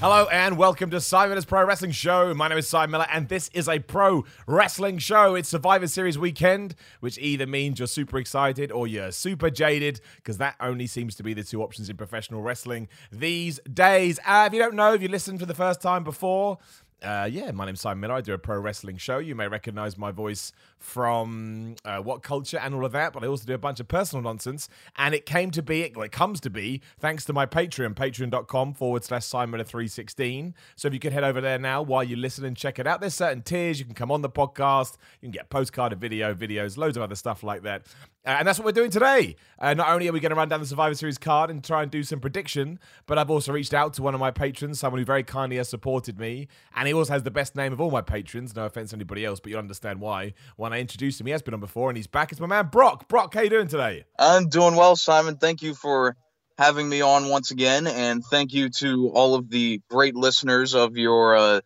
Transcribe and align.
Hello 0.00 0.26
and 0.32 0.56
welcome 0.56 0.88
to 0.92 0.98
Simon's 0.98 1.44
Pro 1.44 1.62
Wrestling 1.62 1.90
Show. 1.90 2.32
My 2.32 2.48
name 2.48 2.56
is 2.56 2.66
Simon 2.66 2.92
Miller 2.92 3.06
and 3.12 3.28
this 3.28 3.50
is 3.52 3.68
a 3.68 3.80
pro 3.80 4.24
wrestling 4.46 4.96
show. 4.96 5.34
It's 5.34 5.50
Survivor 5.50 5.86
Series 5.86 6.18
weekend, 6.18 6.74
which 7.00 7.18
either 7.18 7.46
means 7.46 7.78
you're 7.78 7.86
super 7.86 8.16
excited 8.16 8.72
or 8.72 8.86
you're 8.86 9.12
super 9.12 9.50
jaded, 9.50 10.00
because 10.16 10.38
that 10.38 10.56
only 10.58 10.86
seems 10.86 11.16
to 11.16 11.22
be 11.22 11.34
the 11.34 11.44
two 11.44 11.62
options 11.62 11.90
in 11.90 11.98
professional 11.98 12.40
wrestling 12.40 12.88
these 13.12 13.60
days. 13.70 14.18
Uh, 14.24 14.44
if 14.46 14.54
you 14.54 14.58
don't 14.58 14.74
know, 14.74 14.94
if 14.94 15.02
you 15.02 15.08
listened 15.08 15.38
for 15.38 15.44
the 15.44 15.52
first 15.52 15.82
time 15.82 16.02
before, 16.02 16.56
uh, 17.02 17.28
yeah, 17.30 17.50
my 17.50 17.66
name's 17.66 17.82
Simon 17.82 18.00
Miller. 18.00 18.14
I 18.14 18.20
do 18.22 18.32
a 18.32 18.38
pro 18.38 18.58
wrestling 18.58 18.96
show. 18.96 19.18
You 19.18 19.34
may 19.34 19.48
recognize 19.48 19.98
my 19.98 20.12
voice 20.12 20.54
from 20.80 21.76
uh, 21.84 22.02
WhatCulture 22.02 22.58
and 22.60 22.74
all 22.74 22.84
of 22.84 22.92
that, 22.92 23.12
but 23.12 23.22
I 23.22 23.26
also 23.26 23.44
do 23.44 23.54
a 23.54 23.58
bunch 23.58 23.80
of 23.80 23.86
personal 23.86 24.22
nonsense. 24.22 24.68
And 24.96 25.14
it 25.14 25.26
came 25.26 25.50
to 25.52 25.62
be, 25.62 25.92
well, 25.94 26.04
it 26.04 26.12
comes 26.12 26.40
to 26.40 26.50
be, 26.50 26.80
thanks 26.98 27.24
to 27.26 27.32
my 27.32 27.46
Patreon, 27.46 27.94
patreon.com 27.94 28.74
forward 28.74 29.04
slash 29.04 29.26
Simon 29.26 29.62
316. 29.62 30.54
So 30.76 30.88
if 30.88 30.94
you 30.94 31.00
could 31.00 31.12
head 31.12 31.22
over 31.22 31.40
there 31.40 31.58
now 31.58 31.82
while 31.82 32.02
you 32.02 32.16
listen 32.16 32.44
and 32.44 32.56
check 32.56 32.78
it 32.78 32.86
out, 32.86 33.00
there's 33.00 33.14
certain 33.14 33.42
tiers. 33.42 33.78
You 33.78 33.84
can 33.84 33.94
come 33.94 34.10
on 34.10 34.22
the 34.22 34.30
podcast, 34.30 34.96
you 35.20 35.26
can 35.26 35.32
get 35.32 35.50
postcard 35.50 35.92
of 35.92 35.98
video, 35.98 36.34
videos, 36.34 36.76
loads 36.76 36.96
of 36.96 37.02
other 37.02 37.14
stuff 37.14 37.42
like 37.42 37.62
that. 37.62 37.86
Uh, 38.24 38.36
and 38.38 38.48
that's 38.48 38.58
what 38.58 38.66
we're 38.66 38.72
doing 38.72 38.90
today. 38.90 39.34
Uh, 39.58 39.72
not 39.72 39.88
only 39.88 40.06
are 40.06 40.12
we 40.12 40.20
going 40.20 40.30
to 40.30 40.36
run 40.36 40.48
down 40.48 40.60
the 40.60 40.66
Survivor 40.66 40.94
Series 40.94 41.16
card 41.16 41.48
and 41.48 41.64
try 41.64 41.82
and 41.82 41.90
do 41.90 42.02
some 42.02 42.20
prediction, 42.20 42.78
but 43.06 43.16
I've 43.16 43.30
also 43.30 43.50
reached 43.50 43.72
out 43.72 43.94
to 43.94 44.02
one 44.02 44.12
of 44.12 44.20
my 44.20 44.30
patrons, 44.30 44.78
someone 44.78 44.98
who 44.98 45.06
very 45.06 45.22
kindly 45.22 45.56
has 45.56 45.70
supported 45.70 46.18
me. 46.18 46.48
And 46.76 46.86
he 46.86 46.92
also 46.92 47.14
has 47.14 47.22
the 47.22 47.30
best 47.30 47.56
name 47.56 47.72
of 47.72 47.80
all 47.80 47.90
my 47.90 48.02
patrons. 48.02 48.54
No 48.54 48.66
offense 48.66 48.90
to 48.90 48.96
anybody 48.96 49.24
else, 49.24 49.40
but 49.40 49.50
you'll 49.50 49.58
understand 49.58 50.00
why. 50.00 50.34
When 50.70 50.76
I 50.76 50.82
introduced 50.82 51.20
him, 51.20 51.26
he 51.26 51.32
has 51.32 51.42
been 51.42 51.52
on 51.52 51.58
before 51.58 51.90
and 51.90 51.96
he's 51.96 52.06
back. 52.06 52.30
It's 52.30 52.40
my 52.40 52.46
man, 52.46 52.68
Brock. 52.68 53.08
Brock, 53.08 53.34
how 53.34 53.40
you 53.40 53.50
doing 53.50 53.66
today? 53.66 54.04
I'm 54.16 54.48
doing 54.48 54.76
well, 54.76 54.94
Simon. 54.94 55.36
Thank 55.36 55.62
you 55.62 55.74
for 55.74 56.16
having 56.58 56.88
me 56.88 57.00
on 57.00 57.28
once 57.28 57.50
again. 57.50 57.88
And 57.88 58.24
thank 58.24 58.52
you 58.52 58.68
to 58.78 59.08
all 59.08 59.34
of 59.34 59.50
the 59.50 59.80
great 59.90 60.14
listeners 60.14 60.76
of 60.76 60.96
your 60.96 61.34
uh, 61.34 61.60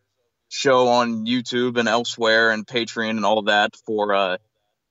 show 0.49 0.87
on 0.87 1.27
YouTube 1.27 1.77
and 1.77 1.87
elsewhere 1.87 2.49
and 2.49 2.65
Patreon 2.65 3.11
and 3.11 3.25
all 3.27 3.43
that 3.43 3.75
for. 3.85 4.11
Uh, 4.11 4.37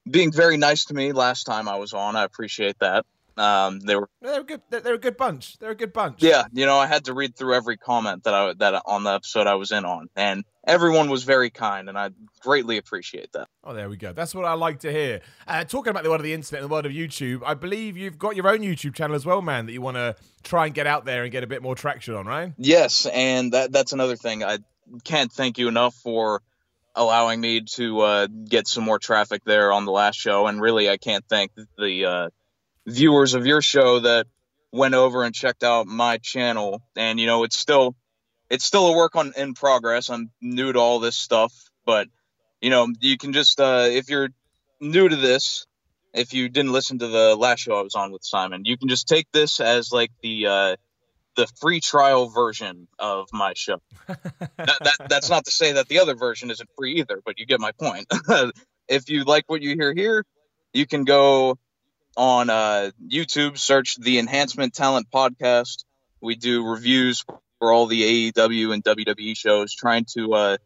being 0.08 0.30
very 0.30 0.58
nice 0.58 0.84
to 0.84 0.94
me 0.94 1.10
last 1.10 1.42
time 1.42 1.68
I 1.68 1.78
was 1.78 1.92
on. 1.92 2.14
I 2.14 2.22
appreciate 2.22 2.78
that. 2.78 3.04
Um, 3.36 3.80
they 3.80 3.96
were 3.96 4.08
they're 4.20 4.40
a 4.40 4.44
good 4.44 4.60
they're 4.70 4.94
a 4.94 4.98
good 4.98 5.16
bunch. 5.16 5.58
They're 5.58 5.72
a 5.72 5.76
good 5.76 5.92
bunch. 5.92 6.22
Yeah, 6.22 6.44
you 6.52 6.66
know, 6.66 6.76
I 6.76 6.86
had 6.86 7.06
to 7.06 7.14
read 7.14 7.36
through 7.36 7.54
every 7.54 7.76
comment 7.76 8.24
that 8.24 8.34
I 8.34 8.54
that 8.54 8.82
on 8.86 9.02
the 9.02 9.10
episode 9.10 9.46
I 9.46 9.54
was 9.54 9.72
in 9.72 9.84
on, 9.84 10.08
and 10.14 10.44
everyone 10.66 11.10
was 11.10 11.24
very 11.24 11.50
kind, 11.50 11.88
and 11.88 11.98
I 11.98 12.10
greatly 12.40 12.76
appreciate 12.76 13.32
that. 13.32 13.48
Oh, 13.64 13.74
there 13.74 13.88
we 13.88 13.96
go. 13.96 14.12
That's 14.12 14.34
what 14.34 14.44
I 14.44 14.52
like 14.54 14.80
to 14.80 14.92
hear. 14.92 15.20
Uh, 15.48 15.64
talking 15.64 15.90
about 15.90 16.04
the 16.04 16.10
world 16.10 16.20
of 16.20 16.24
the 16.24 16.34
internet, 16.34 16.62
and 16.62 16.70
the 16.70 16.72
world 16.72 16.86
of 16.86 16.92
YouTube, 16.92 17.42
I 17.44 17.54
believe 17.54 17.96
you've 17.96 18.18
got 18.18 18.36
your 18.36 18.48
own 18.48 18.60
YouTube 18.60 18.94
channel 18.94 19.16
as 19.16 19.26
well, 19.26 19.42
man. 19.42 19.66
That 19.66 19.72
you 19.72 19.82
want 19.82 19.96
to 19.96 20.14
try 20.44 20.66
and 20.66 20.74
get 20.74 20.86
out 20.86 21.04
there 21.04 21.24
and 21.24 21.32
get 21.32 21.42
a 21.42 21.48
bit 21.48 21.62
more 21.62 21.74
traction 21.74 22.14
on, 22.14 22.26
right? 22.26 22.52
Yes, 22.56 23.06
and 23.06 23.52
that 23.52 23.72
that's 23.72 23.92
another 23.92 24.16
thing. 24.16 24.44
I 24.44 24.58
can't 25.02 25.32
thank 25.32 25.58
you 25.58 25.66
enough 25.66 25.94
for 25.96 26.42
allowing 26.94 27.40
me 27.40 27.62
to 27.62 28.00
uh, 28.00 28.26
get 28.26 28.68
some 28.68 28.84
more 28.84 28.98
traffic 28.98 29.42
there 29.44 29.72
on 29.72 29.84
the 29.84 29.92
last 29.92 30.16
show. 30.16 30.46
And 30.46 30.60
really, 30.60 30.88
I 30.88 30.96
can't 30.96 31.24
thank 31.28 31.52
the 31.76 32.04
uh, 32.04 32.28
viewers 32.86 33.34
of 33.34 33.46
your 33.46 33.62
show 33.62 34.00
that 34.00 34.26
went 34.72 34.94
over 34.94 35.22
and 35.22 35.34
checked 35.34 35.62
out 35.62 35.86
my 35.86 36.18
channel. 36.18 36.82
And 36.96 37.18
you 37.18 37.26
know, 37.26 37.44
it's 37.44 37.56
still 37.56 37.94
it's 38.50 38.64
still 38.64 38.88
a 38.88 38.96
work 38.96 39.16
on 39.16 39.32
in 39.36 39.54
progress. 39.54 40.10
I'm 40.10 40.30
new 40.40 40.72
to 40.72 40.78
all 40.78 41.00
this 41.00 41.16
stuff, 41.16 41.52
but 41.84 42.08
you 42.60 42.70
know, 42.70 42.88
you 43.00 43.16
can 43.16 43.32
just 43.32 43.60
uh, 43.60 43.86
if 43.88 44.08
you're 44.08 44.28
new 44.80 45.08
to 45.08 45.16
this, 45.16 45.66
if 46.12 46.32
you 46.32 46.48
didn't 46.48 46.72
listen 46.72 46.98
to 46.98 47.08
the 47.08 47.36
last 47.36 47.60
show 47.60 47.78
I 47.78 47.82
was 47.82 47.94
on 47.94 48.12
with 48.12 48.24
Simon, 48.24 48.64
you 48.64 48.76
can 48.76 48.88
just 48.88 49.08
take 49.08 49.30
this 49.32 49.60
as 49.60 49.92
like 49.92 50.10
the 50.22 50.46
uh, 50.46 50.76
the 51.36 51.46
free 51.60 51.80
trial 51.80 52.28
version 52.28 52.88
of 52.98 53.28
my 53.32 53.52
show. 53.56 53.80
that, 54.06 54.48
that, 54.56 54.96
that's 55.08 55.30
not 55.30 55.44
to 55.44 55.50
say 55.50 55.72
that 55.72 55.88
the 55.88 55.98
other 55.98 56.14
version 56.14 56.50
isn't 56.50 56.68
free 56.76 56.94
either, 57.00 57.20
but 57.24 57.38
you 57.38 57.46
get 57.46 57.60
my 57.60 57.72
point. 57.72 58.06
if 58.88 59.08
you 59.08 59.24
like 59.24 59.44
what 59.48 59.60
you 59.60 59.74
hear 59.74 59.92
here, 59.92 60.24
you 60.72 60.86
can 60.86 61.04
go 61.04 61.58
on 62.16 62.50
uh, 62.50 62.90
YouTube, 63.06 63.58
search 63.58 63.96
the 63.96 64.18
Enhancement 64.18 64.74
Talent 64.74 65.08
Podcast. 65.12 65.84
We 66.20 66.36
do 66.36 66.66
reviews 66.66 67.24
for 67.58 67.72
all 67.72 67.86
the 67.86 68.32
AEW 68.32 68.72
and 68.72 68.84
WWE 68.84 69.36
shows, 69.36 69.74
trying 69.74 70.06
to 70.14 70.34
uh, 70.34 70.56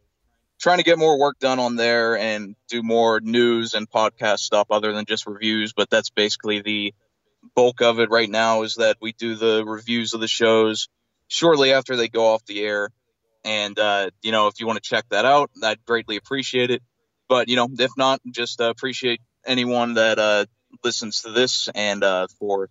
trying 0.59 0.77
to 0.77 0.83
get 0.83 0.99
more 0.99 1.17
work 1.17 1.39
done 1.39 1.59
on 1.59 1.75
there 1.75 2.17
and 2.17 2.55
do 2.67 2.83
more 2.83 3.19
news 3.19 3.73
and 3.73 3.89
podcast 3.89 4.39
stuff 4.39 4.67
other 4.69 4.93
than 4.93 5.05
just 5.05 5.25
reviews. 5.25 5.73
But 5.73 5.89
that's 5.89 6.09
basically 6.09 6.61
the 6.61 6.93
bulk 7.55 7.81
of 7.81 7.99
it 7.99 8.09
right 8.09 8.29
now 8.29 8.63
is 8.63 8.75
that 8.75 8.97
we 9.01 9.13
do 9.13 9.35
the 9.35 9.63
reviews 9.65 10.13
of 10.13 10.19
the 10.19 10.27
shows 10.27 10.89
shortly 11.27 11.73
after 11.73 11.95
they 11.95 12.09
go 12.09 12.33
off 12.33 12.45
the 12.45 12.61
air. 12.61 12.89
And, 13.45 13.79
uh, 13.79 14.09
you 14.21 14.31
know, 14.31 14.47
if 14.47 14.59
you 14.59 14.67
want 14.67 14.81
to 14.83 14.87
check 14.87 15.05
that 15.09 15.25
out, 15.25 15.49
I'd 15.63 15.83
greatly 15.85 16.17
appreciate 16.17 16.71
it. 16.71 16.83
But, 17.29 17.47
you 17.47 17.55
know, 17.55 17.69
if 17.77 17.91
not, 17.97 18.19
just 18.29 18.59
uh, 18.59 18.69
appreciate 18.69 19.21
anyone 19.45 19.93
that 19.93 20.19
uh, 20.19 20.45
listens 20.83 21.21
to 21.23 21.31
this 21.31 21.69
and 21.73 22.03
uh, 22.03 22.27
for 22.39 22.69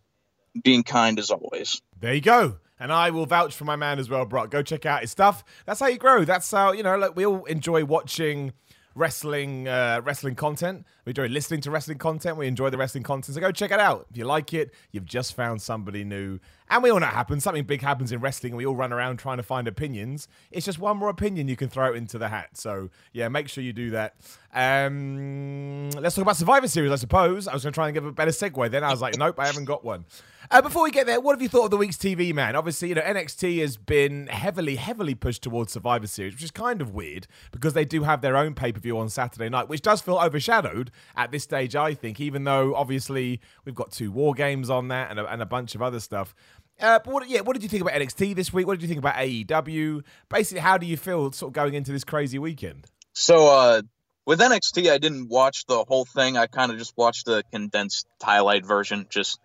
being 0.62 0.82
kind 0.82 1.18
as 1.18 1.30
always. 1.30 1.80
There 2.00 2.14
you 2.14 2.20
go. 2.20 2.58
And 2.80 2.92
I 2.92 3.10
will 3.10 3.26
vouch 3.26 3.54
for 3.54 3.64
my 3.64 3.76
man 3.76 3.98
as 3.98 4.08
well, 4.08 4.24
Brock. 4.24 4.50
Go 4.50 4.62
check 4.62 4.86
out 4.86 5.00
his 5.00 5.10
stuff. 5.10 5.44
That's 5.66 5.80
how 5.80 5.88
you 5.88 5.98
grow. 5.98 6.24
That's 6.24 6.48
how, 6.50 6.72
you 6.72 6.82
know, 6.82 6.96
like 6.96 7.16
we 7.16 7.26
all 7.26 7.44
enjoy 7.46 7.84
watching 7.84 8.52
wrestling 8.94 9.68
uh, 9.68 10.00
wrestling 10.04 10.34
content. 10.34 10.84
We 11.04 11.10
enjoy 11.10 11.28
listening 11.28 11.60
to 11.62 11.70
wrestling 11.70 11.98
content. 11.98 12.36
We 12.36 12.46
enjoy 12.46 12.70
the 12.70 12.78
wrestling 12.78 13.04
content. 13.04 13.34
So 13.34 13.40
go 13.40 13.52
check 13.52 13.70
it 13.70 13.80
out. 13.80 14.06
If 14.10 14.16
you 14.16 14.24
like 14.24 14.52
it, 14.54 14.72
you've 14.92 15.06
just 15.06 15.34
found 15.34 15.62
somebody 15.62 16.04
new. 16.04 16.38
And 16.70 16.82
we 16.82 16.90
all 16.90 17.00
know 17.00 17.06
it 17.06 17.12
happens. 17.14 17.44
Something 17.44 17.64
big 17.64 17.80
happens 17.80 18.12
in 18.12 18.20
wrestling, 18.20 18.52
and 18.52 18.58
we 18.58 18.66
all 18.66 18.76
run 18.76 18.92
around 18.92 19.18
trying 19.18 19.38
to 19.38 19.42
find 19.42 19.66
opinions. 19.66 20.28
It's 20.50 20.66
just 20.66 20.78
one 20.78 20.96
more 20.96 21.08
opinion 21.08 21.48
you 21.48 21.56
can 21.56 21.68
throw 21.68 21.94
into 21.94 22.18
the 22.18 22.28
hat. 22.28 22.56
So 22.56 22.90
yeah, 23.12 23.28
make 23.28 23.48
sure 23.48 23.64
you 23.64 23.72
do 23.72 23.90
that. 23.90 24.16
Um, 24.54 25.90
let's 25.90 26.14
talk 26.14 26.22
about 26.22 26.36
Survivor 26.36 26.68
Series. 26.68 26.92
I 26.92 26.96
suppose 26.96 27.48
I 27.48 27.54
was 27.54 27.62
going 27.62 27.72
to 27.72 27.76
try 27.76 27.88
and 27.88 27.94
give 27.94 28.04
a 28.04 28.12
better 28.12 28.30
segue. 28.30 28.70
Then 28.70 28.84
I 28.84 28.90
was 28.90 29.00
like, 29.00 29.16
nope, 29.16 29.38
I 29.38 29.46
haven't 29.46 29.66
got 29.66 29.84
one. 29.84 30.04
Uh, 30.50 30.62
before 30.62 30.82
we 30.82 30.90
get 30.90 31.04
there, 31.04 31.20
what 31.20 31.34
have 31.34 31.42
you 31.42 31.48
thought 31.48 31.66
of 31.66 31.70
the 31.70 31.76
week's 31.76 31.98
TV, 31.98 32.32
man? 32.32 32.56
Obviously, 32.56 32.88
you 32.88 32.94
know 32.94 33.02
NXT 33.02 33.60
has 33.60 33.76
been 33.76 34.28
heavily, 34.28 34.76
heavily 34.76 35.14
pushed 35.14 35.42
towards 35.42 35.72
Survivor 35.72 36.06
Series, 36.06 36.32
which 36.32 36.42
is 36.42 36.50
kind 36.50 36.80
of 36.80 36.94
weird 36.94 37.26
because 37.52 37.74
they 37.74 37.84
do 37.84 38.04
have 38.04 38.22
their 38.22 38.34
own 38.34 38.54
pay 38.54 38.72
per 38.72 38.80
view 38.80 38.98
on 38.98 39.10
Saturday 39.10 39.50
night, 39.50 39.68
which 39.68 39.82
does 39.82 40.00
feel 40.00 40.16
overshadowed 40.16 40.90
at 41.16 41.32
this 41.32 41.42
stage. 41.42 41.76
I 41.76 41.92
think, 41.92 42.18
even 42.18 42.44
though 42.44 42.74
obviously 42.74 43.42
we've 43.66 43.74
got 43.74 43.92
two 43.92 44.10
war 44.10 44.32
games 44.32 44.70
on 44.70 44.88
that 44.88 45.10
and 45.10 45.20
a, 45.20 45.26
and 45.26 45.42
a 45.42 45.46
bunch 45.46 45.74
of 45.74 45.82
other 45.82 46.00
stuff. 46.00 46.34
Uh, 46.80 46.98
but 47.04 47.12
what, 47.12 47.28
yeah, 47.28 47.40
what 47.40 47.54
did 47.54 47.62
you 47.62 47.68
think 47.68 47.82
about 47.82 47.94
NXT 47.94 48.34
this 48.34 48.52
week? 48.52 48.66
What 48.66 48.74
did 48.74 48.82
you 48.82 48.88
think 48.88 48.98
about 48.98 49.16
AEW? 49.16 50.02
Basically, 50.28 50.60
how 50.60 50.78
do 50.78 50.86
you 50.86 50.96
feel 50.96 51.32
sort 51.32 51.50
of 51.50 51.54
going 51.54 51.74
into 51.74 51.92
this 51.92 52.04
crazy 52.04 52.38
weekend? 52.38 52.86
So, 53.12 53.48
uh, 53.48 53.82
with 54.26 54.40
NXT, 54.40 54.90
I 54.90 54.98
didn't 54.98 55.28
watch 55.28 55.64
the 55.66 55.84
whole 55.84 56.04
thing. 56.04 56.36
I 56.36 56.46
kind 56.46 56.70
of 56.70 56.78
just 56.78 56.92
watched 56.96 57.26
the 57.26 57.42
condensed 57.50 58.06
highlight 58.22 58.64
version 58.64 59.06
just 59.08 59.40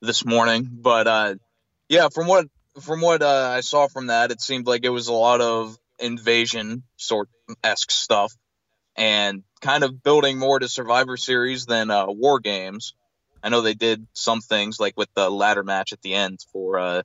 this 0.00 0.24
morning. 0.24 0.68
But 0.70 1.06
uh, 1.06 1.34
yeah, 1.88 2.08
from 2.08 2.26
what 2.26 2.46
from 2.80 3.00
what 3.00 3.22
uh, 3.22 3.50
I 3.52 3.60
saw 3.60 3.88
from 3.88 4.06
that, 4.06 4.30
it 4.30 4.40
seemed 4.40 4.66
like 4.66 4.84
it 4.84 4.90
was 4.90 5.08
a 5.08 5.12
lot 5.12 5.40
of 5.40 5.76
invasion 5.98 6.84
sort 6.96 7.28
esque 7.64 7.90
stuff, 7.90 8.32
and 8.96 9.42
kind 9.60 9.84
of 9.84 10.02
building 10.02 10.38
more 10.38 10.58
to 10.58 10.68
Survivor 10.68 11.16
Series 11.16 11.66
than 11.66 11.90
uh, 11.90 12.06
War 12.06 12.38
Games. 12.38 12.94
I 13.42 13.48
know 13.48 13.60
they 13.60 13.74
did 13.74 14.06
some 14.12 14.40
things 14.40 14.80
like 14.80 14.96
with 14.96 15.08
the 15.14 15.30
ladder 15.30 15.62
match 15.62 15.92
at 15.92 16.02
the 16.02 16.14
end 16.14 16.40
for 16.52 16.78
uh, 16.78 17.02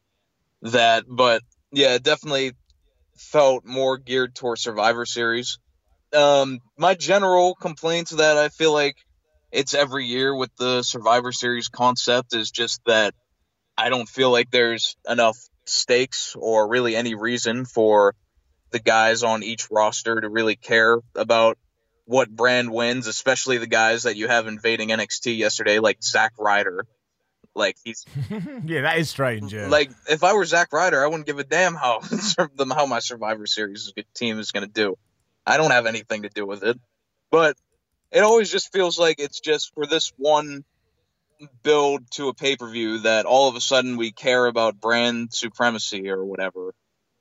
that, 0.63 1.05
but 1.07 1.41
yeah, 1.71 1.97
definitely 1.97 2.53
felt 3.17 3.65
more 3.65 3.97
geared 3.97 4.35
towards 4.35 4.61
Survivor 4.61 5.05
Series. 5.05 5.59
Um, 6.13 6.59
my 6.77 6.93
general 6.95 7.55
complaints 7.55 8.11
that 8.11 8.37
I 8.37 8.49
feel 8.49 8.73
like 8.73 8.95
it's 9.51 9.73
every 9.73 10.05
year 10.05 10.35
with 10.35 10.51
the 10.57 10.83
Survivor 10.83 11.31
Series 11.31 11.69
concept 11.69 12.35
is 12.35 12.51
just 12.51 12.81
that 12.85 13.13
I 13.77 13.89
don't 13.89 14.09
feel 14.09 14.31
like 14.31 14.51
there's 14.51 14.95
enough 15.07 15.37
stakes 15.65 16.35
or 16.37 16.67
really 16.67 16.95
any 16.95 17.15
reason 17.15 17.65
for 17.65 18.15
the 18.71 18.79
guys 18.79 19.23
on 19.23 19.43
each 19.43 19.69
roster 19.71 20.19
to 20.19 20.29
really 20.29 20.55
care 20.55 20.97
about 21.15 21.57
what 22.05 22.29
brand 22.29 22.71
wins, 22.71 23.07
especially 23.07 23.57
the 23.57 23.67
guys 23.67 24.03
that 24.03 24.17
you 24.17 24.27
have 24.27 24.47
invading 24.47 24.89
NXT 24.89 25.37
yesterday, 25.37 25.79
like 25.79 26.03
Zack 26.03 26.33
Ryder. 26.37 26.85
Like 27.55 27.77
he's 27.83 28.03
yeah, 28.65 28.81
that 28.81 28.97
is 28.97 29.09
strange. 29.09 29.53
Yeah. 29.53 29.67
Like 29.67 29.91
if 30.09 30.23
I 30.23 30.33
were 30.33 30.45
Zack 30.45 30.73
Ryder, 30.73 31.03
I 31.03 31.07
wouldn't 31.07 31.27
give 31.27 31.37
a 31.37 31.43
damn 31.43 31.75
how 31.75 32.01
how 32.75 32.85
my 32.87 32.99
Survivor 32.99 33.45
Series 33.45 33.93
team 34.15 34.39
is 34.39 34.51
going 34.51 34.65
to 34.65 34.71
do. 34.71 34.97
I 35.45 35.57
don't 35.57 35.71
have 35.71 35.85
anything 35.85 36.23
to 36.23 36.29
do 36.29 36.47
with 36.47 36.63
it. 36.63 36.79
But 37.29 37.55
it 38.11 38.21
always 38.21 38.51
just 38.51 38.71
feels 38.71 38.97
like 38.97 39.19
it's 39.19 39.39
just 39.39 39.73
for 39.73 39.85
this 39.85 40.11
one 40.17 40.63
build 41.61 42.09
to 42.11 42.29
a 42.29 42.33
pay 42.33 42.55
per 42.55 42.69
view 42.69 42.99
that 42.99 43.25
all 43.25 43.49
of 43.49 43.55
a 43.55 43.61
sudden 43.61 43.97
we 43.97 44.11
care 44.11 44.45
about 44.45 44.79
brand 44.79 45.33
supremacy 45.33 46.09
or 46.09 46.23
whatever, 46.25 46.73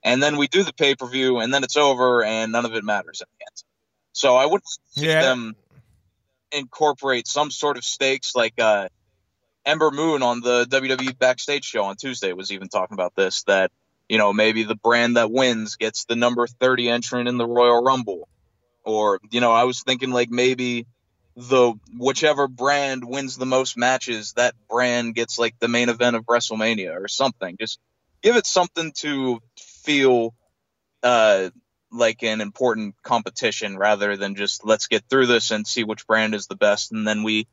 and 0.02 0.22
then 0.22 0.38
we 0.38 0.48
do 0.48 0.62
the 0.62 0.72
pay 0.72 0.94
per 0.94 1.06
view 1.06 1.40
and 1.40 1.52
then 1.52 1.62
it's 1.62 1.76
over 1.76 2.24
and 2.24 2.52
none 2.52 2.64
of 2.64 2.74
it 2.74 2.84
matters 2.84 3.20
in 3.20 3.26
the 3.38 3.44
end. 3.44 3.62
So 4.12 4.36
I 4.36 4.46
would 4.46 4.62
see 4.90 5.06
Yeah. 5.06 5.20
them 5.20 5.56
incorporate 6.52 7.26
some 7.26 7.50
sort 7.50 7.76
of 7.76 7.84
stakes 7.84 8.34
like 8.34 8.60
uh, 8.60 8.88
Ember 9.64 9.90
Moon 9.90 10.22
on 10.22 10.40
the 10.40 10.66
WWE 10.66 11.18
backstage 11.18 11.64
show 11.64 11.84
on 11.84 11.96
Tuesday. 11.96 12.32
Was 12.32 12.52
even 12.52 12.68
talking 12.68 12.94
about 12.94 13.14
this 13.16 13.42
that 13.44 13.70
you 14.08 14.18
know 14.18 14.32
maybe 14.32 14.64
the 14.64 14.74
brand 14.76 15.16
that 15.16 15.30
wins 15.30 15.76
gets 15.76 16.04
the 16.04 16.16
number 16.16 16.46
30 16.46 16.88
entrant 16.88 17.28
in 17.28 17.38
the 17.38 17.46
Royal 17.46 17.82
Rumble. 17.82 18.28
Or 18.84 19.20
you 19.30 19.40
know 19.40 19.52
I 19.52 19.64
was 19.64 19.82
thinking 19.82 20.10
like 20.10 20.30
maybe 20.30 20.86
the 21.36 21.74
whichever 21.96 22.48
brand 22.48 23.04
wins 23.04 23.36
the 23.36 23.46
most 23.46 23.76
matches 23.76 24.34
that 24.36 24.54
brand 24.68 25.14
gets 25.14 25.38
like 25.38 25.54
the 25.60 25.68
main 25.68 25.88
event 25.88 26.16
of 26.16 26.24
WrestleMania 26.26 26.94
or 27.00 27.08
something. 27.08 27.56
Just 27.58 27.78
give 28.22 28.36
it 28.36 28.46
something 28.46 28.92
to 28.98 29.40
feel 29.56 30.34
uh 31.02 31.50
like 31.92 32.22
an 32.22 32.40
important 32.40 32.94
competition 33.02 33.76
rather 33.76 34.16
than 34.16 34.34
just 34.34 34.64
let's 34.64 34.86
get 34.86 35.04
through 35.08 35.26
this 35.26 35.50
and 35.50 35.66
see 35.66 35.84
which 35.84 36.06
brand 36.06 36.34
is 36.34 36.46
the 36.46 36.56
best 36.56 36.92
and 36.92 37.06
then 37.06 37.22
we 37.22 37.46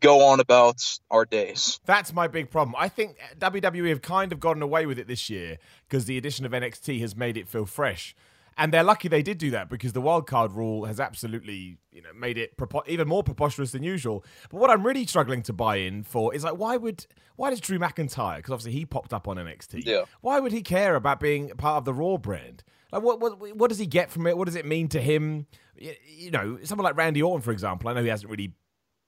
go 0.00 0.26
on 0.26 0.40
about 0.40 0.80
our 1.10 1.24
days. 1.24 1.80
That's 1.84 2.12
my 2.12 2.28
big 2.28 2.50
problem. 2.50 2.74
I 2.78 2.88
think 2.88 3.18
WWE 3.38 3.88
have 3.88 4.02
kind 4.02 4.32
of 4.32 4.40
gotten 4.40 4.62
away 4.62 4.86
with 4.86 4.98
it 4.98 5.08
this 5.08 5.28
year 5.28 5.58
because 5.88 6.04
the 6.04 6.16
addition 6.16 6.46
of 6.46 6.52
NXT 6.52 7.00
has 7.00 7.16
made 7.16 7.36
it 7.36 7.48
feel 7.48 7.66
fresh. 7.66 8.14
And 8.58 8.72
they're 8.72 8.84
lucky 8.84 9.08
they 9.08 9.22
did 9.22 9.38
do 9.38 9.50
that 9.52 9.70
because 9.70 9.94
the 9.94 10.02
wildcard 10.02 10.54
rule 10.54 10.84
has 10.84 11.00
absolutely, 11.00 11.78
you 11.90 12.02
know, 12.02 12.12
made 12.14 12.36
it 12.36 12.56
prepo- 12.58 12.86
even 12.86 13.08
more 13.08 13.22
preposterous 13.22 13.72
than 13.72 13.82
usual. 13.82 14.24
But 14.50 14.60
what 14.60 14.70
I'm 14.70 14.84
really 14.84 15.06
struggling 15.06 15.42
to 15.44 15.54
buy 15.54 15.76
in 15.76 16.02
for 16.02 16.34
is 16.34 16.44
like, 16.44 16.58
why 16.58 16.76
would, 16.76 17.06
why 17.36 17.48
does 17.48 17.60
Drew 17.60 17.78
McIntyre? 17.78 18.36
Because 18.36 18.52
obviously 18.52 18.72
he 18.72 18.84
popped 18.84 19.14
up 19.14 19.26
on 19.26 19.38
NXT. 19.38 19.86
Yeah. 19.86 20.04
Why 20.20 20.38
would 20.38 20.52
he 20.52 20.60
care 20.60 20.96
about 20.96 21.18
being 21.18 21.48
part 21.50 21.78
of 21.78 21.84
the 21.86 21.94
Raw 21.94 22.18
brand? 22.18 22.62
Like, 22.92 23.02
what, 23.02 23.20
what, 23.20 23.56
what 23.56 23.68
does 23.70 23.78
he 23.78 23.86
get 23.86 24.10
from 24.10 24.26
it? 24.26 24.36
What 24.36 24.44
does 24.44 24.54
it 24.54 24.66
mean 24.66 24.88
to 24.88 25.00
him? 25.00 25.46
You, 25.76 26.30
know, 26.30 26.58
someone 26.62 26.84
like 26.84 26.96
Randy 26.96 27.22
Orton, 27.22 27.42
for 27.42 27.50
example. 27.50 27.88
I 27.88 27.94
know 27.94 28.02
he 28.02 28.08
hasn't 28.08 28.30
really 28.30 28.54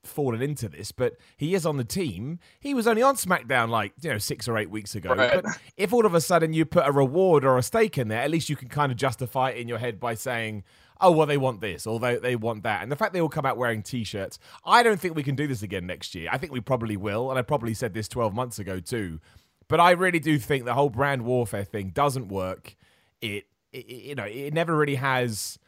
fallen 0.03 0.43
into 0.43 0.69
this, 0.69 0.91
but 0.93 1.17
he 1.37 1.55
is 1.55 1.67
on 1.67 1.77
the 1.77 1.85
team. 1.85 2.39
He 2.61 2.75
was 2.75 2.87
only 2.87 3.03
on 3.03 3.17
SmackDown 3.17 3.69
like, 3.69 3.93
you 4.01 4.11
know, 4.11 4.19
six 4.19 4.49
or 4.49 4.57
eight 4.57 4.71
weeks 4.71 4.95
ago. 4.95 5.15
Right. 5.15 5.43
But 5.43 5.59
if 5.77 5.93
all 5.93 6.07
of 6.07 6.15
a 6.15 6.21
sudden 6.21 6.53
you 6.53 6.65
put 6.65 6.87
a 6.87 6.93
reward 6.93 7.45
or 7.45 7.59
a 7.59 7.63
stake 7.63 7.99
in 7.99 8.09
there, 8.09 8.23
at 8.23 8.31
least 8.31 8.49
you 8.49 8.57
can 8.57 8.69
kind 8.69 8.91
of 8.91 8.99
justify 8.99 9.51
it 9.51 9.59
in 9.59 9.69
your 9.69 9.79
head 9.79 10.01
by 10.01 10.15
saying, 10.15 10.65
oh, 11.01 11.11
well, 11.11 11.27
they 11.27 11.37
want 11.37 11.61
this 11.61 11.87
or 11.87 12.01
they, 12.01 12.17
they 12.17 12.37
want 12.37 12.63
that. 12.63 12.83
And 12.83 12.91
the 12.91 12.97
fact 12.97 13.13
they 13.13 13.21
all 13.21 13.29
come 13.29 13.47
out 13.47 13.57
wearing 13.57 13.83
t 13.83 14.05
shirts, 14.05 14.39
I 14.65 14.83
don't 14.83 14.99
think 14.99 15.15
we 15.15 15.23
can 15.23 15.37
do 15.37 15.47
this 15.47 15.63
again 15.63 15.87
next 15.87 16.15
year. 16.15 16.29
I 16.33 16.39
think 16.39 16.53
we 16.53 16.61
probably 16.61 16.97
will. 16.97 17.31
And 17.31 17.39
I 17.39 17.43
probably 17.43 17.75
said 17.75 17.95
this 17.95 18.09
12 18.09 18.35
months 18.35 18.59
ago 18.59 18.81
too. 18.81 19.21
But 19.69 19.81
I 19.81 19.93
really 19.93 20.21
do 20.21 20.39
think 20.39 20.65
the 20.65 20.75
whole 20.75 20.91
brand 20.91 21.23
warfare 21.23 21.65
thing 21.65 21.91
doesn't 21.91 22.29
work. 22.29 22.77
It, 23.21 23.45
it 23.75 23.87
you 23.87 24.15
know, 24.15 24.25
it 24.25 24.55
never 24.55 24.77
really 24.77 24.97
has 24.97 25.59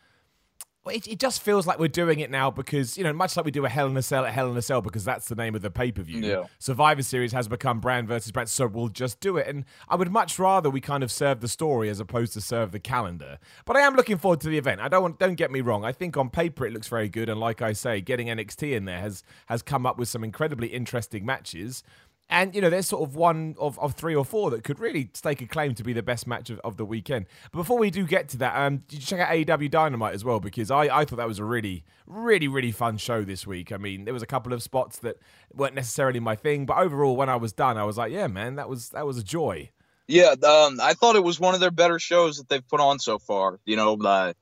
it, 0.90 1.06
it 1.08 1.18
just 1.18 1.42
feels 1.42 1.66
like 1.66 1.78
we're 1.78 1.88
doing 1.88 2.20
it 2.20 2.30
now 2.30 2.50
because, 2.50 2.96
you 2.96 3.04
know, 3.04 3.12
much 3.12 3.36
like 3.36 3.44
we 3.44 3.50
do 3.50 3.64
a 3.64 3.68
Hell 3.68 3.86
in 3.86 3.96
a 3.96 4.02
Cell 4.02 4.24
at 4.24 4.32
Hell 4.32 4.50
in 4.50 4.56
a 4.56 4.62
Cell 4.62 4.80
because 4.80 5.04
that's 5.04 5.28
the 5.28 5.34
name 5.34 5.54
of 5.54 5.62
the 5.62 5.70
pay 5.70 5.92
per 5.92 6.02
view. 6.02 6.20
Yeah. 6.20 6.44
Survivor 6.58 7.02
Series 7.02 7.32
has 7.32 7.48
become 7.48 7.80
brand 7.80 8.08
versus 8.08 8.32
brand, 8.32 8.48
so 8.48 8.66
we'll 8.66 8.88
just 8.88 9.20
do 9.20 9.36
it. 9.36 9.46
And 9.46 9.64
I 9.88 9.96
would 9.96 10.10
much 10.10 10.38
rather 10.38 10.70
we 10.70 10.80
kind 10.80 11.02
of 11.02 11.10
serve 11.10 11.40
the 11.40 11.48
story 11.48 11.88
as 11.88 12.00
opposed 12.00 12.32
to 12.34 12.40
serve 12.40 12.72
the 12.72 12.80
calendar. 12.80 13.38
But 13.64 13.76
I 13.76 13.80
am 13.80 13.94
looking 13.94 14.18
forward 14.18 14.40
to 14.42 14.48
the 14.48 14.58
event. 14.58 14.80
I 14.80 14.88
don't 14.88 15.02
want, 15.02 15.18
don't 15.18 15.34
get 15.34 15.50
me 15.50 15.60
wrong. 15.60 15.84
I 15.84 15.92
think 15.92 16.16
on 16.16 16.30
paper 16.30 16.66
it 16.66 16.72
looks 16.72 16.88
very 16.88 17.08
good, 17.08 17.28
and 17.28 17.40
like 17.40 17.62
I 17.62 17.72
say, 17.72 18.00
getting 18.00 18.28
NXT 18.28 18.72
in 18.72 18.84
there 18.84 19.00
has 19.00 19.22
has 19.46 19.62
come 19.62 19.86
up 19.86 19.98
with 19.98 20.08
some 20.08 20.24
incredibly 20.24 20.68
interesting 20.68 21.24
matches. 21.24 21.82
And 22.28 22.54
you 22.54 22.60
know, 22.60 22.70
there's 22.70 22.88
sort 22.88 23.08
of 23.08 23.14
one 23.14 23.54
of, 23.58 23.78
of 23.78 23.94
three 23.94 24.14
or 24.14 24.24
four 24.24 24.50
that 24.50 24.64
could 24.64 24.80
really 24.80 25.10
stake 25.14 25.40
a 25.42 25.46
claim 25.46 25.74
to 25.76 25.84
be 25.84 25.92
the 25.92 26.02
best 26.02 26.26
match 26.26 26.50
of, 26.50 26.58
of 26.60 26.76
the 26.76 26.84
weekend. 26.84 27.26
But 27.52 27.58
before 27.58 27.78
we 27.78 27.90
do 27.90 28.04
get 28.04 28.28
to 28.30 28.36
that, 28.38 28.56
um, 28.56 28.78
did 28.88 28.98
you 29.00 29.06
check 29.06 29.20
out 29.20 29.28
AEW 29.28 29.70
Dynamite 29.70 30.14
as 30.14 30.24
well? 30.24 30.40
Because 30.40 30.70
I, 30.70 30.82
I 30.84 31.04
thought 31.04 31.16
that 31.16 31.28
was 31.28 31.38
a 31.38 31.44
really, 31.44 31.84
really, 32.06 32.48
really 32.48 32.72
fun 32.72 32.96
show 32.96 33.22
this 33.22 33.46
week. 33.46 33.70
I 33.70 33.76
mean, 33.76 34.04
there 34.04 34.14
was 34.14 34.24
a 34.24 34.26
couple 34.26 34.52
of 34.52 34.62
spots 34.62 34.98
that 35.00 35.18
weren't 35.54 35.74
necessarily 35.74 36.18
my 36.18 36.34
thing, 36.34 36.66
but 36.66 36.78
overall, 36.78 37.14
when 37.16 37.28
I 37.28 37.36
was 37.36 37.52
done, 37.52 37.76
I 37.78 37.84
was 37.84 37.96
like, 37.96 38.10
yeah, 38.10 38.26
man, 38.26 38.56
that 38.56 38.68
was 38.68 38.88
that 38.90 39.06
was 39.06 39.18
a 39.18 39.24
joy. 39.24 39.70
Yeah, 40.08 40.34
um, 40.42 40.80
I 40.80 40.94
thought 40.94 41.16
it 41.16 41.24
was 41.24 41.40
one 41.40 41.54
of 41.54 41.60
their 41.60 41.72
better 41.72 41.98
shows 41.98 42.38
that 42.38 42.48
they've 42.48 42.66
put 42.66 42.80
on 42.80 42.98
so 42.98 43.18
far. 43.18 43.60
You 43.64 43.76
know, 43.76 43.96
uh, 43.96 44.32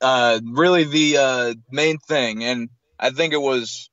uh, 0.00 0.40
really 0.44 0.84
the 0.84 1.16
uh, 1.16 1.54
main 1.70 1.98
thing, 1.98 2.44
and 2.44 2.68
I 2.98 3.10
think 3.10 3.32
it 3.32 3.40
was 3.40 3.90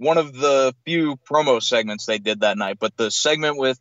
one 0.00 0.16
of 0.16 0.32
the 0.32 0.74
few 0.86 1.16
promo 1.30 1.62
segments 1.62 2.06
they 2.06 2.18
did 2.18 2.40
that 2.40 2.56
night. 2.56 2.78
But 2.80 2.96
the 2.96 3.10
segment 3.10 3.58
with 3.58 3.78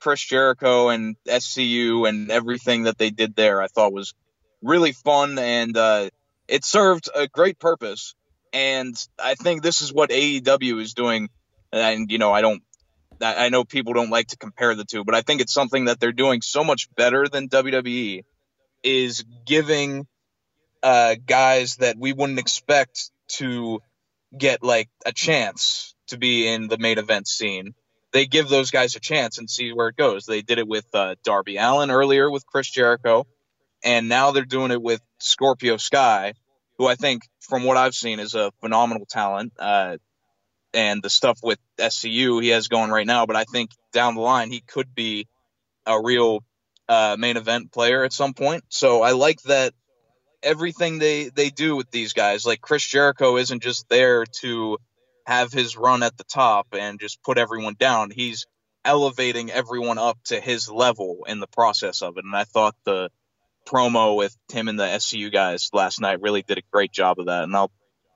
Chris 0.00 0.24
Jericho 0.24 0.88
and 0.88 1.16
SCU 1.28 2.08
and 2.08 2.30
everything 2.30 2.84
that 2.84 2.96
they 2.96 3.10
did 3.10 3.36
there, 3.36 3.60
I 3.60 3.66
thought 3.66 3.92
was 3.92 4.14
really 4.62 4.92
fun, 4.92 5.38
and 5.38 5.76
uh, 5.76 6.08
it 6.48 6.64
served 6.64 7.10
a 7.14 7.28
great 7.28 7.58
purpose. 7.58 8.14
And 8.54 8.96
I 9.22 9.34
think 9.34 9.62
this 9.62 9.82
is 9.82 9.92
what 9.92 10.08
AEW 10.08 10.80
is 10.80 10.94
doing. 10.94 11.28
And 11.70 12.10
you 12.10 12.16
know, 12.16 12.32
I 12.32 12.40
don't 12.40 12.62
I 13.20 13.50
know 13.50 13.64
people 13.64 13.92
don't 13.92 14.08
like 14.08 14.28
to 14.28 14.38
compare 14.38 14.74
the 14.74 14.86
two, 14.86 15.04
but 15.04 15.14
I 15.14 15.20
think 15.20 15.42
it's 15.42 15.52
something 15.52 15.84
that 15.84 16.00
they're 16.00 16.10
doing 16.10 16.40
so 16.40 16.64
much 16.64 16.88
better 16.96 17.28
than 17.28 17.50
WWE 17.50 18.24
is 18.82 19.24
giving 19.44 20.06
uh, 20.82 21.16
guys 21.26 21.76
that 21.76 21.98
we 21.98 22.14
wouldn't 22.14 22.38
expect 22.38 23.10
to 23.28 23.82
get 24.36 24.62
like 24.62 24.88
a 25.04 25.12
chance 25.12 25.94
to 26.08 26.18
be 26.18 26.46
in 26.46 26.68
the 26.68 26.78
main 26.78 26.98
event 26.98 27.28
scene. 27.28 27.74
They 28.12 28.26
give 28.26 28.48
those 28.48 28.70
guys 28.70 28.96
a 28.96 29.00
chance 29.00 29.38
and 29.38 29.48
see 29.48 29.72
where 29.72 29.88
it 29.88 29.96
goes. 29.96 30.26
They 30.26 30.42
did 30.42 30.58
it 30.58 30.66
with 30.66 30.86
uh, 30.94 31.14
Darby 31.22 31.56
Allin 31.56 31.90
earlier 31.90 32.30
with 32.30 32.46
Chris 32.46 32.68
Jericho, 32.68 33.26
and 33.84 34.08
now 34.08 34.32
they're 34.32 34.44
doing 34.44 34.72
it 34.72 34.82
with 34.82 35.00
Scorpio 35.20 35.76
Sky, 35.76 36.34
who 36.78 36.86
I 36.86 36.96
think, 36.96 37.22
from 37.40 37.62
what 37.64 37.76
I've 37.76 37.94
seen, 37.94 38.18
is 38.18 38.34
a 38.34 38.52
phenomenal 38.60 39.06
talent. 39.06 39.52
Uh, 39.58 39.98
and 40.72 41.02
the 41.02 41.10
stuff 41.10 41.38
with 41.42 41.58
SCU 41.78 42.42
he 42.42 42.48
has 42.48 42.68
going 42.68 42.90
right 42.90 43.06
now, 43.06 43.26
but 43.26 43.36
I 43.36 43.44
think 43.44 43.70
down 43.92 44.14
the 44.14 44.20
line 44.20 44.50
he 44.50 44.60
could 44.60 44.94
be 44.94 45.26
a 45.86 46.00
real 46.00 46.44
uh, 46.88 47.16
main 47.18 47.36
event 47.36 47.72
player 47.72 48.04
at 48.04 48.12
some 48.12 48.34
point. 48.34 48.64
So 48.68 49.02
I 49.02 49.12
like 49.12 49.40
that 49.42 49.72
everything 50.42 50.98
they 50.98 51.28
they 51.28 51.50
do 51.50 51.76
with 51.76 51.90
these 51.90 52.12
guys, 52.12 52.46
like 52.46 52.60
Chris 52.60 52.86
Jericho, 52.86 53.36
isn't 53.36 53.62
just 53.62 53.88
there 53.88 54.24
to 54.40 54.78
have 55.26 55.52
his 55.52 55.76
run 55.76 56.02
at 56.02 56.16
the 56.16 56.24
top 56.24 56.68
and 56.72 56.98
just 57.00 57.22
put 57.22 57.38
everyone 57.38 57.76
down. 57.78 58.10
He's 58.10 58.46
elevating 58.84 59.50
everyone 59.50 59.98
up 59.98 60.18
to 60.24 60.40
his 60.40 60.70
level 60.70 61.24
in 61.28 61.40
the 61.40 61.46
process 61.46 62.02
of 62.02 62.16
it, 62.16 62.24
and 62.24 62.34
I 62.34 62.44
thought 62.44 62.74
the 62.84 63.10
promo 63.66 64.16
with 64.16 64.36
him 64.50 64.68
and 64.68 64.78
the 64.78 64.84
SCU 64.84 65.30
guys 65.30 65.70
last 65.72 66.00
night 66.00 66.20
really 66.20 66.42
did 66.42 66.58
a 66.58 66.62
great 66.72 66.92
job 66.92 67.18
of 67.18 67.26
that, 67.26 67.44
and 67.44 67.54
I'll 67.54 67.70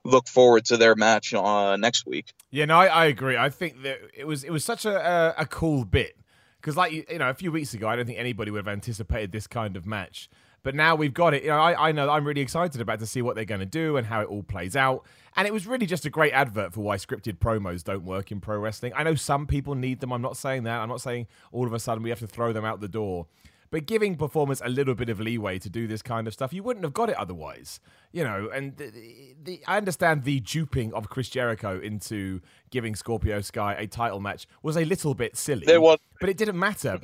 look 0.04 0.28
forward 0.28 0.66
to 0.66 0.76
their 0.76 0.94
match 0.94 1.32
uh, 1.34 1.76
next 1.76 2.06
week. 2.06 2.32
Yeah, 2.50 2.66
no, 2.66 2.78
I, 2.78 2.86
I 2.86 3.04
agree. 3.06 3.36
I 3.36 3.50
think 3.50 3.82
that 3.82 3.98
it 4.14 4.26
was 4.26 4.44
it 4.44 4.50
was 4.50 4.64
such 4.64 4.84
a 4.84 5.34
a, 5.38 5.42
a 5.42 5.46
cool 5.46 5.84
bit 5.84 6.16
because, 6.60 6.76
like 6.76 6.92
you, 6.92 7.04
you 7.10 7.18
know, 7.18 7.28
a 7.28 7.34
few 7.34 7.52
weeks 7.52 7.74
ago, 7.74 7.88
I 7.88 7.96
don't 7.96 8.06
think 8.06 8.18
anybody 8.18 8.50
would 8.50 8.58
have 8.58 8.72
anticipated 8.72 9.32
this 9.32 9.46
kind 9.46 9.76
of 9.76 9.86
match. 9.86 10.30
But 10.64 10.74
now 10.74 10.96
we've 10.96 11.14
got 11.14 11.32
it. 11.34 11.42
You 11.44 11.50
know, 11.50 11.58
I, 11.60 11.90
I 11.90 11.92
know 11.92 12.10
I'm 12.10 12.26
really 12.26 12.40
excited 12.40 12.80
about 12.80 12.98
to 12.98 13.06
see 13.06 13.22
what 13.22 13.36
they're 13.36 13.44
going 13.44 13.60
to 13.60 13.66
do 13.66 13.96
and 13.96 14.06
how 14.06 14.20
it 14.22 14.28
all 14.28 14.42
plays 14.42 14.74
out. 14.74 15.04
And 15.36 15.46
it 15.46 15.52
was 15.52 15.66
really 15.66 15.86
just 15.86 16.04
a 16.06 16.10
great 16.10 16.32
advert 16.32 16.72
for 16.72 16.80
why 16.80 16.96
scripted 16.96 17.38
promos 17.38 17.84
don't 17.84 18.04
work 18.04 18.32
in 18.32 18.40
pro 18.40 18.58
wrestling. 18.58 18.92
I 18.96 19.02
know 19.04 19.14
some 19.14 19.46
people 19.46 19.76
need 19.76 20.00
them. 20.00 20.12
I'm 20.12 20.22
not 20.22 20.36
saying 20.36 20.64
that. 20.64 20.80
I'm 20.80 20.88
not 20.88 21.00
saying 21.00 21.28
all 21.52 21.66
of 21.66 21.72
a 21.72 21.78
sudden 21.78 22.02
we 22.02 22.10
have 22.10 22.18
to 22.20 22.26
throw 22.26 22.52
them 22.52 22.64
out 22.64 22.80
the 22.80 22.88
door. 22.88 23.26
But 23.70 23.86
giving 23.86 24.14
performers 24.16 24.62
a 24.64 24.68
little 24.68 24.94
bit 24.94 25.08
of 25.08 25.18
leeway 25.18 25.58
to 25.58 25.68
do 25.68 25.88
this 25.88 26.00
kind 26.00 26.28
of 26.28 26.32
stuff, 26.32 26.52
you 26.52 26.62
wouldn't 26.62 26.84
have 26.84 26.94
got 26.94 27.10
it 27.10 27.16
otherwise. 27.16 27.80
You 28.12 28.22
know, 28.22 28.48
and 28.54 28.76
the, 28.76 29.34
the, 29.42 29.60
I 29.66 29.76
understand 29.76 30.22
the 30.22 30.38
duping 30.38 30.94
of 30.94 31.08
Chris 31.10 31.28
Jericho 31.28 31.80
into 31.80 32.40
giving 32.70 32.94
Scorpio 32.94 33.40
Sky 33.40 33.74
a 33.74 33.88
title 33.88 34.20
match 34.20 34.46
was 34.62 34.76
a 34.76 34.84
little 34.84 35.14
bit 35.14 35.36
silly. 35.36 35.66
There 35.66 35.80
was- 35.80 35.98
but 36.20 36.28
it 36.30 36.36
didn't 36.36 36.58
matter. 36.58 37.00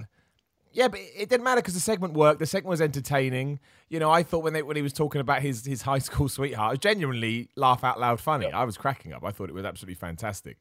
Yeah, 0.73 0.89
but 0.89 1.00
it 1.00 1.29
didn't 1.29 1.43
matter 1.43 1.61
because 1.61 1.75
the 1.75 1.81
segment 1.81 2.15
worked. 2.15 2.39
The 2.39 2.47
segment 2.47 2.71
was 2.71 2.81
entertaining. 2.81 3.59
You 3.89 3.99
know, 3.99 4.11
I 4.11 4.23
thought 4.23 4.45
when 4.45 4.53
they 4.53 4.62
when 4.62 4.77
he 4.77 4.83
was 4.83 4.93
talking 4.93 5.21
about 5.21 5.43
his 5.43 5.67
his 5.67 5.83
high 5.83 5.99
school 6.09 6.29
sweetheart, 6.29 6.71
it 6.71 6.73
was 6.73 6.79
genuinely 6.79 7.49
laugh 7.57 7.83
out 7.83 7.99
loud 7.99 8.21
funny. 8.21 8.47
I 8.53 8.65
was 8.65 8.77
cracking 8.77 9.12
up. 9.12 9.25
I 9.25 9.33
thought 9.33 9.49
it 9.49 9.55
was 9.55 9.65
absolutely 9.65 9.97
fantastic. 9.97 10.59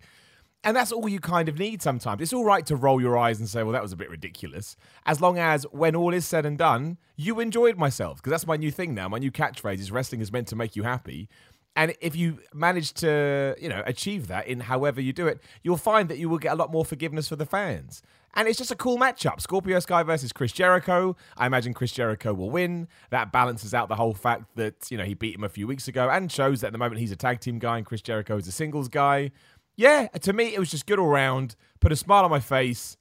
And 0.64 0.76
that's 0.76 0.92
all 0.92 1.08
you 1.08 1.22
kind 1.22 1.48
of 1.48 1.58
need 1.58 1.82
sometimes. 1.82 2.22
It's 2.22 2.34
all 2.34 2.44
right 2.44 2.66
to 2.66 2.76
roll 2.76 3.00
your 3.00 3.18
eyes 3.18 3.40
and 3.40 3.48
say, 3.48 3.64
well, 3.64 3.72
that 3.72 3.82
was 3.82 3.94
a 3.94 3.96
bit 3.96 4.10
ridiculous. 4.10 4.76
As 5.06 5.22
long 5.22 5.38
as, 5.38 5.64
when 5.72 5.96
all 5.96 6.14
is 6.14 6.26
said 6.26 6.46
and 6.46 6.58
done, 6.58 6.98
you 7.16 7.40
enjoyed 7.40 7.78
myself. 7.78 8.18
Because 8.18 8.32
that's 8.32 8.48
my 8.48 8.58
new 8.58 8.70
thing 8.70 8.94
now. 8.94 9.08
My 9.08 9.20
new 9.20 9.32
catchphrase 9.32 9.80
is 9.80 9.90
wrestling 9.90 10.20
is 10.20 10.34
meant 10.34 10.50
to 10.50 10.58
make 10.58 10.76
you 10.76 10.84
happy. 10.84 11.30
And 11.76 11.96
if 12.02 12.16
you 12.16 12.40
manage 12.54 12.94
to, 12.96 13.56
you 13.60 13.70
know, 13.70 13.84
achieve 13.86 14.28
that 14.28 14.48
in 14.48 14.60
however 14.60 15.00
you 15.00 15.14
do 15.14 15.28
it, 15.28 15.40
you'll 15.64 15.78
find 15.78 16.10
that 16.10 16.18
you 16.18 16.28
will 16.28 16.38
get 16.38 16.52
a 16.52 16.56
lot 16.56 16.72
more 16.72 16.84
forgiveness 16.84 17.28
for 17.30 17.36
the 17.36 17.46
fans. 17.46 18.02
And 18.36 18.48
it's 18.48 18.58
just 18.58 18.72
a 18.72 18.76
cool 18.76 18.98
matchup. 18.98 19.42
Scorpio 19.42 19.80
Sky 19.80 20.04
versus 20.04 20.32
Chris 20.32 20.52
Jericho. 20.52 21.16
I 21.38 21.48
imagine 21.48 21.74
Chris 21.74 21.92
Jericho 21.92 22.34
will 22.34 22.52
win. 22.52 22.88
That 23.10 23.32
balances 23.32 23.74
out 23.74 23.90
the 23.90 23.96
whole 23.96 24.14
fact 24.14 24.56
that, 24.56 24.92
you 24.92 24.98
know, 24.98 25.04
he 25.04 25.14
beat 25.14 25.36
him 25.36 25.44
a 25.44 25.50
few 25.50 25.68
weeks 25.68 25.88
ago 25.88 26.10
and 26.10 26.32
shows 26.32 26.62
that 26.62 26.68
at 26.68 26.74
the 26.74 26.80
moment 26.80 27.00
he's 27.00 27.12
a 27.12 27.16
tag 27.16 27.40
team 27.40 27.60
guy 27.60 27.78
and 27.78 27.86
Chris 27.86 28.02
Jericho 28.02 28.38
is 28.38 28.48
a 28.48 28.52
singles 28.52 28.88
guy. 28.88 29.32
Yeah, 29.76 30.08
to 30.08 30.34
me, 30.34 30.54
it 30.54 30.60
was 30.60 30.70
just 30.70 30.86
good 30.86 31.00
all 31.00 31.08
round. 31.08 31.56
Put 31.80 31.92
a 31.92 31.96
smile 31.96 32.26
on 32.26 32.30
my 32.30 32.42
face 32.42 32.98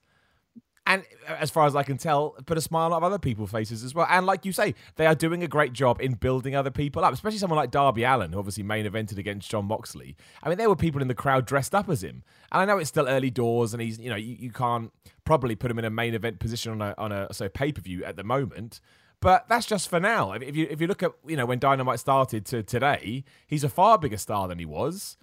and 0.88 1.04
uh, 1.28 1.34
as 1.38 1.50
far 1.50 1.66
as 1.66 1.76
I 1.76 1.82
can 1.82 1.98
tell, 1.98 2.30
put 2.46 2.56
a 2.56 2.62
smile 2.62 2.94
on 2.94 3.04
other 3.04 3.18
people's 3.18 3.50
faces 3.50 3.84
as 3.84 3.94
well. 3.94 4.06
And 4.08 4.24
like 4.24 4.46
you 4.46 4.52
say, 4.52 4.74
they 4.96 5.06
are 5.06 5.14
doing 5.14 5.42
a 5.42 5.46
great 5.46 5.74
job 5.74 6.00
in 6.00 6.14
building 6.14 6.56
other 6.56 6.70
people 6.70 7.04
up, 7.04 7.12
especially 7.12 7.38
someone 7.38 7.58
like 7.58 7.70
Darby 7.70 8.04
Allin, 8.04 8.32
who 8.32 8.38
obviously 8.38 8.62
main 8.62 8.86
evented 8.86 9.18
against 9.18 9.50
Jon 9.50 9.66
Moxley. 9.66 10.16
I 10.42 10.48
mean, 10.48 10.56
there 10.56 10.68
were 10.68 10.76
people 10.76 11.02
in 11.02 11.08
the 11.08 11.14
crowd 11.14 11.46
dressed 11.46 11.74
up 11.74 11.90
as 11.90 12.02
him, 12.02 12.24
and 12.50 12.62
I 12.62 12.64
know 12.64 12.78
it's 12.78 12.88
still 12.88 13.06
early 13.06 13.30
doors, 13.30 13.74
and 13.74 13.82
he's 13.82 13.98
you 13.98 14.08
know 14.08 14.16
you, 14.16 14.34
you 14.40 14.50
can't 14.50 14.90
probably 15.24 15.54
put 15.54 15.70
him 15.70 15.78
in 15.78 15.84
a 15.84 15.90
main 15.90 16.14
event 16.14 16.38
position 16.38 16.72
on 16.72 16.80
a 16.80 16.94
on 16.96 17.12
a 17.12 17.32
so 17.34 17.50
pay 17.50 17.70
per 17.70 17.82
view 17.82 18.02
at 18.04 18.16
the 18.16 18.24
moment. 18.24 18.80
But 19.20 19.46
that's 19.48 19.66
just 19.66 19.90
for 19.90 20.00
now. 20.00 20.32
If 20.32 20.56
you 20.56 20.66
if 20.70 20.80
you 20.80 20.86
look 20.86 21.02
at 21.02 21.12
you 21.26 21.36
know 21.36 21.44
when 21.44 21.58
Dynamite 21.58 22.00
started 22.00 22.46
to 22.46 22.62
today, 22.62 23.24
he's 23.46 23.62
a 23.62 23.68
far 23.68 23.98
bigger 23.98 24.16
star 24.16 24.48
than 24.48 24.58
he 24.58 24.64
was. 24.64 25.18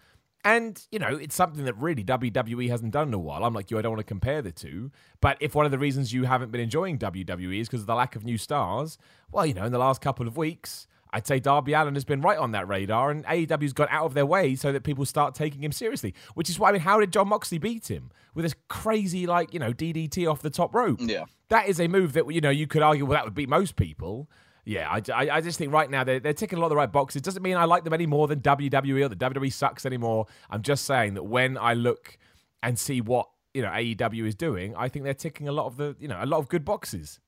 And, 0.45 0.79
you 0.91 0.99
know, 0.99 1.15
it's 1.15 1.33
something 1.33 1.65
that 1.65 1.75
really 1.75 2.03
WWE 2.03 2.69
hasn't 2.69 2.91
done 2.91 3.07
in 3.07 3.13
a 3.15 3.19
while. 3.19 3.43
I'm 3.43 3.53
like 3.55 3.71
you, 3.71 3.79
I 3.79 3.81
don't 3.81 3.93
want 3.93 3.99
to 3.99 4.05
compare 4.05 4.43
the 4.43 4.51
two. 4.51 4.91
But 5.19 5.37
if 5.39 5.55
one 5.55 5.65
of 5.65 5.71
the 5.71 5.79
reasons 5.79 6.13
you 6.13 6.25
haven't 6.25 6.51
been 6.51 6.61
enjoying 6.61 6.99
WWE 6.99 7.59
is 7.59 7.67
because 7.67 7.81
of 7.81 7.87
the 7.87 7.95
lack 7.95 8.15
of 8.15 8.23
new 8.23 8.37
stars, 8.37 8.99
well, 9.31 9.43
you 9.43 9.55
know, 9.55 9.65
in 9.65 9.71
the 9.71 9.79
last 9.79 10.01
couple 10.01 10.27
of 10.27 10.37
weeks, 10.37 10.85
I'd 11.11 11.25
say 11.25 11.39
Darby 11.39 11.73
Allin 11.73 11.95
has 11.95 12.05
been 12.05 12.21
right 12.21 12.37
on 12.37 12.51
that 12.51 12.67
radar, 12.67 13.09
and 13.09 13.25
AEW's 13.25 13.73
gone 13.73 13.87
out 13.89 14.05
of 14.05 14.13
their 14.13 14.25
way 14.25 14.53
so 14.53 14.71
that 14.71 14.83
people 14.83 15.05
start 15.05 15.33
taking 15.33 15.63
him 15.63 15.71
seriously. 15.71 16.13
Which 16.35 16.49
is 16.49 16.59
why, 16.59 16.69
I 16.69 16.71
mean, 16.73 16.81
how 16.81 16.99
did 16.99 17.11
Jon 17.11 17.29
Moxley 17.29 17.57
beat 17.57 17.89
him? 17.89 18.11
With 18.35 18.43
this 18.43 18.53
crazy, 18.67 19.25
like, 19.25 19.51
you 19.51 19.59
know, 19.59 19.73
DDT 19.73 20.29
off 20.29 20.43
the 20.43 20.49
top 20.51 20.75
rope. 20.75 20.99
Yeah. 21.01 21.23
That 21.49 21.67
is 21.67 21.79
a 21.79 21.87
move 21.87 22.13
that, 22.13 22.31
you 22.31 22.41
know, 22.41 22.49
you 22.51 22.67
could 22.67 22.83
argue, 22.83 23.05
well, 23.05 23.13
that 23.13 23.25
would 23.25 23.33
beat 23.33 23.49
most 23.49 23.77
people. 23.77 24.29
Yeah, 24.65 24.89
I, 24.89 25.01
I, 25.13 25.29
I, 25.37 25.41
just 25.41 25.59
think 25.59 25.71
right 25.71 25.89
now 25.89 26.03
they're, 26.03 26.19
they're 26.19 26.33
ticking 26.33 26.57
a 26.57 26.61
lot 26.61 26.67
of 26.67 26.69
the 26.71 26.75
right 26.75 26.91
boxes. 26.91 27.21
Doesn't 27.21 27.43
mean 27.43 27.55
I 27.55 27.65
like 27.65 27.83
them 27.83 27.93
any 27.93 28.07
more 28.07 28.27
than 28.27 28.41
WWE 28.41 29.05
or 29.05 29.09
the 29.09 29.15
WWE 29.15 29.53
sucks 29.53 29.85
anymore. 29.85 30.25
I'm 30.49 30.63
just 30.63 30.85
saying 30.85 31.13
that 31.13 31.23
when 31.23 31.55
I 31.55 31.75
look 31.75 32.17
and 32.63 32.77
see 32.77 32.99
what 32.99 33.29
you 33.53 33.61
know 33.61 33.69
AEW 33.69 34.25
is 34.25 34.33
doing, 34.33 34.75
I 34.75 34.89
think 34.89 35.05
they're 35.05 35.13
ticking 35.13 35.47
a 35.47 35.51
lot 35.51 35.67
of 35.67 35.77
the 35.77 35.95
you 35.99 36.07
know 36.07 36.17
a 36.19 36.25
lot 36.25 36.39
of 36.39 36.49
good 36.49 36.65
boxes. 36.65 37.19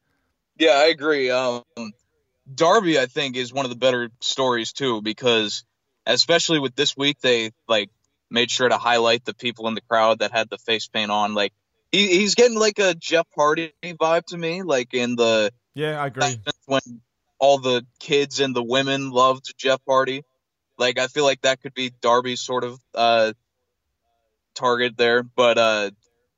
Yeah, 0.57 0.71
I 0.71 0.85
agree. 0.85 1.29
Um, 1.29 1.63
Darby, 2.53 2.97
I 2.99 3.05
think, 3.05 3.35
is 3.35 3.53
one 3.53 3.65
of 3.65 3.69
the 3.69 3.77
better 3.77 4.09
stories 4.19 4.73
too 4.73 5.03
because 5.03 5.63
especially 6.07 6.59
with 6.59 6.75
this 6.75 6.97
week, 6.97 7.19
they 7.21 7.51
like 7.67 7.91
made 8.31 8.49
sure 8.49 8.67
to 8.67 8.77
highlight 8.77 9.25
the 9.25 9.35
people 9.35 9.67
in 9.67 9.75
the 9.75 9.81
crowd 9.81 10.19
that 10.19 10.31
had 10.31 10.49
the 10.49 10.57
face 10.57 10.87
paint 10.87 11.11
on. 11.11 11.35
Like 11.35 11.53
he, 11.91 12.07
he's 12.07 12.33
getting 12.33 12.57
like 12.57 12.79
a 12.79 12.95
Jeff 12.95 13.27
Hardy 13.35 13.73
vibe 13.83 14.25
to 14.27 14.37
me, 14.37 14.63
like 14.63 14.95
in 14.95 15.15
the 15.15 15.51
yeah, 15.75 16.01
I 16.01 16.07
agree. 16.07 16.39
When 16.65 16.81
all 17.39 17.59
the 17.59 17.85
kids 17.99 18.39
and 18.39 18.55
the 18.55 18.63
women 18.63 19.11
loved 19.11 19.53
Jeff 19.57 19.81
Hardy. 19.87 20.23
Like 20.77 20.99
I 20.99 21.07
feel 21.07 21.23
like 21.23 21.41
that 21.41 21.61
could 21.61 21.73
be 21.73 21.91
Darby's 22.01 22.41
sort 22.41 22.63
of 22.63 22.79
uh, 22.93 23.33
target 24.55 24.97
there. 24.97 25.23
But 25.23 25.57
uh, 25.57 25.91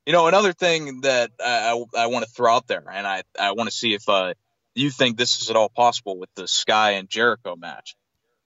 you 0.05 0.13
know, 0.13 0.27
another 0.27 0.53
thing 0.53 1.01
that 1.01 1.31
I, 1.43 1.83
I, 1.95 2.03
I 2.03 2.07
want 2.07 2.25
to 2.25 2.31
throw 2.31 2.55
out 2.55 2.67
there, 2.67 2.83
and 2.91 3.05
I, 3.05 3.23
I 3.39 3.51
want 3.51 3.69
to 3.69 3.75
see 3.75 3.93
if 3.93 4.07
uh, 4.07 4.33
you 4.75 4.89
think 4.89 5.17
this 5.17 5.41
is 5.41 5.49
at 5.49 5.55
all 5.55 5.69
possible 5.69 6.17
with 6.17 6.29
the 6.35 6.47
Sky 6.47 6.91
and 6.91 7.09
Jericho 7.09 7.55
match, 7.55 7.95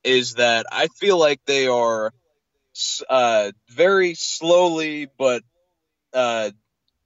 is 0.03 0.33
that 0.33 0.65
I 0.71 0.87
feel 0.87 1.17
like 1.17 1.41
they 1.45 1.67
are 1.67 2.11
uh, 3.09 3.51
very 3.69 4.15
slowly 4.15 5.07
but 5.17 5.43
uh, 6.13 6.51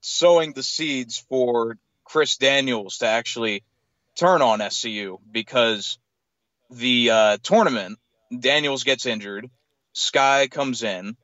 sowing 0.02 0.54
the 0.54 0.64
seeds 0.64 1.24
for 1.30 1.78
Chris 2.06 2.38
Daniels 2.38 3.00
to 3.00 3.08
actually 3.08 3.64
turn 4.18 4.42
on 4.42 4.60
SCU 4.60 5.18
because 5.32 6.00
the 6.70 7.12
uh, 7.12 7.38
tournament, 7.44 8.00
Daniels 8.38 8.84
gets 8.84 9.06
injured, 9.06 9.50
Sky 9.94 10.48
comes 10.48 10.84
in, 10.84 11.16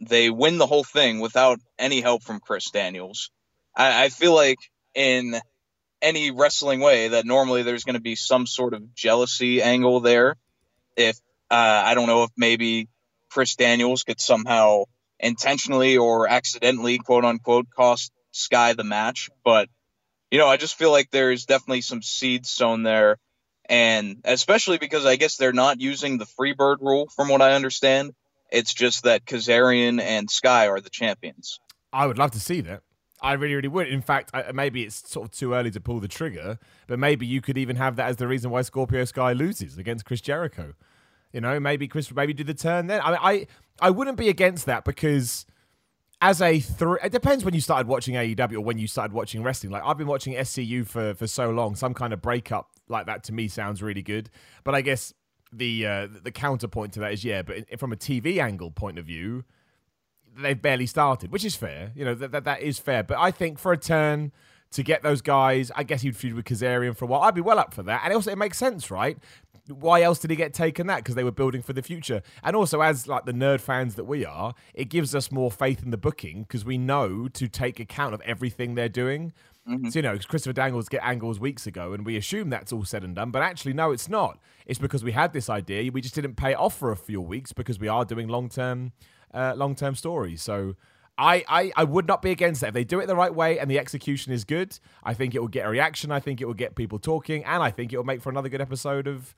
they 0.00 0.30
win 0.30 0.58
the 0.58 0.66
whole 0.66 0.84
thing 0.84 1.20
without 1.20 1.58
any 1.78 2.00
help 2.00 2.22
from 2.22 2.40
Chris 2.40 2.70
Daniels. 2.70 3.30
I, 3.76 4.04
I 4.04 4.08
feel 4.08 4.34
like 4.34 4.58
in 4.94 5.40
any 6.02 6.30
wrestling 6.30 6.80
way 6.80 7.08
that 7.08 7.24
normally 7.24 7.62
there's 7.62 7.84
going 7.84 7.94
to 7.94 8.00
be 8.00 8.16
some 8.16 8.46
sort 8.46 8.74
of 8.74 8.94
jealousy 8.94 9.62
angle 9.62 10.00
there. 10.00 10.36
If 10.96 11.16
uh, 11.50 11.82
I 11.84 11.94
don't 11.94 12.06
know 12.06 12.24
if 12.24 12.30
maybe 12.36 12.88
Chris 13.30 13.56
Daniels 13.56 14.04
could 14.04 14.20
somehow 14.20 14.84
intentionally 15.18 15.96
or 15.96 16.28
accidentally, 16.28 16.98
quote 16.98 17.24
unquote, 17.24 17.66
cost 17.74 18.12
Sky 18.32 18.74
the 18.74 18.84
match, 18.84 19.30
but 19.44 19.68
you 20.34 20.40
know, 20.40 20.48
I 20.48 20.56
just 20.56 20.74
feel 20.74 20.90
like 20.90 21.12
there's 21.12 21.44
definitely 21.44 21.82
some 21.82 22.02
seeds 22.02 22.50
sown 22.50 22.82
there. 22.82 23.18
And 23.66 24.16
especially 24.24 24.78
because 24.78 25.06
I 25.06 25.14
guess 25.14 25.36
they're 25.36 25.52
not 25.52 25.80
using 25.80 26.18
the 26.18 26.26
free 26.26 26.54
bird 26.54 26.80
rule, 26.80 27.06
from 27.14 27.28
what 27.28 27.40
I 27.40 27.52
understand. 27.52 28.14
It's 28.50 28.74
just 28.74 29.04
that 29.04 29.26
Kazarian 29.26 30.00
and 30.00 30.28
Sky 30.28 30.66
are 30.66 30.80
the 30.80 30.90
champions. 30.90 31.60
I 31.92 32.08
would 32.08 32.18
love 32.18 32.32
to 32.32 32.40
see 32.40 32.62
that. 32.62 32.82
I 33.22 33.34
really, 33.34 33.54
really 33.54 33.68
would. 33.68 33.86
In 33.86 34.02
fact, 34.02 34.32
I, 34.34 34.50
maybe 34.50 34.82
it's 34.82 35.08
sort 35.08 35.28
of 35.28 35.30
too 35.30 35.54
early 35.54 35.70
to 35.70 35.80
pull 35.80 36.00
the 36.00 36.08
trigger, 36.08 36.58
but 36.88 36.98
maybe 36.98 37.26
you 37.26 37.40
could 37.40 37.56
even 37.56 37.76
have 37.76 37.94
that 37.94 38.08
as 38.08 38.16
the 38.16 38.26
reason 38.26 38.50
why 38.50 38.62
Scorpio 38.62 39.04
Sky 39.04 39.34
loses 39.34 39.78
against 39.78 40.04
Chris 40.04 40.20
Jericho. 40.20 40.74
You 41.32 41.42
know, 41.42 41.60
maybe 41.60 41.86
Chris, 41.86 42.12
maybe 42.12 42.32
do 42.32 42.42
the 42.42 42.54
turn 42.54 42.88
then. 42.88 43.00
I 43.02 43.14
I, 43.14 43.46
I 43.80 43.90
wouldn't 43.90 44.18
be 44.18 44.28
against 44.28 44.66
that 44.66 44.84
because 44.84 45.46
as 46.20 46.40
a 46.40 46.60
three, 46.60 46.98
it 47.02 47.12
depends 47.12 47.44
when 47.44 47.54
you 47.54 47.60
started 47.60 47.86
watching 47.86 48.14
AEW 48.14 48.54
or 48.54 48.60
when 48.60 48.78
you 48.78 48.86
started 48.86 49.12
watching 49.12 49.42
wrestling. 49.42 49.72
Like 49.72 49.82
I've 49.84 49.98
been 49.98 50.06
watching 50.06 50.34
SCU 50.34 50.86
for 50.86 51.14
for 51.14 51.26
so 51.26 51.50
long, 51.50 51.74
some 51.74 51.94
kind 51.94 52.12
of 52.12 52.22
breakup 52.22 52.70
like 52.88 53.06
that 53.06 53.24
to 53.24 53.32
me 53.32 53.48
sounds 53.48 53.82
really 53.82 54.02
good. 54.02 54.30
But 54.62 54.74
I 54.74 54.80
guess 54.80 55.12
the 55.52 55.86
uh, 55.86 56.08
the 56.22 56.32
counterpoint 56.32 56.92
to 56.94 57.00
that 57.00 57.12
is 57.12 57.24
yeah, 57.24 57.42
but 57.42 57.78
from 57.78 57.92
a 57.92 57.96
TV 57.96 58.38
angle 58.38 58.70
point 58.70 58.98
of 58.98 59.06
view, 59.06 59.44
they've 60.36 60.60
barely 60.60 60.86
started, 60.86 61.32
which 61.32 61.44
is 61.44 61.54
fair. 61.56 61.92
You 61.94 62.04
know 62.04 62.14
that 62.14 62.32
that, 62.32 62.44
that 62.44 62.60
is 62.62 62.78
fair. 62.78 63.02
But 63.02 63.18
I 63.18 63.30
think 63.30 63.58
for 63.58 63.72
a 63.72 63.78
turn 63.78 64.32
to 64.72 64.82
get 64.82 65.02
those 65.02 65.20
guys, 65.22 65.70
I 65.76 65.84
guess 65.84 66.02
he'd 66.02 66.16
feud 66.16 66.34
with 66.34 66.46
Kazarian 66.46 66.96
for 66.96 67.04
a 67.04 67.08
while. 67.08 67.22
I'd 67.22 67.34
be 67.34 67.40
well 67.40 67.58
up 67.58 67.72
for 67.72 67.82
that, 67.84 68.02
and 68.04 68.12
also 68.12 68.30
it 68.30 68.38
makes 68.38 68.58
sense, 68.58 68.90
right? 68.90 69.18
Why 69.68 70.02
else 70.02 70.18
did 70.18 70.30
he 70.30 70.36
get 70.36 70.52
taken 70.52 70.86
that? 70.88 70.96
Because 70.96 71.14
they 71.14 71.24
were 71.24 71.32
building 71.32 71.62
for 71.62 71.72
the 71.72 71.82
future. 71.82 72.22
And 72.42 72.54
also, 72.54 72.80
as 72.80 73.08
like 73.08 73.24
the 73.24 73.32
nerd 73.32 73.60
fans 73.60 73.94
that 73.94 74.04
we 74.04 74.24
are, 74.24 74.54
it 74.74 74.86
gives 74.86 75.14
us 75.14 75.32
more 75.32 75.50
faith 75.50 75.82
in 75.82 75.90
the 75.90 75.96
booking 75.96 76.42
because 76.42 76.64
we 76.64 76.76
know 76.76 77.28
to 77.28 77.48
take 77.48 77.80
account 77.80 78.14
of 78.14 78.20
everything 78.22 78.74
they're 78.74 78.88
doing. 78.88 79.32
Mm-hmm. 79.68 79.88
So, 79.88 79.98
you 79.98 80.02
know, 80.02 80.18
Christopher 80.18 80.52
Daniels 80.52 80.90
get 80.90 81.02
angles 81.02 81.40
weeks 81.40 81.66
ago, 81.66 81.94
and 81.94 82.04
we 82.04 82.16
assume 82.16 82.50
that's 82.50 82.72
all 82.72 82.84
said 82.84 83.02
and 83.04 83.14
done. 83.14 83.30
But 83.30 83.42
actually, 83.42 83.72
no, 83.72 83.92
it's 83.92 84.08
not. 84.08 84.38
It's 84.66 84.78
because 84.78 85.02
we 85.02 85.12
had 85.12 85.32
this 85.32 85.48
idea. 85.48 85.90
We 85.90 86.02
just 86.02 86.14
didn't 86.14 86.34
pay 86.34 86.52
off 86.52 86.76
for 86.76 86.92
a 86.92 86.96
few 86.96 87.20
weeks 87.20 87.52
because 87.52 87.78
we 87.78 87.88
are 87.88 88.04
doing 88.04 88.28
long 88.28 88.50
term, 88.50 88.92
uh, 89.32 89.54
long 89.56 89.74
term 89.74 89.94
stories. 89.94 90.42
So. 90.42 90.74
I, 91.16 91.44
I, 91.48 91.72
I 91.76 91.84
would 91.84 92.08
not 92.08 92.22
be 92.22 92.32
against 92.32 92.60
that. 92.62 92.70
If 92.70 92.74
they 92.74 92.82
do 92.82 92.98
it 92.98 93.06
the 93.06 93.14
right 93.14 93.32
way 93.32 93.60
and 93.60 93.70
the 93.70 93.78
execution 93.78 94.32
is 94.32 94.42
good, 94.42 94.76
I 95.04 95.14
think 95.14 95.36
it 95.36 95.38
will 95.38 95.46
get 95.46 95.64
a 95.64 95.68
reaction. 95.68 96.10
I 96.10 96.18
think 96.18 96.40
it 96.40 96.44
will 96.44 96.54
get 96.54 96.74
people 96.74 96.98
talking, 96.98 97.44
and 97.44 97.62
I 97.62 97.70
think 97.70 97.92
it 97.92 97.96
will 97.96 98.04
make 98.04 98.20
for 98.20 98.30
another 98.30 98.48
good 98.48 98.60
episode 98.60 99.06
of 99.06 99.32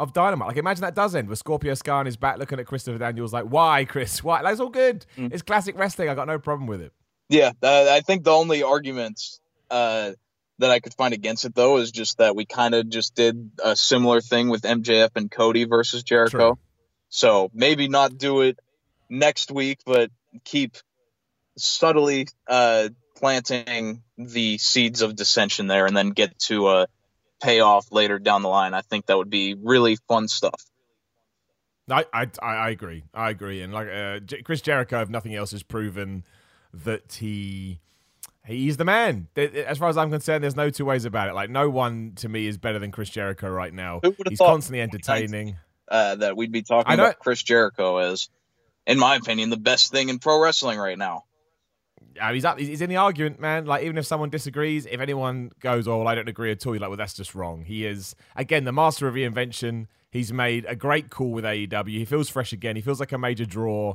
of 0.00 0.14
Dynamite. 0.14 0.48
Like, 0.48 0.56
imagine 0.56 0.80
that 0.80 0.94
does 0.94 1.14
end 1.14 1.28
with 1.28 1.38
Scorpio 1.38 1.74
Sky 1.74 1.92
on 1.92 2.06
his 2.06 2.16
back 2.16 2.38
looking 2.38 2.58
at 2.58 2.66
Christopher 2.66 2.98
Daniels 2.98 3.32
like, 3.32 3.44
why, 3.44 3.84
Chris? 3.84 4.24
Why? 4.24 4.42
That's 4.42 4.58
all 4.58 4.70
good. 4.70 5.04
Mm. 5.16 5.32
It's 5.32 5.42
classic 5.42 5.78
wrestling. 5.78 6.08
I 6.08 6.14
got 6.14 6.26
no 6.26 6.38
problem 6.38 6.66
with 6.66 6.80
it. 6.80 6.92
Yeah, 7.28 7.52
uh, 7.62 7.86
I 7.90 8.00
think 8.00 8.24
the 8.24 8.32
only 8.32 8.62
arguments 8.62 9.40
uh, 9.70 10.12
that 10.58 10.70
I 10.70 10.80
could 10.80 10.94
find 10.94 11.14
against 11.14 11.44
it, 11.44 11.54
though, 11.54 11.76
is 11.76 11.92
just 11.92 12.18
that 12.18 12.34
we 12.34 12.46
kind 12.46 12.74
of 12.74 12.88
just 12.88 13.14
did 13.14 13.50
a 13.62 13.76
similar 13.76 14.20
thing 14.20 14.48
with 14.48 14.62
MJF 14.62 15.10
and 15.14 15.30
Cody 15.30 15.64
versus 15.64 16.02
Jericho. 16.02 16.38
True. 16.38 16.58
So 17.10 17.50
maybe 17.52 17.88
not 17.88 18.16
do 18.16 18.40
it 18.40 18.58
next 19.10 19.52
week, 19.52 19.80
but 19.84 20.10
keep 20.44 20.76
subtly 21.56 22.26
uh, 22.48 22.88
planting 23.16 24.02
the 24.16 24.58
seeds 24.58 25.02
of 25.02 25.14
dissension 25.14 25.66
there 25.66 25.86
and 25.86 25.96
then 25.96 26.10
get 26.10 26.38
to 26.38 26.68
a 26.68 26.86
pay 27.40 27.60
off 27.60 27.90
later 27.90 28.18
down 28.18 28.42
the 28.42 28.48
line. 28.48 28.74
I 28.74 28.82
think 28.82 29.06
that 29.06 29.16
would 29.16 29.30
be 29.30 29.54
really 29.54 29.96
fun 30.08 30.28
stuff. 30.28 30.62
I 31.88 32.04
I, 32.12 32.28
I 32.42 32.70
agree. 32.70 33.04
I 33.12 33.30
agree. 33.30 33.62
And 33.62 33.72
like 33.72 33.88
uh, 33.88 34.20
Chris 34.44 34.60
Jericho, 34.60 35.00
if 35.00 35.08
nothing 35.08 35.34
else, 35.34 35.50
has 35.52 35.62
proven 35.62 36.24
that 36.72 37.14
he 37.14 37.80
he's 38.46 38.76
the 38.76 38.84
man. 38.84 39.28
As 39.36 39.78
far 39.78 39.88
as 39.88 39.96
I'm 39.96 40.10
concerned, 40.10 40.44
there's 40.44 40.56
no 40.56 40.70
two 40.70 40.84
ways 40.84 41.04
about 41.04 41.28
it. 41.28 41.34
Like 41.34 41.50
no 41.50 41.68
one 41.70 42.12
to 42.16 42.28
me 42.28 42.46
is 42.46 42.58
better 42.58 42.78
than 42.78 42.92
Chris 42.92 43.10
Jericho 43.10 43.50
right 43.50 43.72
now. 43.72 44.00
He's 44.28 44.38
constantly 44.38 44.80
entertaining. 44.80 45.56
Uh, 45.88 46.14
that 46.14 46.36
we'd 46.36 46.52
be 46.52 46.62
talking 46.62 46.94
about 46.94 47.18
Chris 47.18 47.42
Jericho 47.42 47.96
as, 47.96 48.28
in 48.86 48.96
my 48.96 49.16
opinion, 49.16 49.50
the 49.50 49.56
best 49.56 49.90
thing 49.90 50.08
in 50.08 50.20
pro 50.20 50.40
wrestling 50.40 50.78
right 50.78 50.96
now. 50.96 51.24
Uh, 52.20 52.32
he's 52.32 52.44
up. 52.44 52.58
He's 52.58 52.80
in 52.80 52.90
the 52.90 52.96
argument, 52.96 53.40
man. 53.40 53.66
Like 53.66 53.84
even 53.84 53.98
if 53.98 54.06
someone 54.06 54.30
disagrees, 54.30 54.86
if 54.86 55.00
anyone 55.00 55.52
goes, 55.60 55.86
"Oh, 55.86 55.98
well, 55.98 56.08
I 56.08 56.14
don't 56.14 56.28
agree 56.28 56.50
at 56.50 56.66
all," 56.66 56.74
you're 56.74 56.80
like, 56.80 56.90
"Well, 56.90 56.96
that's 56.96 57.14
just 57.14 57.34
wrong." 57.34 57.64
He 57.64 57.86
is 57.86 58.14
again 58.36 58.64
the 58.64 58.72
master 58.72 59.06
of 59.06 59.14
reinvention. 59.14 59.86
He's 60.10 60.32
made 60.32 60.64
a 60.66 60.74
great 60.74 61.10
call 61.10 61.30
with 61.30 61.44
AEW. 61.44 61.98
He 61.98 62.04
feels 62.04 62.28
fresh 62.28 62.52
again. 62.52 62.74
He 62.76 62.82
feels 62.82 62.98
like 62.98 63.12
a 63.12 63.18
major 63.18 63.44
draw. 63.44 63.94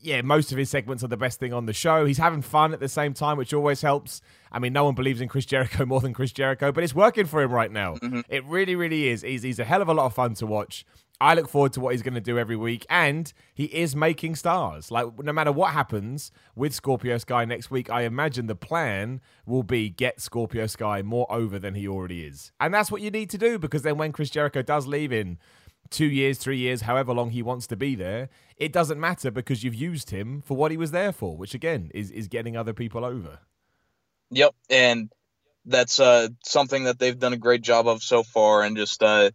Yeah, 0.00 0.20
most 0.22 0.52
of 0.52 0.58
his 0.58 0.68
segments 0.68 1.02
are 1.02 1.08
the 1.08 1.16
best 1.16 1.38
thing 1.38 1.52
on 1.52 1.66
the 1.66 1.72
show. 1.72 2.04
He's 2.04 2.18
having 2.18 2.42
fun 2.42 2.74
at 2.74 2.80
the 2.80 2.88
same 2.88 3.14
time, 3.14 3.38
which 3.38 3.54
always 3.54 3.80
helps. 3.80 4.20
I 4.52 4.58
mean, 4.58 4.72
no 4.72 4.84
one 4.84 4.94
believes 4.94 5.20
in 5.20 5.28
Chris 5.28 5.46
Jericho 5.46 5.86
more 5.86 6.00
than 6.00 6.12
Chris 6.12 6.32
Jericho, 6.32 6.72
but 6.72 6.84
it's 6.84 6.94
working 6.94 7.24
for 7.24 7.40
him 7.42 7.50
right 7.50 7.70
now. 7.70 7.94
Mm-hmm. 7.94 8.20
It 8.28 8.44
really, 8.44 8.74
really 8.74 9.08
is. 9.08 9.22
He's, 9.22 9.42
he's 9.42 9.58
a 9.58 9.64
hell 9.64 9.80
of 9.80 9.88
a 9.88 9.94
lot 9.94 10.06
of 10.06 10.14
fun 10.14 10.34
to 10.34 10.46
watch. 10.46 10.84
I 11.20 11.34
look 11.34 11.48
forward 11.48 11.72
to 11.74 11.80
what 11.80 11.94
he's 11.94 12.02
going 12.02 12.14
to 12.14 12.20
do 12.20 12.38
every 12.38 12.56
week, 12.56 12.84
and 12.90 13.32
he 13.54 13.64
is 13.64 13.94
making 13.94 14.34
stars. 14.34 14.90
Like 14.90 15.06
no 15.22 15.32
matter 15.32 15.52
what 15.52 15.72
happens 15.72 16.32
with 16.56 16.74
Scorpio 16.74 17.18
Sky 17.18 17.44
next 17.44 17.70
week, 17.70 17.88
I 17.88 18.02
imagine 18.02 18.46
the 18.46 18.56
plan 18.56 19.20
will 19.46 19.62
be 19.62 19.88
get 19.88 20.20
Scorpio 20.20 20.66
Sky 20.66 21.02
more 21.02 21.30
over 21.30 21.58
than 21.58 21.74
he 21.74 21.86
already 21.86 22.24
is, 22.24 22.52
and 22.60 22.74
that's 22.74 22.90
what 22.90 23.00
you 23.00 23.10
need 23.10 23.30
to 23.30 23.38
do 23.38 23.58
because 23.58 23.82
then 23.82 23.96
when 23.96 24.12
Chris 24.12 24.30
Jericho 24.30 24.62
does 24.62 24.86
leave 24.86 25.12
in 25.12 25.38
two 25.90 26.06
years, 26.06 26.38
three 26.38 26.58
years, 26.58 26.82
however 26.82 27.12
long 27.12 27.30
he 27.30 27.42
wants 27.42 27.66
to 27.68 27.76
be 27.76 27.94
there, 27.94 28.28
it 28.56 28.72
doesn't 28.72 28.98
matter 28.98 29.30
because 29.30 29.62
you've 29.62 29.74
used 29.74 30.10
him 30.10 30.42
for 30.42 30.56
what 30.56 30.72
he 30.72 30.76
was 30.76 30.90
there 30.90 31.12
for, 31.12 31.36
which 31.36 31.54
again 31.54 31.90
is 31.94 32.10
is 32.10 32.26
getting 32.26 32.56
other 32.56 32.72
people 32.72 33.04
over. 33.04 33.38
Yep, 34.30 34.54
and 34.68 35.12
that's 35.64 36.00
uh, 36.00 36.28
something 36.44 36.84
that 36.84 36.98
they've 36.98 37.18
done 37.18 37.32
a 37.32 37.38
great 37.38 37.62
job 37.62 37.86
of 37.86 38.02
so 38.02 38.24
far, 38.24 38.64
and 38.64 38.76
just. 38.76 39.00
Uh, 39.00 39.30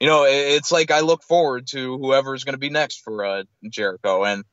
you 0.00 0.06
know, 0.06 0.24
it's 0.26 0.72
like 0.72 0.90
I 0.90 1.00
look 1.00 1.22
forward 1.22 1.66
to 1.68 1.98
whoever's 1.98 2.44
going 2.44 2.54
to 2.54 2.58
be 2.58 2.70
next 2.70 3.02
for 3.04 3.24
uh, 3.24 3.42
Jericho, 3.68 4.24
and 4.24 4.44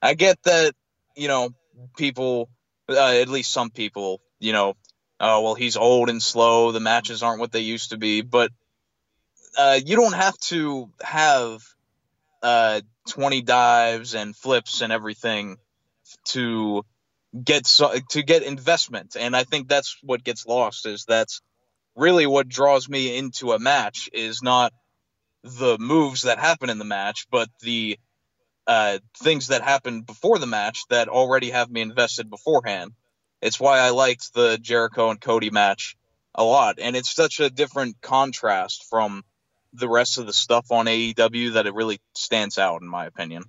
I 0.00 0.14
get 0.14 0.42
that 0.44 0.74
you 1.14 1.28
know 1.28 1.50
people, 1.96 2.48
uh, 2.88 3.12
at 3.20 3.28
least 3.28 3.52
some 3.52 3.70
people, 3.70 4.22
you 4.40 4.54
know, 4.54 4.74
oh 5.20 5.42
well, 5.42 5.54
he's 5.54 5.76
old 5.76 6.08
and 6.08 6.22
slow. 6.22 6.72
The 6.72 6.80
matches 6.80 7.22
aren't 7.22 7.40
what 7.40 7.52
they 7.52 7.60
used 7.60 7.90
to 7.90 7.98
be, 7.98 8.22
but 8.22 8.50
uh, 9.58 9.78
you 9.84 9.94
don't 9.94 10.14
have 10.14 10.38
to 10.38 10.90
have 11.02 11.62
uh, 12.42 12.80
20 13.10 13.42
dives 13.42 14.14
and 14.14 14.34
flips 14.34 14.80
and 14.80 14.92
everything 14.92 15.58
to 16.28 16.82
get 17.44 17.66
so, 17.66 17.94
to 18.10 18.22
get 18.22 18.42
investment, 18.42 19.16
and 19.20 19.36
I 19.36 19.44
think 19.44 19.68
that's 19.68 19.98
what 20.02 20.24
gets 20.24 20.46
lost. 20.46 20.86
Is 20.86 21.04
that's 21.04 21.42
really 21.94 22.26
what 22.26 22.48
draws 22.48 22.88
me 22.88 23.18
into 23.18 23.52
a 23.52 23.58
match 23.58 24.08
is 24.14 24.42
not 24.42 24.72
the 25.44 25.76
moves 25.78 26.22
that 26.22 26.38
happen 26.38 26.70
in 26.70 26.78
the 26.78 26.84
match, 26.84 27.26
but 27.30 27.48
the 27.60 27.98
uh, 28.66 28.98
things 29.18 29.48
that 29.48 29.62
happen 29.62 30.00
before 30.00 30.38
the 30.38 30.46
match 30.46 30.84
that 30.88 31.08
already 31.08 31.50
have 31.50 31.70
me 31.70 31.82
invested 31.82 32.30
beforehand. 32.30 32.92
It's 33.42 33.60
why 33.60 33.78
I 33.78 33.90
liked 33.90 34.32
the 34.32 34.56
Jericho 34.56 35.10
and 35.10 35.20
Cody 35.20 35.50
match 35.50 35.96
a 36.34 36.42
lot, 36.42 36.78
and 36.80 36.96
it's 36.96 37.14
such 37.14 37.40
a 37.40 37.50
different 37.50 38.00
contrast 38.00 38.86
from 38.88 39.22
the 39.74 39.88
rest 39.88 40.16
of 40.18 40.26
the 40.26 40.32
stuff 40.32 40.72
on 40.72 40.86
AEW 40.86 41.54
that 41.54 41.66
it 41.66 41.74
really 41.74 42.00
stands 42.14 42.58
out, 42.58 42.80
in 42.80 42.88
my 42.88 43.04
opinion. 43.04 43.44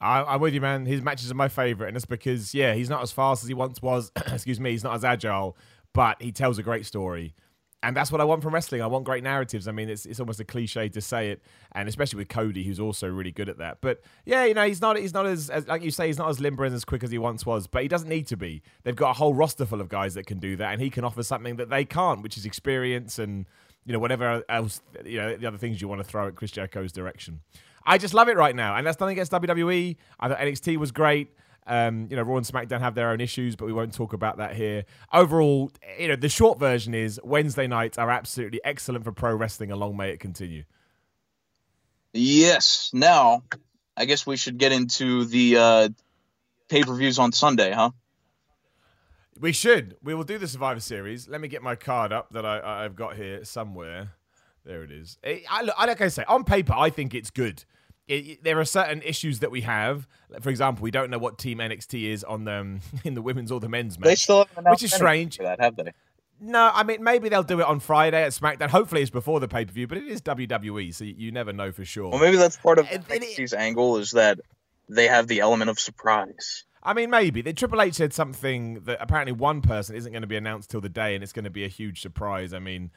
I, 0.00 0.34
am 0.34 0.40
with 0.40 0.54
you, 0.54 0.60
man. 0.60 0.86
His 0.86 1.02
matches 1.02 1.30
are 1.30 1.34
my 1.34 1.48
favorite, 1.48 1.88
and 1.88 1.96
it's 1.96 2.06
because 2.06 2.54
yeah, 2.54 2.74
he's 2.74 2.88
not 2.88 3.02
as 3.02 3.10
fast 3.10 3.42
as 3.42 3.48
he 3.48 3.54
once 3.54 3.82
was. 3.82 4.12
Excuse 4.32 4.60
me, 4.60 4.70
he's 4.70 4.84
not 4.84 4.94
as 4.94 5.04
agile, 5.04 5.56
but 5.92 6.22
he 6.22 6.30
tells 6.30 6.58
a 6.58 6.62
great 6.62 6.86
story 6.86 7.34
and 7.82 7.96
that's 7.96 8.12
what 8.12 8.20
I 8.20 8.24
want 8.24 8.42
from 8.42 8.52
wrestling. 8.52 8.82
I 8.82 8.86
want 8.86 9.04
great 9.04 9.22
narratives. 9.22 9.66
I 9.66 9.72
mean, 9.72 9.88
it's 9.88 10.04
it's 10.04 10.20
almost 10.20 10.38
a 10.40 10.44
cliche 10.44 10.88
to 10.90 11.00
say 11.00 11.30
it, 11.30 11.42
and 11.72 11.88
especially 11.88 12.18
with 12.18 12.28
Cody, 12.28 12.62
who's 12.62 12.78
also 12.78 13.08
really 13.08 13.32
good 13.32 13.48
at 13.48 13.58
that. 13.58 13.78
But 13.80 14.00
yeah, 14.26 14.44
you 14.44 14.54
know, 14.54 14.66
he's 14.66 14.80
not 14.80 14.98
he's 14.98 15.14
not 15.14 15.26
as, 15.26 15.48
as 15.48 15.66
like 15.66 15.82
you 15.82 15.90
say, 15.90 16.06
he's 16.06 16.18
not 16.18 16.28
as 16.28 16.40
limber 16.40 16.64
and 16.64 16.74
as 16.74 16.84
quick 16.84 17.02
as 17.02 17.10
he 17.10 17.18
once 17.18 17.46
was. 17.46 17.66
But 17.66 17.82
he 17.82 17.88
doesn't 17.88 18.08
need 18.08 18.26
to 18.28 18.36
be. 18.36 18.62
They've 18.82 18.96
got 18.96 19.10
a 19.10 19.14
whole 19.14 19.34
roster 19.34 19.64
full 19.64 19.80
of 19.80 19.88
guys 19.88 20.14
that 20.14 20.26
can 20.26 20.38
do 20.38 20.56
that, 20.56 20.72
and 20.72 20.80
he 20.80 20.90
can 20.90 21.04
offer 21.04 21.22
something 21.22 21.56
that 21.56 21.70
they 21.70 21.84
can't, 21.84 22.22
which 22.22 22.36
is 22.36 22.44
experience 22.44 23.18
and 23.18 23.46
you 23.86 23.92
know 23.94 23.98
whatever 23.98 24.44
else 24.48 24.82
you 25.04 25.18
know 25.18 25.36
the 25.36 25.46
other 25.46 25.58
things 25.58 25.80
you 25.80 25.88
want 25.88 26.00
to 26.00 26.04
throw 26.04 26.28
at 26.28 26.34
Chris 26.34 26.50
Jericho's 26.50 26.92
direction. 26.92 27.40
I 27.86 27.96
just 27.96 28.12
love 28.12 28.28
it 28.28 28.36
right 28.36 28.54
now, 28.54 28.76
and 28.76 28.86
that's 28.86 29.00
nothing 29.00 29.14
against 29.14 29.32
WWE. 29.32 29.96
I 30.18 30.28
thought 30.28 30.38
NXT 30.38 30.76
was 30.76 30.92
great. 30.92 31.28
Um, 31.66 32.08
you 32.10 32.16
know, 32.16 32.22
Raw 32.22 32.36
and 32.36 32.46
SmackDown 32.46 32.80
have 32.80 32.94
their 32.94 33.10
own 33.10 33.20
issues, 33.20 33.54
but 33.54 33.66
we 33.66 33.72
won't 33.72 33.94
talk 33.94 34.12
about 34.12 34.38
that 34.38 34.56
here. 34.56 34.84
Overall, 35.12 35.70
you 35.98 36.08
know, 36.08 36.16
the 36.16 36.28
short 36.28 36.58
version 36.58 36.94
is 36.94 37.20
Wednesday 37.22 37.66
nights 37.66 37.98
are 37.98 38.10
absolutely 38.10 38.60
excellent 38.64 39.04
for 39.04 39.12
pro 39.12 39.34
wrestling, 39.34 39.70
and 39.70 39.78
long 39.78 39.96
may 39.96 40.10
it 40.10 40.20
continue. 40.20 40.64
Yes. 42.12 42.90
Now, 42.92 43.44
I 43.96 44.04
guess 44.04 44.26
we 44.26 44.36
should 44.36 44.58
get 44.58 44.72
into 44.72 45.24
the 45.26 45.56
uh, 45.56 45.88
pay 46.68 46.82
per 46.82 46.94
views 46.94 47.18
on 47.18 47.32
Sunday, 47.32 47.72
huh? 47.72 47.90
We 49.38 49.52
should. 49.52 49.96
We 50.02 50.14
will 50.14 50.24
do 50.24 50.38
the 50.38 50.48
Survivor 50.48 50.80
Series. 50.80 51.28
Let 51.28 51.40
me 51.40 51.48
get 51.48 51.62
my 51.62 51.74
card 51.74 52.12
up 52.12 52.30
that 52.32 52.44
I, 52.44 52.82
have 52.82 52.94
got 52.94 53.16
here 53.16 53.44
somewhere. 53.44 54.12
There 54.64 54.82
it 54.82 54.90
is. 54.90 55.18
I, 55.24 55.42
I, 55.48 55.62
like 55.86 56.00
I 56.00 56.08
say, 56.08 56.24
on 56.28 56.44
paper, 56.44 56.74
I 56.74 56.90
think 56.90 57.14
it's 57.14 57.30
good 57.30 57.64
it, 58.10 58.44
there 58.44 58.58
are 58.58 58.64
certain 58.64 59.02
issues 59.02 59.38
that 59.38 59.50
we 59.50 59.62
have. 59.62 60.08
For 60.40 60.50
example, 60.50 60.82
we 60.82 60.90
don't 60.90 61.10
know 61.10 61.18
what 61.18 61.38
Team 61.38 61.58
NXT 61.58 62.10
is 62.10 62.24
on 62.24 62.44
them 62.44 62.80
um, 62.92 63.00
in 63.04 63.14
the 63.14 63.22
women's 63.22 63.52
or 63.52 63.60
the 63.60 63.68
men's 63.68 63.98
match. 63.98 64.06
They 64.06 64.14
still 64.16 64.46
which 64.66 64.82
is 64.82 64.92
strange. 64.92 65.36
For 65.36 65.44
that, 65.44 65.60
have 65.60 65.76
they? 65.76 65.92
No, 66.42 66.70
I 66.72 66.84
mean 66.84 67.04
maybe 67.04 67.28
they'll 67.28 67.42
do 67.42 67.60
it 67.60 67.66
on 67.66 67.80
Friday 67.80 68.22
at 68.22 68.32
SmackDown. 68.32 68.70
Hopefully, 68.70 69.02
it's 69.02 69.10
before 69.10 69.40
the 69.40 69.48
pay 69.48 69.64
per 69.64 69.72
view, 69.72 69.86
but 69.86 69.98
it 69.98 70.06
is 70.06 70.22
WWE, 70.22 70.94
so 70.94 71.04
you 71.04 71.30
never 71.30 71.52
know 71.52 71.70
for 71.70 71.84
sure. 71.84 72.10
Well, 72.10 72.20
maybe 72.20 72.36
that's 72.36 72.56
part 72.56 72.78
of 72.78 72.90
it, 72.90 73.06
NXT's 73.06 73.52
it, 73.52 73.58
angle 73.58 73.98
is 73.98 74.12
that 74.12 74.40
they 74.88 75.06
have 75.06 75.28
the 75.28 75.40
element 75.40 75.70
of 75.70 75.78
surprise. 75.78 76.64
I 76.82 76.94
mean, 76.94 77.10
maybe 77.10 77.42
the 77.42 77.52
Triple 77.52 77.82
H 77.82 77.94
said 77.94 78.14
something 78.14 78.80
that 78.84 78.96
apparently 79.00 79.32
one 79.32 79.60
person 79.60 79.94
isn't 79.96 80.10
going 80.12 80.22
to 80.22 80.28
be 80.28 80.36
announced 80.36 80.70
till 80.70 80.80
the 80.80 80.88
day, 80.88 81.14
and 81.14 81.22
it's 81.22 81.32
going 81.32 81.44
to 81.44 81.50
be 81.50 81.64
a 81.64 81.68
huge 81.68 82.00
surprise. 82.00 82.54
I 82.54 82.58
mean, 82.58 82.90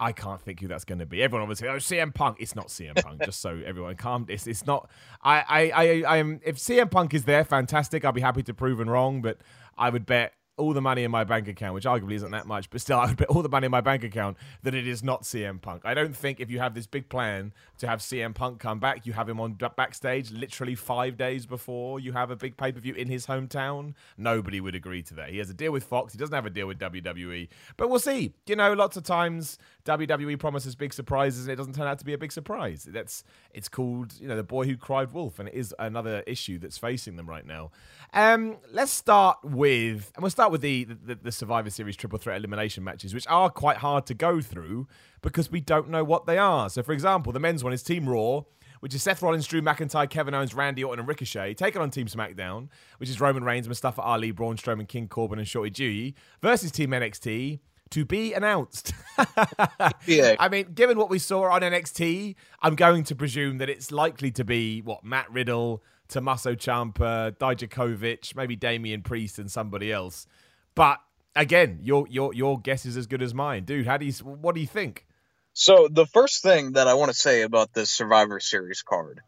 I 0.00 0.12
can't 0.12 0.40
think 0.40 0.60
who 0.60 0.66
that's 0.66 0.86
going 0.86 0.98
to 1.00 1.06
be. 1.06 1.22
Everyone 1.22 1.42
obviously, 1.42 1.68
oh, 1.68 1.76
CM 1.76 2.14
Punk. 2.14 2.38
It's 2.40 2.56
not 2.56 2.68
CM 2.68 3.00
Punk. 3.00 3.22
just 3.22 3.40
so 3.40 3.60
everyone 3.66 3.94
calm. 3.96 4.24
It's, 4.30 4.46
it's 4.46 4.66
not. 4.66 4.88
I, 5.22 5.44
I, 5.46 5.70
I, 5.70 6.02
I 6.14 6.16
am. 6.16 6.40
If 6.42 6.56
CM 6.56 6.90
Punk 6.90 7.12
is 7.12 7.26
there, 7.26 7.44
fantastic. 7.44 8.04
I'll 8.04 8.12
be 8.12 8.22
happy 8.22 8.42
to 8.44 8.54
prove 8.54 8.80
wrong. 8.88 9.20
But 9.20 9.38
I 9.76 9.90
would 9.90 10.06
bet 10.06 10.32
all 10.56 10.72
the 10.72 10.80
money 10.80 11.04
in 11.04 11.10
my 11.10 11.24
bank 11.24 11.48
account, 11.48 11.74
which 11.74 11.84
arguably 11.84 12.14
isn't 12.14 12.30
that 12.32 12.46
much, 12.46 12.70
but 12.70 12.80
still, 12.80 12.98
I 12.98 13.06
would 13.06 13.16
bet 13.16 13.28
all 13.28 13.42
the 13.42 13.48
money 13.48 13.66
in 13.66 13.70
my 13.70 13.80
bank 13.80 14.04
account 14.04 14.36
that 14.62 14.74
it 14.74 14.86
is 14.86 15.02
not 15.02 15.22
CM 15.22 15.60
Punk. 15.60 15.82
I 15.84 15.94
don't 15.94 16.14
think 16.14 16.40
if 16.40 16.50
you 16.50 16.58
have 16.58 16.74
this 16.74 16.86
big 16.86 17.08
plan 17.08 17.52
to 17.78 17.86
have 17.86 18.00
CM 18.00 18.34
Punk 18.34 18.60
come 18.60 18.78
back, 18.78 19.06
you 19.06 19.12
have 19.12 19.28
him 19.28 19.40
on 19.40 19.54
backstage 19.76 20.30
literally 20.30 20.74
five 20.74 21.16
days 21.16 21.46
before 21.46 22.00
you 22.00 22.12
have 22.12 22.30
a 22.30 22.36
big 22.36 22.56
pay 22.56 22.72
per 22.72 22.80
view 22.80 22.94
in 22.94 23.08
his 23.08 23.26
hometown. 23.26 23.94
Nobody 24.16 24.60
would 24.60 24.74
agree 24.74 25.02
to 25.02 25.14
that. 25.14 25.30
He 25.30 25.38
has 25.38 25.50
a 25.50 25.54
deal 25.54 25.72
with 25.72 25.84
Fox. 25.84 26.12
He 26.12 26.18
doesn't 26.18 26.34
have 26.34 26.46
a 26.46 26.50
deal 26.50 26.66
with 26.66 26.78
WWE. 26.78 27.48
But 27.76 27.88
we'll 27.88 27.98
see. 27.98 28.34
You 28.46 28.56
know, 28.56 28.72
lots 28.74 28.96
of 28.96 29.04
times 29.04 29.58
WWE 29.84 30.38
promises 30.38 30.74
big 30.74 30.92
surprises 30.92 31.46
and 31.46 31.52
it 31.52 31.56
doesn't 31.56 31.74
turn 31.74 31.86
out 31.86 31.98
to 31.98 32.04
be 32.04 32.12
a 32.12 32.18
big 32.18 32.32
surprise. 32.32 32.86
That's 32.88 33.24
it's 33.52 33.68
called 33.68 34.14
you 34.20 34.28
know 34.28 34.36
the 34.36 34.42
boy 34.42 34.66
who 34.66 34.76
cried 34.76 35.12
wolf, 35.12 35.38
and 35.38 35.48
it 35.48 35.54
is 35.54 35.74
another 35.78 36.22
issue 36.26 36.58
that's 36.58 36.78
facing 36.78 37.16
them 37.16 37.28
right 37.28 37.46
now. 37.46 37.70
Um, 38.12 38.56
let's 38.72 38.92
start 38.92 39.38
with, 39.42 40.10
and 40.14 40.22
we'll 40.22 40.30
start 40.30 40.49
with 40.50 40.60
the, 40.60 40.84
the, 40.84 41.14
the 41.14 41.32
Survivor 41.32 41.70
Series 41.70 41.96
triple 41.96 42.18
threat 42.18 42.36
elimination 42.36 42.84
matches, 42.84 43.14
which 43.14 43.26
are 43.28 43.50
quite 43.50 43.78
hard 43.78 44.06
to 44.06 44.14
go 44.14 44.40
through 44.40 44.86
because 45.22 45.50
we 45.50 45.60
don't 45.60 45.88
know 45.88 46.04
what 46.04 46.26
they 46.26 46.38
are. 46.38 46.68
So, 46.68 46.82
for 46.82 46.92
example, 46.92 47.32
the 47.32 47.40
men's 47.40 47.64
one 47.64 47.72
is 47.72 47.82
Team 47.82 48.08
Raw, 48.08 48.42
which 48.80 48.94
is 48.94 49.02
Seth 49.02 49.22
Rollins, 49.22 49.46
Drew 49.46 49.62
McIntyre, 49.62 50.08
Kevin 50.08 50.34
Owens, 50.34 50.54
Randy 50.54 50.82
Orton, 50.82 51.00
and 51.00 51.08
Ricochet, 51.08 51.54
taking 51.54 51.80
on 51.80 51.90
Team 51.90 52.06
SmackDown, 52.06 52.68
which 52.98 53.08
is 53.08 53.20
Roman 53.20 53.44
Reigns, 53.44 53.68
Mustafa 53.68 54.00
Ali, 54.00 54.30
Braun 54.30 54.56
Strowman, 54.56 54.88
King 54.88 55.06
Corbin, 55.08 55.38
and 55.38 55.46
Shorty 55.46 55.70
G, 55.70 56.14
versus 56.40 56.70
Team 56.70 56.90
NXT, 56.90 57.60
to 57.90 58.04
be 58.04 58.32
announced. 58.32 58.92
yeah. 60.06 60.36
I 60.38 60.48
mean, 60.48 60.72
given 60.74 60.96
what 60.96 61.10
we 61.10 61.18
saw 61.18 61.50
on 61.50 61.60
NXT, 61.60 62.36
I'm 62.62 62.74
going 62.74 63.04
to 63.04 63.14
presume 63.14 63.58
that 63.58 63.68
it's 63.68 63.90
likely 63.90 64.30
to 64.32 64.44
be 64.44 64.80
what 64.80 65.04
Matt 65.04 65.30
Riddle, 65.30 65.82
Tommaso 66.10 66.54
Ciampa, 66.54 67.32
Dijakovic, 67.36 68.34
maybe 68.36 68.56
Damian 68.56 69.02
Priest, 69.02 69.38
and 69.38 69.50
somebody 69.50 69.92
else. 69.92 70.26
But 70.74 71.00
again, 71.34 71.80
your 71.82 72.06
your 72.08 72.34
your 72.34 72.60
guess 72.60 72.84
is 72.84 72.96
as 72.96 73.06
good 73.06 73.22
as 73.22 73.34
mine, 73.34 73.64
dude. 73.64 73.86
How 73.86 73.96
do 73.96 74.06
you 74.06 74.12
what 74.12 74.54
do 74.54 74.60
you 74.60 74.66
think? 74.66 75.06
So 75.52 75.88
the 75.90 76.06
first 76.06 76.42
thing 76.42 76.72
that 76.72 76.88
I 76.88 76.94
want 76.94 77.10
to 77.10 77.16
say 77.16 77.42
about 77.42 77.72
this 77.72 77.90
Survivor 77.90 78.40
Series 78.40 78.82
card, 78.82 79.20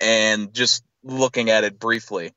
and 0.00 0.52
just 0.52 0.84
looking 1.02 1.50
at 1.50 1.64
it 1.64 1.78
briefly, 1.78 2.32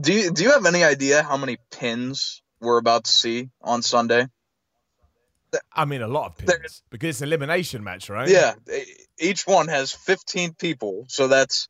do 0.00 0.12
you 0.12 0.30
do 0.30 0.42
you 0.42 0.52
have 0.52 0.66
any 0.66 0.84
idea 0.84 1.22
how 1.22 1.36
many 1.36 1.58
pins 1.70 2.42
we're 2.60 2.78
about 2.78 3.04
to 3.04 3.12
see 3.12 3.50
on 3.60 3.82
Sunday? 3.82 4.26
I 5.72 5.84
mean, 5.84 6.00
a 6.00 6.08
lot 6.08 6.26
of 6.26 6.38
pins 6.38 6.82
because 6.90 7.10
it's 7.10 7.20
an 7.20 7.28
elimination 7.28 7.84
match, 7.84 8.08
right? 8.08 8.28
Yeah, 8.28 8.54
each 9.18 9.46
one 9.46 9.68
has 9.68 9.92
15 9.92 10.54
people, 10.54 11.04
so 11.08 11.28
that's 11.28 11.68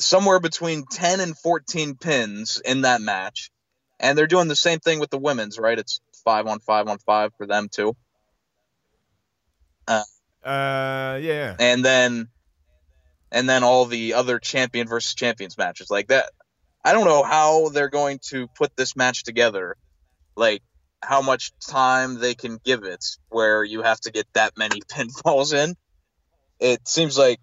somewhere 0.00 0.40
between 0.40 0.84
10 0.86 1.20
and 1.20 1.36
14 1.36 1.96
pins 1.96 2.60
in 2.64 2.82
that 2.82 3.00
match. 3.00 3.50
And 4.00 4.16
they're 4.16 4.26
doing 4.26 4.48
the 4.48 4.56
same 4.56 4.78
thing 4.78 5.00
with 5.00 5.10
the 5.10 5.18
women's, 5.18 5.58
right? 5.58 5.78
It's 5.78 6.00
five 6.24 6.46
on 6.46 6.60
five 6.60 6.86
on 6.86 6.98
five 6.98 7.32
for 7.36 7.46
them 7.46 7.68
too. 7.68 7.96
Uh, 9.86 10.02
uh 10.44 11.18
yeah. 11.20 11.56
And 11.58 11.84
then 11.84 12.28
and 13.32 13.48
then 13.48 13.64
all 13.64 13.86
the 13.86 14.14
other 14.14 14.38
champion 14.38 14.86
versus 14.86 15.14
champions 15.14 15.58
matches 15.58 15.90
like 15.90 16.08
that. 16.08 16.30
I 16.84 16.92
don't 16.92 17.06
know 17.06 17.22
how 17.22 17.68
they're 17.70 17.88
going 17.88 18.20
to 18.28 18.46
put 18.48 18.76
this 18.76 18.96
match 18.96 19.24
together. 19.24 19.76
Like 20.36 20.62
how 21.02 21.22
much 21.22 21.52
time 21.58 22.18
they 22.18 22.34
can 22.34 22.58
give 22.64 22.84
it 22.84 23.04
where 23.28 23.64
you 23.64 23.82
have 23.82 24.00
to 24.00 24.12
get 24.12 24.26
that 24.34 24.56
many 24.56 24.80
pinfalls 24.92 25.52
in. 25.52 25.74
It 26.60 26.86
seems 26.86 27.18
like 27.18 27.40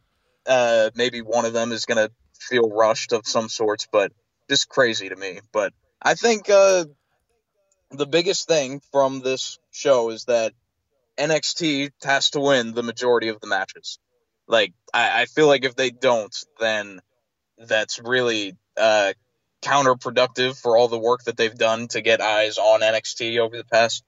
uh, 0.48 0.92
maybe 0.96 1.22
one 1.22 1.46
of 1.46 1.54
them 1.54 1.72
is 1.72 1.86
going 1.86 1.98
to 1.98 2.12
feel 2.46 2.70
rushed 2.70 3.12
of 3.14 3.28
some 3.28 3.50
sorts, 3.50 3.88
but 3.92 4.12
just 4.50 4.70
crazy 4.70 5.10
to 5.10 5.16
me. 5.16 5.40
But 5.52 5.74
I 6.02 6.14
think 6.14 6.50
uh, 6.50 6.86
the 7.92 8.06
biggest 8.06 8.48
thing 8.48 8.82
from 8.92 9.22
this 9.22 9.58
show 9.72 10.10
is 10.10 10.26
that 10.26 10.54
NXT 11.18 11.92
has 12.04 12.32
to 12.32 12.40
win 12.40 12.74
the 12.74 12.84
majority 12.84 13.30
of 13.30 13.40
the 13.40 13.48
matches. 13.48 14.00
Like, 14.48 14.74
I, 14.94 15.22
I 15.22 15.26
feel 15.26 15.48
like 15.48 15.66
if 15.66 15.76
they 15.76 15.90
don't, 15.90 16.36
then 16.60 17.00
that's 17.58 18.00
really 18.00 18.56
uh, 18.78 19.14
counterproductive 19.62 20.60
for 20.60 20.78
all 20.78 20.88
the 20.88 21.00
work 21.00 21.24
that 21.24 21.38
they've 21.38 21.56
done 21.56 21.88
to 21.90 22.02
get 22.02 22.22
eyes 22.22 22.58
on 22.58 22.82
NXT 22.82 23.40
over 23.40 23.58
the 23.58 23.66
past 23.66 24.04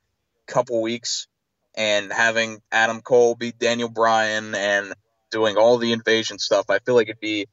couple 0.46 0.82
weeks. 0.82 1.28
And 1.76 2.12
having 2.12 2.60
Adam 2.72 3.02
Cole 3.02 3.36
beat 3.36 3.60
Daniel 3.60 3.90
Bryan 3.90 4.56
and 4.56 4.94
doing 5.32 5.58
all 5.58 5.78
the 5.78 5.94
invasion 5.94 6.40
stuff, 6.40 6.70
I 6.70 6.80
feel 6.80 6.96
like 6.96 7.08
it'd 7.08 7.20
be 7.20 7.48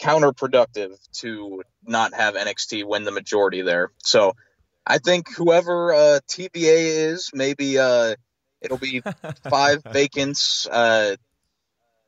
counterproductive 0.00 0.96
to 1.20 1.62
not 1.84 2.14
have 2.14 2.34
NXT 2.34 2.84
win 2.84 3.04
the 3.04 3.10
majority 3.10 3.62
there. 3.62 3.90
So 4.02 4.34
I 4.86 4.98
think 4.98 5.34
whoever 5.34 5.92
uh, 5.92 6.20
TBA 6.28 6.52
is, 7.10 7.30
maybe 7.34 7.78
uh, 7.78 8.14
it'll 8.60 8.78
be 8.78 9.02
five 9.50 9.82
vacants. 9.82 10.66
Uh, 10.70 11.16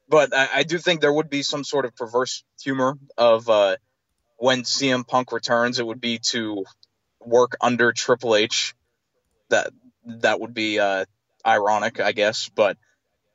but 0.08 0.34
I, 0.34 0.48
I, 0.56 0.62
do 0.62 0.78
think 0.78 1.00
there 1.00 1.12
would 1.12 1.28
be 1.28 1.42
some 1.42 1.64
sort 1.64 1.84
of 1.84 1.94
perverse 1.94 2.44
humor 2.62 2.96
of 3.16 3.48
uh, 3.48 3.76
when 4.36 4.62
CM 4.62 5.06
Punk 5.06 5.32
returns, 5.32 5.78
it 5.78 5.86
would 5.86 6.00
be 6.00 6.18
to 6.30 6.64
work 7.20 7.56
under 7.60 7.92
Triple 7.92 8.36
H. 8.36 8.74
That 9.50 9.70
that 10.04 10.40
would 10.40 10.54
be 10.54 10.78
uh, 10.78 11.04
ironic, 11.44 12.00
I 12.00 12.12
guess, 12.12 12.48
but 12.48 12.76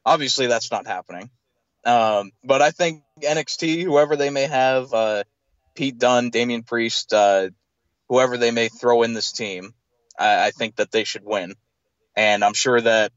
obviously 0.05 0.47
that's 0.47 0.71
not 0.71 0.87
happening. 0.87 1.29
Um, 1.85 2.31
but 2.43 2.61
I 2.61 2.71
think 2.71 3.03
NXT, 3.21 3.83
whoever 3.83 4.15
they 4.15 4.29
may 4.29 4.47
have, 4.47 4.93
uh, 4.93 5.23
Pete 5.75 5.97
Dunne, 5.97 6.29
Damian 6.29 6.63
Priest, 6.63 7.13
uh, 7.13 7.49
whoever 8.09 8.37
they 8.37 8.51
may 8.51 8.69
throw 8.69 9.03
in 9.03 9.13
this 9.13 9.31
team, 9.31 9.73
I, 10.17 10.47
I 10.47 10.51
think 10.51 10.77
that 10.77 10.91
they 10.91 11.03
should 11.03 11.23
win. 11.25 11.55
And 12.15 12.43
I'm 12.43 12.53
sure 12.53 12.79
that 12.79 13.11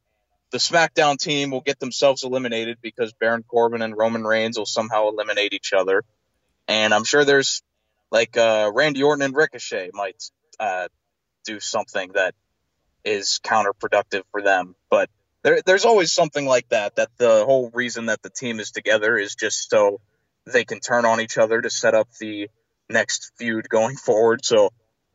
the 0.50 0.58
SmackDown 0.58 1.18
team 1.18 1.50
will 1.50 1.60
get 1.60 1.78
themselves 1.78 2.24
eliminated 2.24 2.78
because 2.80 3.12
Baron 3.12 3.42
Corbin 3.42 3.82
and 3.82 3.96
Roman 3.96 4.24
Reigns 4.24 4.58
will 4.58 4.66
somehow 4.66 5.08
eliminate 5.08 5.52
each 5.52 5.72
other. 5.72 6.02
And 6.68 6.94
I'm 6.94 7.04
sure 7.04 7.24
there's 7.24 7.62
like 8.10 8.36
uh, 8.36 8.70
Randy 8.74 9.02
Orton 9.02 9.22
and 9.22 9.36
Ricochet 9.36 9.90
might 9.92 10.22
uh, 10.58 10.88
do 11.44 11.60
something 11.60 12.12
that 12.14 12.34
is 13.04 13.40
counterproductive 13.44 14.22
for 14.30 14.42
them. 14.42 14.74
But 14.90 15.10
there, 15.46 15.62
there's 15.64 15.84
always 15.84 16.12
something 16.12 16.44
like 16.44 16.68
that. 16.70 16.96
That 16.96 17.08
the 17.18 17.44
whole 17.44 17.70
reason 17.72 18.06
that 18.06 18.20
the 18.20 18.30
team 18.30 18.58
is 18.58 18.72
together 18.72 19.16
is 19.16 19.36
just 19.36 19.70
so 19.70 20.00
they 20.44 20.64
can 20.64 20.80
turn 20.80 21.04
on 21.04 21.20
each 21.20 21.38
other 21.38 21.62
to 21.62 21.70
set 21.70 21.94
up 21.94 22.08
the 22.18 22.50
next 22.90 23.30
feud 23.38 23.68
going 23.68 23.94
forward. 24.04 24.44
So 24.44 24.72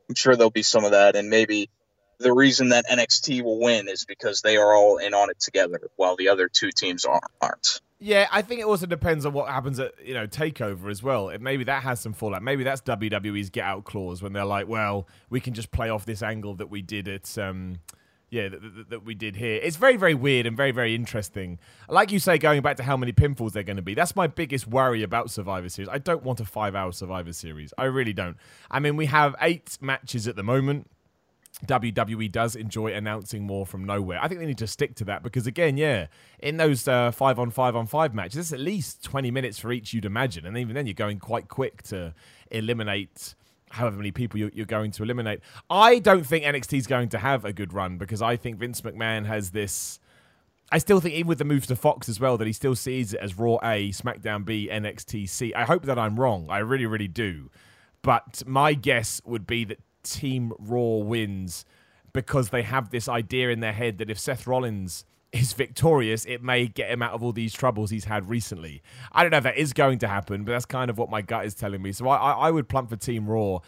I'm 0.08 0.16
sure 0.16 0.38
there'll 0.38 0.50
be 0.50 0.64
some 0.64 0.86
of 0.86 0.92
that, 0.92 1.18
and 1.18 1.30
maybe 1.30 1.70
the 2.18 2.32
reason 2.32 2.70
that 2.70 2.86
NXT 2.88 3.42
will 3.42 3.60
win 3.60 3.90
is 3.90 4.06
because 4.06 4.42
they 4.42 4.56
are 4.56 4.74
all 4.74 5.00
in 5.00 5.14
on 5.14 5.30
it 5.30 5.40
together, 5.42 5.82
while 5.98 6.16
the 6.16 6.30
other 6.30 6.48
two 6.48 6.72
teams 6.72 7.04
aren't. 7.04 7.82
Yeah, 8.00 8.28
I 8.32 8.42
think 8.42 8.62
it 8.62 8.66
also 8.66 8.86
depends 8.86 9.26
on 9.26 9.34
what 9.34 9.50
happens 9.50 9.82
at 9.82 9.94
you 10.02 10.14
know 10.14 10.28
Takeover 10.28 10.90
as 10.90 11.04
well. 11.04 11.28
It, 11.28 11.42
maybe 11.42 11.66
that 11.66 11.84
has 11.84 12.00
some 12.00 12.14
fallout. 12.14 12.42
Maybe 12.42 12.64
that's 12.64 12.82
WWE's 12.84 13.50
get 13.50 13.66
out 13.66 13.84
clause 13.84 14.24
when 14.24 14.32
they're 14.32 14.46
like, 14.46 14.70
well, 14.70 15.10
we 15.30 15.42
can 15.42 15.54
just 15.54 15.72
play 15.72 15.90
off 15.90 16.06
this 16.06 16.24
angle 16.24 16.56
that 16.56 16.70
we 16.70 16.82
did 16.82 17.10
at. 17.10 17.38
Um, 17.38 17.80
yeah, 18.32 18.48
that, 18.48 18.90
that, 18.90 19.06
we 19.06 19.14
did 19.14 19.36
here. 19.36 19.60
It's 19.62 19.76
very, 19.76 19.98
very 19.98 20.16
weird 20.16 20.46
and 20.46 20.56
very, 20.56 20.72
very 20.72 20.96
interesting. 20.96 21.60
Like 21.90 22.14
you 22.14 22.20
say, 22.20 22.38
going 22.38 22.62
back 22.62 22.78
to 22.78 22.84
how 22.84 22.96
many 22.96 23.12
pinfalls 23.12 23.52
they're 23.52 23.62
going 23.62 23.76
to 23.76 23.82
be, 23.82 23.94
that's 23.94 24.16
my 24.16 24.26
biggest 24.26 24.66
worry 24.66 25.04
about 25.04 25.30
Survivor 25.30 25.68
Series. 25.68 25.90
I 25.90 25.98
don't 25.98 26.24
want 26.24 26.40
a 26.40 26.46
five 26.46 26.74
hour 26.74 26.94
Survivor 26.94 27.34
Series. 27.34 27.74
I 27.78 27.86
really 27.86 28.14
don't. 28.14 28.38
I 28.72 28.80
mean, 28.80 28.96
we 28.96 29.08
have 29.08 29.36
eight 29.42 29.78
matches 29.82 30.30
at 30.30 30.38
the 30.38 30.44
moment. 30.44 30.90
WWE 31.66 32.32
does 32.32 32.56
enjoy 32.56 32.94
announcing 32.94 33.44
more 33.44 33.66
from 33.66 33.84
nowhere. 33.84 34.18
I 34.24 34.30
think 34.30 34.40
they 34.40 34.48
need 34.48 34.58
to 34.60 34.68
stick 34.68 34.96
to 34.96 35.04
that 35.06 35.24
because, 35.24 35.46
again, 35.46 35.76
yeah, 35.76 36.08
in 36.40 36.56
those 36.56 36.88
uh, 36.88 37.12
five 37.12 37.38
on 37.38 37.52
five 37.52 37.76
on 37.76 37.86
five 37.86 38.16
matches, 38.16 38.38
it's 38.38 38.54
at 38.54 38.62
least 38.62 39.04
20 39.04 39.30
minutes 39.30 39.60
for 39.60 39.74
each, 39.74 39.94
you'd 39.94 40.06
imagine. 40.06 40.46
And 40.46 40.58
even 40.58 40.74
then, 40.74 40.88
you're 40.88 40.94
going 40.94 41.20
quite 41.20 41.50
quick 41.50 41.84
to 41.84 42.14
eliminate 42.50 43.36
however 43.72 43.98
many 43.98 44.12
people 44.12 44.40
you're, 44.40 44.52
you're 44.54 44.66
going 44.66 44.92
to 44.92 45.04
eliminate. 45.04 45.40
I 45.70 46.00
don't 46.00 46.26
think 46.26 46.46
NXT 46.46 46.78
is 46.78 46.88
going 46.88 47.10
to 47.10 47.18
have 47.18 47.46
a 47.46 47.54
good 47.54 47.74
run 47.74 47.98
because 47.98 48.22
I 48.22 48.36
think 48.36 48.58
Vince 48.58 48.82
McMahon 48.82 49.26
has 49.26 49.52
this. 49.52 50.00
I 50.72 50.78
still 50.78 51.02
think, 51.02 51.16
even 51.16 51.28
with 51.28 51.38
the 51.38 51.46
move 51.46 51.66
to 51.68 51.76
Fox 51.76 52.08
as 52.08 52.20
well, 52.20 52.38
that 52.38 52.48
he 52.48 52.54
still 52.54 52.76
sees 52.76 53.14
it 53.14 53.20
as 53.20 53.38
Raw 53.38 53.56
A, 53.64 53.90
SmackDown 53.90 54.46
B, 54.46 54.70
NXT 54.72 55.28
C. 55.28 55.54
I 55.54 55.66
hope 55.66 55.84
that 55.84 56.00
I'm 56.00 56.20
wrong. 56.20 56.48
I 56.50 56.60
really, 56.60 56.86
really 56.86 57.10
do. 57.10 57.50
But 58.02 58.44
my 58.48 58.74
guess 58.74 59.22
would 59.26 59.46
be 59.46 59.66
that 59.66 59.80
Team 60.04 60.54
Raw 60.58 60.98
wins 60.98 61.66
because 62.14 62.50
they 62.50 62.64
have 62.64 62.90
this 62.90 63.08
idea 63.08 63.50
in 63.50 63.60
their 63.60 63.74
head 63.74 63.98
that 63.98 64.10
if 64.10 64.20
Seth 64.20 64.48
Rollins 64.48 65.06
is 65.32 65.54
victorious, 65.54 66.26
it 66.26 66.44
may 66.44 66.68
get 66.68 66.90
him 66.90 67.02
out 67.02 67.14
of 67.14 67.24
all 67.24 67.32
these 67.32 67.54
troubles 67.54 67.90
he's 67.90 68.06
had 68.06 68.30
recently. 68.30 68.82
I 69.12 69.24
don't 69.24 69.32
know 69.32 69.38
if 69.38 69.44
that 69.44 69.58
is 69.58 69.74
going 69.74 70.00
to 70.00 70.08
happen, 70.08 70.44
but 70.44 70.52
that's 70.52 70.66
kind 70.66 70.90
of 70.90 70.98
what 70.98 71.10
my 71.10 71.22
gut 71.22 71.46
is 71.46 71.56
telling 71.56 71.82
me. 71.82 71.92
So 71.94 72.08
I, 72.10 72.34
I 72.34 72.52
would 72.52 72.68
plump 72.68 72.90
for 72.90 72.98
Team 72.98 73.28
Raw. 73.28 73.60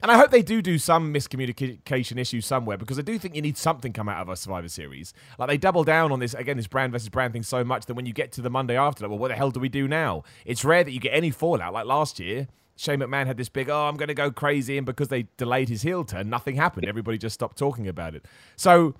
And 0.00 0.12
I 0.12 0.16
hope 0.16 0.30
they 0.30 0.42
do 0.42 0.62
do 0.62 0.78
some 0.78 1.12
miscommunication 1.12 2.18
issue 2.18 2.40
somewhere 2.40 2.76
because 2.76 3.00
I 3.00 3.02
do 3.02 3.18
think 3.18 3.34
you 3.34 3.42
need 3.42 3.58
something 3.58 3.92
come 3.92 4.08
out 4.08 4.22
of 4.22 4.28
a 4.28 4.36
Survivor 4.36 4.68
Series. 4.68 5.12
Like 5.40 5.48
they 5.48 5.56
double 5.56 5.82
down 5.82 6.12
on 6.12 6.20
this 6.20 6.34
again, 6.34 6.56
this 6.56 6.68
brand 6.68 6.92
versus 6.92 7.08
brand 7.08 7.32
thing 7.32 7.42
so 7.42 7.64
much 7.64 7.86
that 7.86 7.94
when 7.94 8.06
you 8.06 8.12
get 8.12 8.30
to 8.32 8.40
the 8.40 8.50
Monday 8.50 8.76
after, 8.76 9.02
like, 9.02 9.10
well, 9.10 9.18
what 9.18 9.28
the 9.28 9.34
hell 9.34 9.50
do 9.50 9.58
we 9.58 9.68
do 9.68 9.88
now? 9.88 10.22
It's 10.44 10.64
rare 10.64 10.84
that 10.84 10.92
you 10.92 11.00
get 11.00 11.14
any 11.14 11.32
fallout. 11.32 11.72
Like 11.72 11.86
last 11.86 12.20
year, 12.20 12.46
Shane 12.76 13.00
McMahon 13.00 13.26
had 13.26 13.36
this 13.36 13.48
big, 13.48 13.68
oh, 13.68 13.88
I'm 13.88 13.96
going 13.96 14.06
to 14.06 14.14
go 14.14 14.30
crazy. 14.30 14.76
And 14.76 14.86
because 14.86 15.08
they 15.08 15.26
delayed 15.36 15.68
his 15.68 15.82
heel 15.82 16.04
turn, 16.04 16.30
nothing 16.30 16.54
happened. 16.54 16.86
Everybody 16.86 17.18
just 17.18 17.34
stopped 17.34 17.58
talking 17.58 17.88
about 17.88 18.14
it. 18.14 18.24
So, 18.54 18.94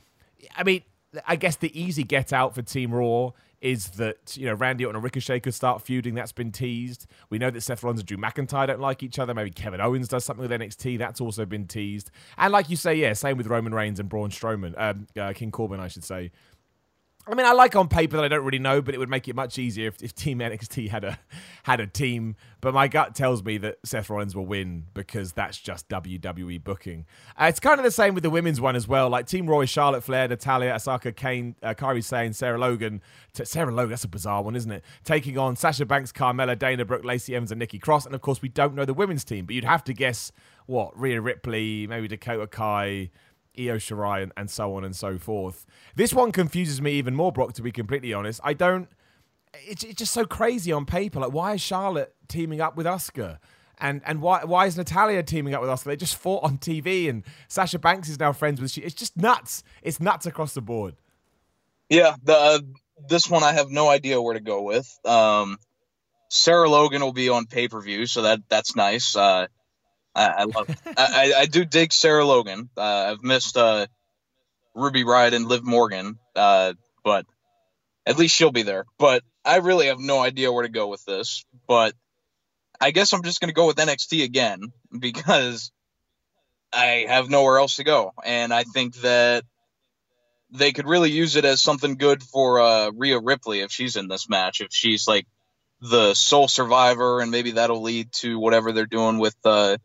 I 0.57 0.64
mean, 0.64 0.83
I 1.27 1.37
guess 1.37 1.57
the 1.57 1.79
easy 1.79 2.03
get 2.03 2.33
out 2.33 2.55
for 2.55 2.62
Team 2.62 2.92
Raw 2.92 3.31
is 3.61 3.88
that 3.92 4.37
you 4.37 4.47
know 4.47 4.55
Randy 4.55 4.85
Orton 4.85 4.97
and 4.97 5.05
Ricochet 5.05 5.40
could 5.40 5.55
start 5.55 5.83
feuding. 5.83 6.14
That's 6.14 6.33
been 6.33 6.53
teased. 6.53 7.07
We 7.31 7.38
know 7.38 7.51
that 7.51 7.61
Seth 7.61 7.83
Rollins 7.83 8.01
and 8.01 8.07
Drew 8.07 8.16
McIntyre 8.16 8.66
don't 8.66 8.81
like 8.81 9.03
each 9.03 9.18
other. 9.18 9.35
Maybe 9.35 9.51
Kevin 9.51 9.81
Owens 9.81 10.09
does 10.09 10.25
something 10.25 10.49
with 10.49 10.61
NXT. 10.61 10.99
That's 10.99 11.21
also 11.21 11.44
been 11.44 11.66
teased. 11.66 12.11
And 12.37 12.53
like 12.53 12.71
you 12.71 12.77
say, 12.77 12.94
yeah, 12.94 13.12
same 13.14 13.37
with 13.37 13.47
Roman 13.47 13.75
Reigns 13.75 13.99
and 13.99 14.09
Braun 14.09 14.31
Strowman, 14.31 14.75
um, 14.77 15.07
uh, 15.18 15.33
King 15.33 15.51
Corbin, 15.51 15.81
I 15.81 15.88
should 15.88 16.05
say. 16.05 16.31
I 17.30 17.34
mean, 17.34 17.44
I 17.44 17.52
like 17.52 17.76
on 17.76 17.88
paper 17.88 18.16
that 18.16 18.24
I 18.24 18.28
don't 18.28 18.44
really 18.44 18.58
know, 18.58 18.80
but 18.80 18.94
it 18.94 18.98
would 18.98 19.10
make 19.10 19.28
it 19.28 19.36
much 19.36 19.58
easier 19.58 19.88
if, 19.88 20.02
if 20.02 20.14
Team 20.14 20.38
NXT 20.38 20.88
had 20.88 21.04
a 21.04 21.18
had 21.64 21.80
a 21.80 21.86
team. 21.86 22.36
But 22.60 22.74
my 22.74 22.88
gut 22.88 23.14
tells 23.14 23.44
me 23.44 23.58
that 23.58 23.78
Seth 23.84 24.08
Rollins 24.08 24.34
will 24.34 24.46
win 24.46 24.84
because 24.94 25.32
that's 25.32 25.58
just 25.58 25.88
WWE 25.88 26.64
booking. 26.64 27.06
Uh, 27.40 27.44
it's 27.44 27.60
kind 27.60 27.78
of 27.78 27.84
the 27.84 27.90
same 27.90 28.14
with 28.14 28.22
the 28.22 28.30
women's 28.30 28.60
one 28.60 28.74
as 28.74 28.88
well. 28.88 29.10
Like 29.10 29.26
Team 29.26 29.46
Raw, 29.46 29.64
Charlotte 29.64 30.02
Flair, 30.02 30.26
Natalya, 30.26 30.72
Asuka, 30.72 31.14
Kane, 31.14 31.54
uh, 31.62 31.74
Kairi 31.74 32.02
Sane, 32.02 32.32
Sarah 32.32 32.58
Logan. 32.58 33.02
T- 33.34 33.44
Sarah 33.44 33.72
Logan, 33.72 33.90
that's 33.90 34.04
a 34.04 34.08
bizarre 34.08 34.42
one, 34.42 34.56
isn't 34.56 34.72
it? 34.72 34.82
Taking 35.04 35.36
on 35.36 35.54
Sasha 35.54 35.84
Banks, 35.84 36.10
Carmella, 36.10 36.58
Dana 36.58 36.84
Brooke, 36.84 37.04
Lacey 37.04 37.36
Evans, 37.36 37.52
and 37.52 37.58
Nikki 37.58 37.78
Cross. 37.78 38.06
And 38.06 38.14
of 38.14 38.22
course, 38.22 38.40
we 38.40 38.48
don't 38.48 38.74
know 38.74 38.86
the 38.86 38.94
women's 38.94 39.24
team, 39.24 39.44
but 39.44 39.54
you'd 39.54 39.64
have 39.64 39.84
to 39.84 39.92
guess 39.92 40.32
what 40.66 40.98
Rhea 40.98 41.20
Ripley, 41.20 41.86
maybe 41.86 42.08
Dakota 42.08 42.46
Kai. 42.46 43.10
Io 43.59 43.77
Shirai 43.77 44.23
and, 44.23 44.33
and 44.37 44.51
so 44.51 44.75
on 44.75 44.85
and 44.85 44.94
so 44.94 45.18
forth. 45.18 45.66
This 45.97 46.12
one 46.12 46.33
confuses 46.33 46.81
me 46.81 46.92
even 46.92 47.14
more, 47.14 47.33
Brock, 47.33 47.53
to 47.55 47.62
be 47.62 47.73
completely 47.73 48.12
honest. 48.12 48.40
I 48.44 48.55
don't. 48.55 48.88
It's, 49.55 49.83
it's 49.83 49.94
just 49.94 50.12
so 50.12 50.25
crazy 50.25 50.73
on 50.73 50.85
paper. 50.85 51.21
Like, 51.21 51.33
why 51.33 51.55
is 51.55 51.61
Charlotte 51.61 52.14
teaming 52.29 52.61
up 52.61 52.77
with 52.77 52.87
Asuka? 52.87 53.38
And 53.81 54.03
and 54.05 54.21
why 54.21 54.44
why 54.44 54.66
is 54.66 54.77
Natalya 54.77 55.23
teaming 55.23 55.55
up 55.55 55.61
with 55.61 55.71
Asuka? 55.71 55.85
They 55.85 55.97
just 55.97 56.16
fought 56.16 56.44
on 56.44 56.59
TV, 56.59 57.09
and 57.09 57.23
Sasha 57.47 57.79
Banks 57.79 58.09
is 58.09 58.18
now 58.18 58.33
friends 58.33 58.61
with 58.61 58.71
she. 58.71 58.81
It's 58.81 58.94
just 58.94 59.16
nuts. 59.16 59.62
It's 59.83 60.01
nuts 60.01 60.27
across 60.27 60.55
the 60.55 60.61
board. 60.61 60.97
Yeah, 61.88 62.16
the 62.23 62.35
uh, 62.35 62.59
this 63.09 63.31
one 63.31 63.44
I 63.44 63.53
have 63.53 63.71
no 63.71 63.88
idea 63.88 64.21
where 64.21 64.35
to 64.35 64.40
go 64.40 64.62
with. 64.62 64.99
Um, 65.05 65.59
Sarah 66.29 66.68
Logan 66.68 67.03
will 67.03 67.12
be 67.12 67.29
on 67.29 67.47
pay 67.47 67.68
per 67.68 67.81
view, 67.81 68.07
so 68.07 68.23
that 68.23 68.40
that's 68.49 68.77
nice. 68.77 69.16
Uh, 69.16 69.47
I, 70.18 70.35
I 70.38 70.44
love. 70.44 70.68
I, 70.96 71.33
I 71.38 71.46
do 71.46 71.64
dig 71.64 71.92
Sarah 71.92 72.24
Logan. 72.24 72.68
Uh, 72.76 73.12
I've 73.12 73.22
missed 73.22 73.57
uh, 73.57 73.87
Ruby 74.74 75.04
Riott 75.04 75.33
and 75.33 75.46
Liv 75.46 75.64
Morgan, 75.64 76.18
uh, 76.35 76.74
but 77.04 77.24
at 78.04 78.18
least 78.18 78.35
she'll 78.35 78.50
be 78.50 78.64
there. 78.64 78.85
But 78.98 79.22
I 79.44 79.57
really 79.59 79.87
have 79.87 80.00
no 80.00 80.20
idea 80.20 80.52
where 80.52 80.64
to 80.64 80.68
go 80.68 80.88
with 80.88 81.04
this. 81.04 81.44
But 81.68 81.94
I 82.81 82.90
guess 82.90 83.12
I'm 83.12 83.22
just 83.22 83.40
to 83.40 83.52
go 83.52 83.66
with 83.66 83.76
NXT 83.76 84.24
again 84.24 84.72
because 84.98 85.70
I 86.72 87.07
have 87.09 87.31
nowhere 87.31 87.59
else 87.59 87.76
to 87.76 87.85
go, 87.85 88.12
and 88.24 88.52
I 88.52 88.64
think 88.64 88.96
that 88.96 89.44
they 90.50 90.72
could 90.72 90.87
really 90.87 91.11
use 91.11 91.37
it 91.37 91.44
as 91.44 91.62
something 91.62 91.96
good 91.96 92.22
for 92.22 92.61
uh, 92.61 92.90
Rhea 92.90 93.20
Ripley 93.20 93.61
if 93.61 93.70
she's 93.70 93.96
in 93.96 94.09
this 94.09 94.28
match. 94.28 94.61
If 94.61 94.68
she's 94.70 95.07
like 95.07 95.26
the 95.81 96.14
sole 96.14 96.48
survivor, 96.48 97.20
and 97.20 97.31
maybe 97.31 97.52
that'll 97.52 97.83
lead 97.83 98.11
to 98.14 98.38
whatever 98.38 98.72
they're 98.72 98.87
doing 98.87 99.18
with 99.18 99.37
uh, 99.44 99.76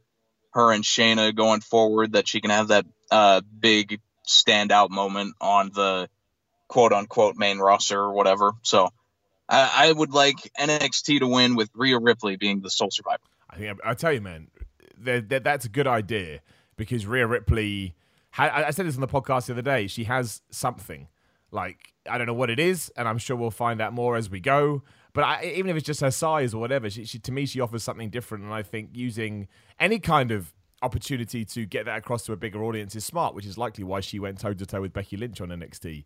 her 0.53 0.71
and 0.71 0.83
Shayna 0.83 1.35
going 1.35 1.61
forward 1.61 2.13
that 2.13 2.27
she 2.27 2.41
can 2.41 2.51
have 2.51 2.69
that 2.69 2.85
uh, 3.11 3.41
big 3.59 3.99
standout 4.27 4.89
moment 4.89 5.35
on 5.41 5.71
the 5.73 6.09
quote 6.67 6.93
unquote 6.93 7.35
main 7.35 7.59
roster 7.59 7.99
or 7.99 8.13
whatever. 8.13 8.53
So 8.63 8.89
I, 9.49 9.87
I 9.87 9.91
would 9.91 10.11
like 10.11 10.51
NXT 10.59 11.19
to 11.19 11.27
win 11.27 11.55
with 11.55 11.69
Rhea 11.75 11.99
Ripley 11.99 12.37
being 12.37 12.61
the 12.61 12.69
sole 12.69 12.91
survivor. 12.91 13.21
I 13.49 13.57
think 13.57 13.79
I 13.83 13.93
tell 13.93 14.13
you, 14.13 14.21
man, 14.21 14.47
they're, 14.97 15.21
they're, 15.21 15.39
that's 15.39 15.65
a 15.65 15.69
good 15.69 15.87
idea 15.87 16.39
because 16.75 17.05
Rhea 17.05 17.27
Ripley. 17.27 17.95
I 18.35 18.71
said 18.71 18.87
this 18.87 18.95
on 18.95 19.01
the 19.01 19.07
podcast 19.07 19.45
the 19.45 19.53
other 19.53 19.61
day. 19.61 19.85
She 19.85 20.05
has 20.05 20.41
something. 20.49 21.07
Like 21.51 21.93
I 22.09 22.17
don't 22.17 22.25
know 22.25 22.33
what 22.33 22.49
it 22.49 22.59
is, 22.59 22.91
and 22.97 23.07
I'm 23.07 23.19
sure 23.19 23.35
we'll 23.35 23.51
find 23.51 23.79
out 23.79 23.93
more 23.93 24.17
as 24.17 24.27
we 24.27 24.39
go. 24.39 24.81
But 25.13 25.23
I, 25.23 25.53
even 25.55 25.69
if 25.69 25.77
it's 25.77 25.85
just 25.85 26.01
her 26.01 26.11
size 26.11 26.53
or 26.53 26.57
whatever, 26.59 26.89
she, 26.89 27.05
she, 27.05 27.19
to 27.19 27.31
me 27.31 27.45
she 27.45 27.59
offers 27.59 27.83
something 27.83 28.09
different, 28.09 28.43
and 28.43 28.53
I 28.53 28.63
think 28.63 28.89
using 28.93 29.47
any 29.79 29.99
kind 29.99 30.31
of 30.31 30.53
opportunity 30.81 31.45
to 31.45 31.65
get 31.65 31.85
that 31.85 31.99
across 31.99 32.25
to 32.25 32.33
a 32.33 32.35
bigger 32.35 32.63
audience 32.63 32.95
is 32.95 33.05
smart, 33.05 33.35
which 33.35 33.45
is 33.45 33.57
likely 33.57 33.83
why 33.83 34.01
she 34.01 34.19
went 34.19 34.39
toe 34.39 34.53
to 34.53 34.65
toe 34.65 34.81
with 34.81 34.91
Becky 34.93 35.15
Lynch 35.17 35.39
on 35.39 35.49
NXT. 35.49 36.03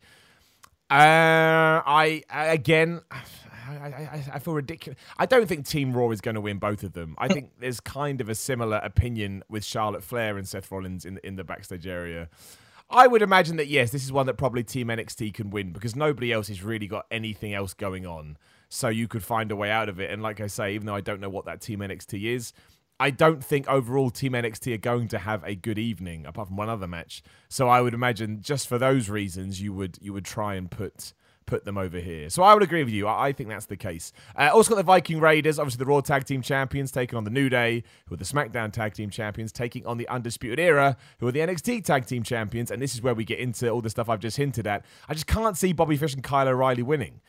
Uh, 0.89 1.84
I 1.86 2.24
again, 2.30 3.02
I, 3.12 3.74
I, 3.74 4.24
I, 4.36 4.39
feel 4.39 4.54
ridiculous. 4.54 4.98
I 5.17 5.26
don't 5.26 5.46
think 5.48 5.67
Team 5.67 5.91
Raw 5.91 6.10
is 6.12 6.22
going 6.22 6.36
to 6.36 6.41
win 6.41 6.58
both 6.58 6.84
of 6.84 6.93
them. 6.93 7.15
I 7.17 7.28
think 7.28 7.52
there's 7.60 7.82
kind 7.82 8.22
of 8.22 8.30
a 8.30 8.36
similar 8.36 8.78
opinion 8.78 9.43
with 9.50 9.65
Charlotte 9.65 10.04
Flair 10.04 10.38
and 10.38 10.48
Seth 10.48 10.72
Rollins 10.72 11.04
in 11.04 11.20
in 11.24 11.36
the 11.36 11.43
backstage 11.43 11.88
area. 11.88 12.30
I 12.89 13.08
would 13.08 13.22
imagine 13.22 13.58
that 13.58 13.67
yes, 13.67 13.91
this 13.91 14.06
is 14.06 14.13
one 14.13 14.28
that 14.28 14.36
probably 14.36 14.63
Team 14.63 14.88
NXT 14.88 15.34
can 15.34 15.50
win 15.50 15.74
because 15.74 15.93
nobody 15.93 16.32
else 16.32 16.48
has 16.48 16.63
really 16.63 16.88
got 16.88 17.06
anything 17.12 17.54
else 17.54 17.74
going 17.74 18.06
on. 18.06 18.38
So 18.70 18.90
you 18.90 19.08
could 19.08 19.24
find 19.24 19.52
a 19.52 19.56
way 19.56 19.72
out 19.72 19.90
of 19.90 20.00
it. 20.00 20.12
And 20.12 20.22
like 20.22 20.42
I 20.42 20.48
say, 20.48 20.74
even 20.74 20.86
though 20.88 20.96
I 20.96 21.02
don't 21.02 21.20
know 21.20 21.30
what 21.30 21.46
that 21.46 21.62
Team 21.62 21.80
NXT 21.80 22.24
is, 22.24 22.54
I 23.00 23.12
don't 23.12 23.44
think 23.44 23.68
overall 23.68 24.10
Team 24.10 24.34
NXT 24.34 24.74
are 24.74 24.78
going 24.78 25.08
to 25.10 25.20
have 25.20 25.44
a 25.44 25.56
good 25.56 25.78
evening, 25.78 26.26
apart 26.26 26.48
from 26.48 26.58
one 26.58 26.70
other 26.70 26.88
match. 26.88 27.22
So 27.48 27.70
I 27.70 27.82
would 27.82 27.94
imagine 27.94 28.42
just 28.42 28.68
for 28.68 28.78
those 28.78 29.10
reasons, 29.10 29.62
you 29.62 29.74
would 29.74 29.98
you 30.02 30.14
would 30.14 30.26
try 30.26 30.56
and 30.56 30.70
put 30.70 31.14
put 31.48 31.66
them 31.66 31.78
over 31.78 31.98
here. 31.98 32.30
So 32.30 32.44
I 32.44 32.54
would 32.54 32.62
agree 32.62 32.84
with 32.84 32.94
you. 32.94 33.08
I, 33.08 33.30
I 33.30 33.32
think 33.32 33.50
that's 33.50 33.66
the 33.66 33.76
case. 33.76 34.14
Uh, 34.36 34.50
also 34.54 34.70
got 34.70 34.76
the 34.76 34.84
Viking 34.84 35.20
Raiders, 35.20 35.58
obviously 35.58 35.80
the 35.80 35.90
Raw 35.90 36.02
Tag 36.02 36.26
Team 36.26 36.44
Champions, 36.44 36.92
taking 36.92 37.18
on 37.18 37.24
the 37.24 37.32
New 37.32 37.50
Day, 37.50 37.84
who 38.06 38.14
are 38.14 38.18
the 38.18 38.26
SmackDown 38.26 38.72
Tag 38.72 38.94
Team 38.94 39.10
Champions, 39.10 39.52
taking 39.52 39.86
on 39.88 39.98
the 39.98 40.08
Undisputed 40.10 40.60
Era, 40.60 40.96
who 41.20 41.28
are 41.28 41.32
the 41.32 41.40
NXT 41.40 41.84
Tag 41.84 42.06
Team 42.06 42.22
Champions. 42.22 42.70
And 42.70 42.80
this 42.80 42.94
is 42.94 43.02
where 43.02 43.16
we 43.16 43.26
get 43.26 43.40
into 43.40 43.68
all 43.70 43.82
the 43.82 43.90
stuff 43.90 44.10
I've 44.10 44.20
just 44.20 44.38
hinted 44.38 44.68
at. 44.68 44.86
I 45.10 45.14
just 45.14 45.26
can't 45.26 45.58
see 45.58 45.74
Bobby 45.74 45.98
Fish 45.98 46.14
and 46.14 46.24
Kyle 46.24 46.48
O'Reilly 46.48 46.84
winning. 46.84 47.22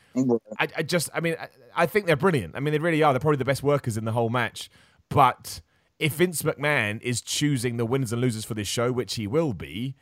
I, 0.59 0.69
I 0.77 0.83
just, 0.83 1.09
I 1.15 1.21
mean, 1.21 1.37
I, 1.41 1.49
I 1.75 1.87
think 1.87 2.07
they're 2.07 2.17
brilliant. 2.17 2.57
I 2.57 2.61
mean, 2.61 2.73
they 2.73 2.79
really 2.79 3.03
are. 3.03 3.13
They're 3.13 3.21
probably 3.21 3.39
the 3.39 3.45
best 3.47 3.63
workers 3.63 3.97
in 3.97 4.05
the 4.05 4.13
whole 4.13 4.29
match. 4.29 4.71
But 5.09 5.63
if 5.99 6.15
Vince 6.15 6.43
McMahon 6.43 7.01
is 7.03 7.21
choosing 7.21 7.77
the 7.77 7.87
winners 7.87 8.13
and 8.13 8.21
losers 8.21 8.45
for 8.45 8.55
this 8.55 8.69
show, 8.69 8.93
which 8.93 9.15
he 9.15 9.27
will 9.27 9.53
be, 9.55 9.95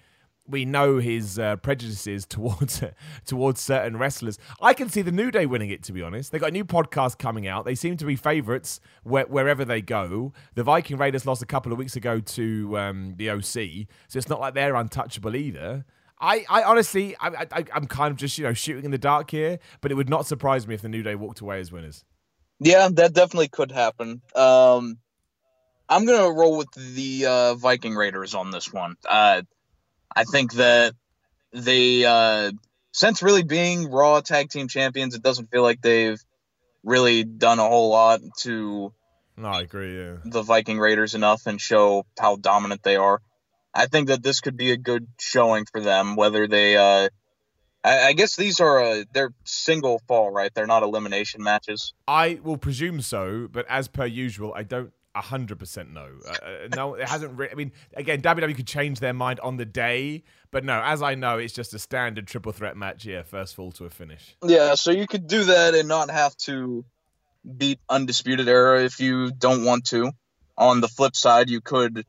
we 0.49 0.65
know 0.65 0.99
his 0.99 1.39
uh, 1.39 1.57
prejudices 1.57 2.27
towards 2.29 2.83
towards 3.27 3.61
certain 3.61 3.97
wrestlers. 3.97 4.39
I 4.61 4.75
can 4.75 4.89
see 4.89 5.03
the 5.03 5.13
New 5.13 5.31
Day 5.31 5.47
winning 5.47 5.71
it. 5.71 5.83
To 5.85 5.93
be 5.93 6.03
honest, 6.03 6.33
they 6.33 6.39
got 6.39 6.51
a 6.51 6.53
new 6.53 6.65
podcast 6.65 7.19
coming 7.19 7.47
out. 7.47 7.65
They 7.65 7.75
seem 7.75 7.97
to 7.99 8.05
be 8.05 8.17
favourites 8.17 8.81
where, 9.03 9.27
wherever 9.27 9.65
they 9.65 9.81
go. 9.81 10.33
The 10.55 10.63
Viking 10.63 10.97
Raiders 10.97 11.27
lost 11.27 11.43
a 11.43 11.47
couple 11.47 11.73
of 11.73 11.79
weeks 11.79 11.97
ago 11.97 12.21
to 12.21 12.79
um, 12.79 13.15
the 13.17 13.31
OC, 13.31 13.89
so 14.09 14.19
it's 14.19 14.29
not 14.29 14.41
like 14.41 14.55
they're 14.55 14.75
untouchable 14.75 15.37
either. 15.37 15.85
I, 16.19 16.47
I 16.49 16.63
honestly, 16.63 17.15
I, 17.21 17.47
I, 17.53 17.65
I'm 17.75 17.87
kind 17.87 18.11
of 18.11 18.17
just 18.17 18.39
you 18.39 18.45
know 18.45 18.55
shooting 18.55 18.85
in 18.85 18.91
the 18.91 18.99
dark 18.99 19.31
here, 19.31 19.59
but 19.81 19.91
it 19.91 19.95
would 19.95 20.09
not 20.09 20.27
surprise 20.27 20.67
me 20.67 20.75
if 20.75 20.83
the 20.83 20.89
New 20.89 21.03
Day 21.03 21.15
walked 21.15 21.41
away 21.41 21.61
as 21.61 21.71
winners. 21.71 22.05
Yeah, 22.59 22.89
that 22.91 23.13
definitely 23.13 23.49
could 23.49 23.71
happen. 23.71 24.23
Um, 24.35 24.99
I'm 25.89 26.07
gonna 26.07 26.33
roll 26.33 26.57
with 26.57 26.69
the 26.73 27.27
uh, 27.27 27.55
Viking 27.55 27.95
Raiders 27.95 28.35
on 28.35 28.51
this 28.51 28.73
one. 28.73 28.97
Uh, 29.07 29.43
I 30.17 30.25
think 30.25 30.55
that 30.55 30.95
they, 31.53 32.05
uh, 32.05 32.51
since 32.93 33.23
really 33.23 33.43
being 33.43 33.91
Raw 33.91 34.23
Tag 34.23 34.49
Team 34.49 34.67
Champions, 34.67 35.15
it 35.15 35.23
doesn't 35.23 35.51
feel 35.51 35.63
like 35.63 35.83
they've 35.83 36.21
really 36.83 37.23
done 37.23 37.59
a 37.59 37.69
whole 37.69 37.91
lot 37.91 38.21
to. 38.39 38.93
No, 39.37 39.49
I 39.49 39.61
agree. 39.61 39.99
Yeah. 39.99 40.17
The 40.25 40.43
Viking 40.43 40.79
Raiders 40.79 41.15
enough 41.15 41.47
and 41.47 41.61
show 41.61 42.07
how 42.19 42.37
dominant 42.37 42.83
they 42.83 42.97
are. 42.97 43.21
I 43.75 43.87
think 43.87 44.09
that 44.09 44.23
this 44.23 44.41
could 44.41 44.57
be 44.57 44.71
a 44.71 44.79
good 44.79 45.07
showing 45.21 45.67
for 45.71 45.83
them. 45.83 46.17
Whether 46.17 46.49
they, 46.49 46.79
uh, 46.79 47.11
I, 47.85 48.09
I 48.09 48.13
guess 48.15 48.35
these 48.37 48.61
are 48.61 48.83
uh, 48.83 49.05
they're 49.13 49.35
single 49.45 50.01
fall, 50.09 50.31
right? 50.31 50.51
They're 50.55 50.67
not 50.67 50.83
elimination 50.83 51.43
matches. 51.43 51.93
I 52.09 52.41
will 52.43 52.57
presume 52.57 53.03
so, 53.03 53.49
but 53.53 53.67
as 53.69 53.89
per 53.89 54.07
usual, 54.07 54.55
I 54.55 54.63
don't 54.63 54.93
hundred 55.23 55.59
percent 55.59 55.93
no. 55.93 56.09
Uh, 56.27 56.31
uh, 56.31 56.69
no, 56.75 56.95
it 56.95 57.09
hasn't. 57.09 57.39
Re- 57.39 57.49
I 57.51 57.55
mean, 57.55 57.73
again, 57.95 58.23
WWE 58.23 58.55
could 58.55 58.67
change 58.67 59.01
their 59.01 59.13
mind 59.13 59.41
on 59.41 59.57
the 59.57 59.65
day, 59.65 60.25
but 60.51 60.65
no, 60.65 60.81
as 60.83 61.03
I 61.03 61.15
know, 61.15 61.39
it's 61.39 61.55
just 61.55 61.75
a 61.75 61.79
standard 61.79 62.27
triple 62.27 62.53
threat 62.53 62.77
match. 62.77 63.05
Yeah, 63.05 63.23
first 63.23 63.55
fall 63.55 63.73
to 63.73 63.85
a 63.85 63.91
finish. 63.91 64.37
Yeah, 64.45 64.75
so 64.75 64.91
you 64.91 65.07
could 65.07 65.27
do 65.27 65.45
that 65.45 65.75
and 65.75 65.89
not 65.89 66.11
have 66.11 66.37
to 66.39 66.85
beat 67.57 67.79
Undisputed 67.89 68.49
Era 68.49 68.85
if 68.85 69.01
you 69.01 69.31
don't 69.31 69.65
want 69.65 69.87
to. 69.87 70.13
On 70.59 70.81
the 70.81 70.89
flip 70.89 71.15
side, 71.15 71.51
you 71.51 71.61
could 71.61 72.05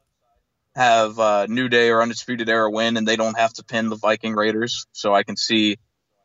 have 0.76 1.20
uh, 1.20 1.48
New 1.48 1.70
Day 1.70 1.90
or 1.90 2.02
Undisputed 2.02 2.48
Era 2.48 2.70
win, 2.70 2.98
and 2.98 3.08
they 3.08 3.16
don't 3.16 3.38
have 3.38 3.54
to 3.54 3.64
pin 3.64 3.90
the 3.90 3.96
Viking 3.96 4.34
Raiders. 4.34 4.86
So 4.92 5.14
I 5.14 5.24
can 5.24 5.36
see 5.36 5.78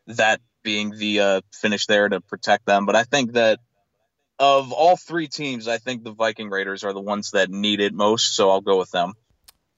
that 0.07 0.41
being 0.63 0.91
the 0.91 1.21
uh, 1.21 1.41
finish 1.53 1.87
there 1.87 2.09
to 2.09 2.21
protect 2.21 2.67
them. 2.67 2.87
But 2.87 2.95
I 2.95 3.05
think 3.05 3.33
that 3.33 3.59
of 4.43 4.73
all 4.73 4.97
three 4.97 5.29
teams, 5.29 5.69
I 5.69 5.79
think 5.79 6.03
the 6.03 6.13
Viking 6.13 6.51
Raiders 6.51 6.83
are 6.83 6.93
the 6.93 7.01
ones 7.01 7.31
that 7.31 7.49
need 7.49 7.81
it 7.81 7.95
most, 7.95 8.35
so 8.35 8.51
I'll 8.51 8.61
go 8.61 8.77
with 8.77 8.91
them. 8.91 9.15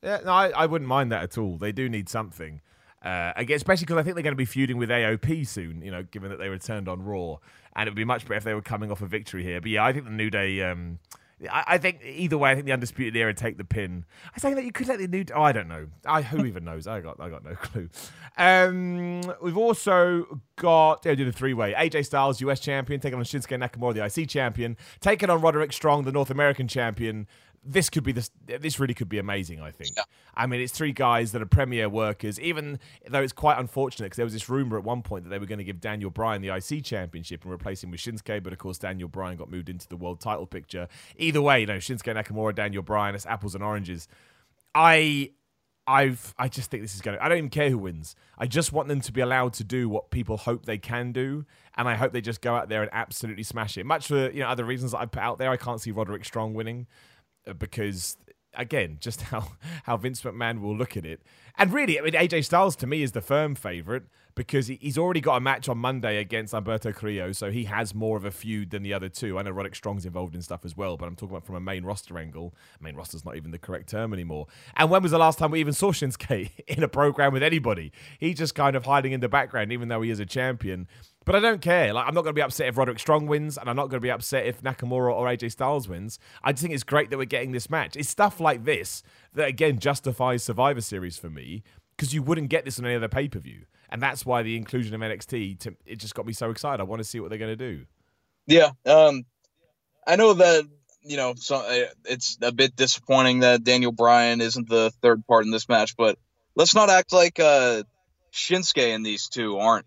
Yeah, 0.03 0.21
no, 0.25 0.33
I, 0.33 0.49
I 0.49 0.67
wouldn't 0.67 0.89
mind 0.89 1.13
that 1.13 1.23
at 1.23 1.37
all. 1.37 1.59
They 1.59 1.71
do 1.71 1.87
need 1.91 2.09
something. 2.09 2.63
Uh, 3.05 3.35
especially 3.37 3.85
because 3.85 3.99
I 3.99 4.03
think 4.03 4.17
they're 4.17 4.23
going 4.23 4.33
to 4.33 4.37
be 4.37 4.47
feuding 4.47 4.79
with 4.79 4.89
AOP 4.89 5.47
soon, 5.47 5.83
you 5.83 5.91
know, 5.91 6.03
given 6.03 6.31
that 6.31 6.39
they 6.39 6.49
returned 6.49 6.89
on 6.89 7.03
Raw. 7.03 7.37
And 7.77 7.87
it 7.87 7.91
would 7.91 7.97
be 7.97 8.07
much 8.07 8.23
better 8.23 8.37
if 8.37 8.45
they 8.45 8.55
were 8.55 8.63
coming 8.63 8.91
off 8.91 9.03
a 9.03 9.07
victory 9.07 9.43
here. 9.43 9.61
But 9.61 9.71
yeah, 9.71 9.85
I 9.85 9.93
think 9.93 10.07
the 10.07 10.11
New 10.11 10.31
Day. 10.31 10.63
Um, 10.63 10.99
I, 11.51 11.79
think 11.79 12.01
either 12.05 12.39
way, 12.39 12.51
I 12.51 12.55
think 12.55 12.67
the 12.67 12.73
Undisputed 12.73 13.17
Era 13.17 13.35
take 13.35 13.57
the 13.57 13.65
pin. 13.65 14.05
I 14.35 14.39
say 14.39 14.55
that 14.55 14.65
you 14.65 14.73
could 14.73 14.89
let 14.89 14.99
the 14.99 15.09
New. 15.09 15.25
Oh, 15.35 15.43
I 15.43 15.53
don't 15.53 15.69
know. 15.69 15.89
I 16.07 16.23
who 16.23 16.45
even 16.45 16.65
knows? 16.65 16.87
I 16.87 17.01
got 17.01 17.21
I 17.21 17.29
got 17.29 17.45
no 17.45 17.55
clue. 17.55 17.89
Um, 18.37 19.23
we've 19.43 19.57
also 19.57 20.41
got 20.57 21.05
yeah, 21.05 21.15
do 21.15 21.25
the 21.25 21.33
three 21.33 21.55
way. 21.55 21.75
AJ 21.75 22.07
Styles, 22.07 22.41
US 22.41 22.61
champion, 22.61 23.01
taking 23.01 23.19
on 23.19 23.25
Shinsuke 23.25 23.59
Nakamura, 23.59 23.95
the 23.95 24.21
IC 24.21 24.29
champion, 24.29 24.77
taking 25.01 25.31
on 25.31 25.41
Roderick 25.41 25.73
Strong, 25.73 26.05
the 26.05 26.13
North 26.13 26.31
American 26.31 26.69
champion 26.69 27.27
this 27.65 27.89
could 27.91 28.05
be 28.05 28.13
this 28.13 28.31
this 28.47 28.79
really 28.79 28.95
could 28.95 29.09
be 29.09 29.19
amazing 29.19 29.61
i 29.61 29.71
think 29.71 29.91
yeah. 29.97 30.03
i 30.35 30.47
mean 30.47 30.61
it's 30.61 30.73
three 30.73 30.93
guys 30.93 31.33
that 31.33 31.41
are 31.41 31.47
premier 31.47 31.89
workers 31.89 32.39
even 32.41 32.79
though 33.09 33.23
it's 33.23 33.33
quite 33.33 33.59
unfortunate 33.59 34.07
because 34.07 34.17
there 34.17 34.27
was 34.27 34.33
this 34.33 34.49
rumor 34.49 34.77
at 34.77 34.85
one 34.85 35.03
point 35.03 35.25
that 35.25 35.31
they 35.31 35.39
were 35.39 35.47
going 35.47 35.59
to 35.59 35.65
give 35.65 35.81
daniel 35.81 36.11
bryan 36.11 36.43
the 36.43 36.51
ic 36.51 36.85
championship 36.85 37.43
and 37.45 37.53
replace 37.53 37.83
him 37.83 37.91
with 37.91 38.01
shinsuke 38.01 38.43
but 38.43 38.53
of 38.53 38.59
course 38.59 38.79
daniel 38.79 39.09
bryan 39.09 39.37
got 39.37 39.51
moved 39.51 39.69
into 39.69 39.89
the 39.89 39.97
world 39.97 40.21
title 40.21 40.47
picture 40.47 40.89
either 41.17 41.41
way 41.41 41.61
you 41.61 41.67
know 41.67 41.79
shinsuke 41.79 42.15
nakamura 42.15 42.55
daniel 42.55 42.83
bryan 42.83 43.15
it's 43.15 43.27
apples 43.27 43.55
and 43.55 43.65
oranges 43.65 44.09
i 44.75 45.31
I've 45.87 46.35
I 46.39 46.49
just 46.49 46.71
think 46.71 46.83
this 46.83 46.95
is 46.95 47.03
going 47.03 47.19
to 47.19 47.23
I 47.23 47.29
don't 47.29 47.39
even 47.39 47.51
care 47.51 47.69
who 47.69 47.77
wins. 47.77 48.17
I 48.39 48.47
just 48.47 48.73
want 48.73 48.89
them 48.89 49.03
to 49.03 49.13
be 49.13 49.21
allowed 49.21 49.53
to 49.55 49.65
do 49.65 49.89
what 49.89 50.11
people 50.11 50.39
hope 50.39 50.65
they 50.65 50.79
can 50.79 51.13
do 51.13 51.45
and 51.77 51.89
I 51.89 51.95
hope 51.95 52.13
they 52.13 52.21
just 52.21 52.41
go 52.41 52.55
out 52.55 52.69
there 52.69 52.83
and 52.83 52.91
absolutely 52.93 53.43
smash 53.43 53.77
it. 53.77 53.85
Much 53.85 54.07
for 54.07 54.31
you 54.31 54.41
know 54.41 54.49
other 54.49 54.65
reasons 54.65 54.93
that 54.93 54.99
I 54.99 55.07
put 55.07 55.23
out 55.23 55.39
there, 55.39 55.51
I 55.51 55.57
can't 55.57 55.81
see 55.81 55.91
Roderick 55.91 56.25
Strong 56.25 56.55
winning. 56.55 56.87
Because 57.59 58.17
again, 58.57 58.99
just 59.01 59.23
how 59.33 59.53
how 59.85 59.97
Vince 59.97 60.23
McMahon 60.23 60.61
will 60.61 60.77
look 60.77 60.97
at 60.97 61.05
it. 61.05 61.23
And 61.57 61.73
really, 61.73 61.99
I 61.99 62.03
mean, 62.03 62.15
AJ 62.15 62.45
Styles 62.47 62.75
to 62.77 62.87
me 62.87 63.03
is 63.03 63.13
the 63.13 63.21
firm 63.21 63.55
favorite 63.55 64.05
because 64.35 64.67
he's 64.67 64.99
already 64.99 65.21
got 65.21 65.37
a 65.37 65.41
match 65.41 65.69
on 65.69 65.79
Monday 65.79 66.19
against 66.19 66.53
Humberto 66.53 66.93
Carrillo, 66.93 67.33
so 67.33 67.53
he 67.53 67.65
has 67.65 67.95
more 67.95 68.17
of 68.17 68.25
a 68.25 68.31
feud 68.31 68.71
than 68.71 68.83
the 68.83 68.93
other 68.93 69.09
two. 69.09 69.39
I 69.39 69.43
know 69.43 69.53
Roderick 69.53 69.77
Strong's 69.77 70.05
involved 70.05 70.35
in 70.35 70.43
stuff 70.43 70.65
as 70.65 70.77
well, 70.77 70.97
but 70.97 71.07
I'm 71.07 71.15
talking 71.15 71.37
about 71.37 71.47
from 71.47 71.55
a 71.55 71.61
main 71.61 71.85
roster 71.85 72.19
angle. 72.19 72.55
Main 72.81 72.97
roster's 72.97 73.25
not 73.25 73.37
even 73.37 73.53
the 73.53 73.59
correct 73.59 73.89
term 73.89 74.13
anymore. 74.13 74.49
And 74.77 74.91
when 74.91 75.03
was 75.03 75.13
the 75.13 75.19
last 75.19 75.39
time 75.39 75.53
we 75.53 75.61
even 75.61 75.73
saw 75.73 75.93
Shinsuke 75.93 76.51
in 76.67 76.83
a 76.83 76.89
program 76.89 77.33
with 77.33 77.43
anybody? 77.43 77.93
He's 78.19 78.39
just 78.39 78.55
kind 78.57 78.75
of 78.75 78.85
hiding 78.87 79.13
in 79.13 79.21
the 79.21 79.29
background, 79.29 79.73
even 79.73 79.89
though 79.89 80.03
he 80.03 80.11
is 80.11 80.19
a 80.21 80.27
champion. 80.27 80.89
But 81.25 81.37
I 81.37 81.41
don't 81.41 81.63
care. 81.63 81.93
Like, 81.93 82.07
I'm 82.07 82.15
not 82.15 82.23
going 82.23 82.35
to 82.35 82.39
be 82.39 82.43
upset 82.43 82.69
if 82.69 82.77
Roderick 82.77 82.99
Strong 82.99 83.27
wins, 83.27 83.57
and 83.57 83.69
I'm 83.69 83.77
not 83.77 83.89
going 83.89 83.99
to 83.99 84.01
be 84.01 84.11
upset 84.11 84.47
if 84.47 84.63
Nakamura 84.63 85.13
or 85.13 85.27
AJ 85.27 85.53
Styles 85.53 85.89
wins. 85.89 86.19
I 86.43 86.53
just 86.53 86.63
think 86.63 86.75
it's 86.75 86.85
great 86.85 87.11
that 87.11 87.19
we're 87.19 87.25
getting 87.25 87.53
this 87.53 87.71
match. 87.71 87.97
It's 87.97 88.09
stuff 88.09 88.41
like 88.41 88.65
this 88.65 89.03
that 89.35 89.49
again 89.49 89.79
justifies 89.79 90.45
Survivor 90.45 90.81
Series 90.83 91.17
for 91.17 91.31
me 91.31 91.63
because 91.97 92.13
you 92.13 92.23
wouldn't 92.23 92.49
get 92.49 92.65
this 92.65 92.79
on 92.79 92.85
any 92.85 92.95
other 92.95 93.09
pay 93.09 93.29
per 93.29 93.39
view, 93.39 93.63
and 93.89 94.03
that's 94.03 94.27
why 94.27 94.43
the 94.43 94.57
inclusion 94.57 94.95
of 94.95 95.01
NXT 95.01 95.61
to, 95.61 95.75
it 95.87 95.97
just 95.97 96.15
got 96.15 96.27
me 96.27 96.33
so 96.33 96.51
excited. 96.51 96.81
I 96.81 96.85
want 96.85 97.01
to 97.01 97.05
see 97.05 97.21
what 97.21 97.31
they're 97.31 97.39
going 97.39 97.57
to 97.57 97.77
do. 97.77 97.87
Yeah, 98.47 98.71
um, 98.85 99.25
I 100.07 100.17
know 100.17 100.35
that 100.35 100.65
you 101.03 101.17
know 101.17 101.35
so 101.37 101.57
uh, 101.57 101.87
it's 102.05 102.37
a 102.43 102.53
bit 102.53 102.77
disappointing 102.77 103.41
that 103.41 103.65
Daniel 103.65 103.93
Bryan 103.93 104.43
isn't 104.43 104.69
the 104.69 104.91
third 105.01 105.27
part 105.27 105.47
in 105.47 105.51
this 105.51 105.69
match, 105.71 105.97
but 105.97 106.19
let's 106.55 106.75
not 106.75 106.91
act 106.91 107.15
like 107.15 107.41
uh, 107.41 107.83
Shinsuke 108.33 108.95
and 108.95 109.07
these 109.07 109.29
two 109.29 109.59
aren't 109.59 109.87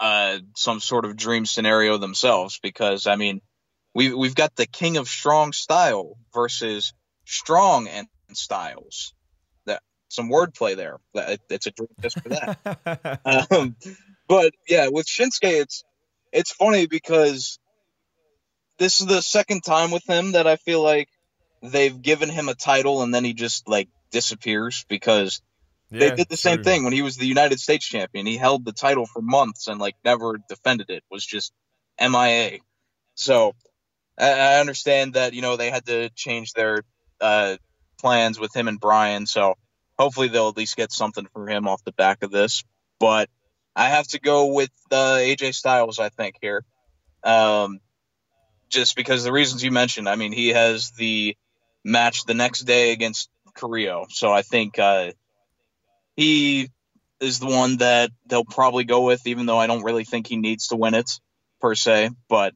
uh, 0.00 0.38
some 0.56 0.80
sort 0.80 1.04
of 1.04 1.16
dream 1.16 1.46
scenario 1.46 1.98
themselves 1.98 2.58
because 2.62 3.06
I 3.06 3.16
mean 3.16 3.40
we 3.94 4.12
we've 4.12 4.34
got 4.34 4.54
the 4.56 4.66
king 4.66 4.96
of 4.96 5.08
strong 5.08 5.52
style 5.52 6.16
versus 6.34 6.92
strong 7.24 7.88
and 7.88 8.06
Styles. 8.32 9.14
That 9.66 9.82
some 10.08 10.28
wordplay 10.28 10.76
there. 10.76 10.98
That 11.14 11.40
it's 11.48 11.66
a 11.66 11.70
drink 11.70 11.92
just 12.00 12.20
for 12.20 12.28
that. 12.30 13.20
um, 13.50 13.76
but 14.28 14.52
yeah, 14.68 14.88
with 14.88 15.06
Shinsuke, 15.06 15.44
it's 15.44 15.84
it's 16.32 16.52
funny 16.52 16.86
because 16.86 17.58
this 18.78 19.00
is 19.00 19.06
the 19.06 19.22
second 19.22 19.62
time 19.62 19.90
with 19.90 20.04
him 20.08 20.32
that 20.32 20.46
I 20.46 20.56
feel 20.56 20.82
like 20.82 21.08
they've 21.62 22.00
given 22.00 22.28
him 22.28 22.48
a 22.48 22.54
title 22.54 23.02
and 23.02 23.14
then 23.14 23.24
he 23.24 23.32
just 23.32 23.68
like 23.68 23.88
disappears 24.10 24.84
because 24.88 25.40
yeah, 25.96 26.10
they 26.10 26.16
did 26.16 26.28
the 26.28 26.36
same 26.36 26.62
thing 26.62 26.84
when 26.84 26.92
he 26.92 27.02
was 27.02 27.16
the 27.16 27.26
United 27.26 27.60
States 27.60 27.86
champion. 27.86 28.26
He 28.26 28.36
held 28.36 28.64
the 28.64 28.72
title 28.72 29.06
for 29.06 29.22
months 29.22 29.66
and 29.68 29.80
like 29.80 29.96
never 30.04 30.38
defended 30.48 30.90
it. 30.90 31.02
Was 31.10 31.24
just 31.24 31.52
MIA. 32.00 32.58
So 33.14 33.54
I 34.18 34.60
understand 34.60 35.14
that 35.14 35.34
you 35.34 35.42
know 35.42 35.56
they 35.56 35.70
had 35.70 35.86
to 35.86 36.10
change 36.10 36.52
their 36.52 36.82
uh, 37.20 37.56
plans 37.98 38.38
with 38.38 38.54
him 38.54 38.68
and 38.68 38.80
Bryan. 38.80 39.26
So 39.26 39.54
hopefully 39.98 40.28
they'll 40.28 40.48
at 40.48 40.56
least 40.56 40.76
get 40.76 40.92
something 40.92 41.26
for 41.32 41.48
him 41.48 41.68
off 41.68 41.84
the 41.84 41.92
back 41.92 42.22
of 42.22 42.30
this. 42.30 42.64
But 42.98 43.28
I 43.74 43.88
have 43.88 44.06
to 44.08 44.20
go 44.20 44.54
with 44.54 44.70
uh, 44.90 45.16
AJ 45.16 45.54
Styles. 45.54 45.98
I 45.98 46.08
think 46.08 46.36
here, 46.40 46.64
um, 47.24 47.80
just 48.68 48.96
because 48.96 49.24
the 49.24 49.32
reasons 49.32 49.62
you 49.62 49.70
mentioned. 49.70 50.08
I 50.08 50.16
mean, 50.16 50.32
he 50.32 50.48
has 50.48 50.90
the 50.92 51.36
match 51.84 52.24
the 52.24 52.34
next 52.34 52.60
day 52.60 52.92
against 52.92 53.28
Carrillo, 53.54 54.06
so 54.08 54.32
I 54.32 54.42
think 54.42 54.78
uh, 54.78 55.12
he 56.16 56.70
is 57.20 57.38
the 57.38 57.46
one 57.46 57.78
that 57.78 58.10
they'll 58.26 58.44
probably 58.44 58.84
go 58.84 59.04
with, 59.04 59.26
even 59.26 59.46
though 59.46 59.58
I 59.58 59.66
don't 59.66 59.82
really 59.82 60.04
think 60.04 60.26
he 60.26 60.36
needs 60.36 60.68
to 60.68 60.76
win 60.76 60.94
it 60.94 61.20
per 61.60 61.74
se. 61.74 62.10
But 62.28 62.54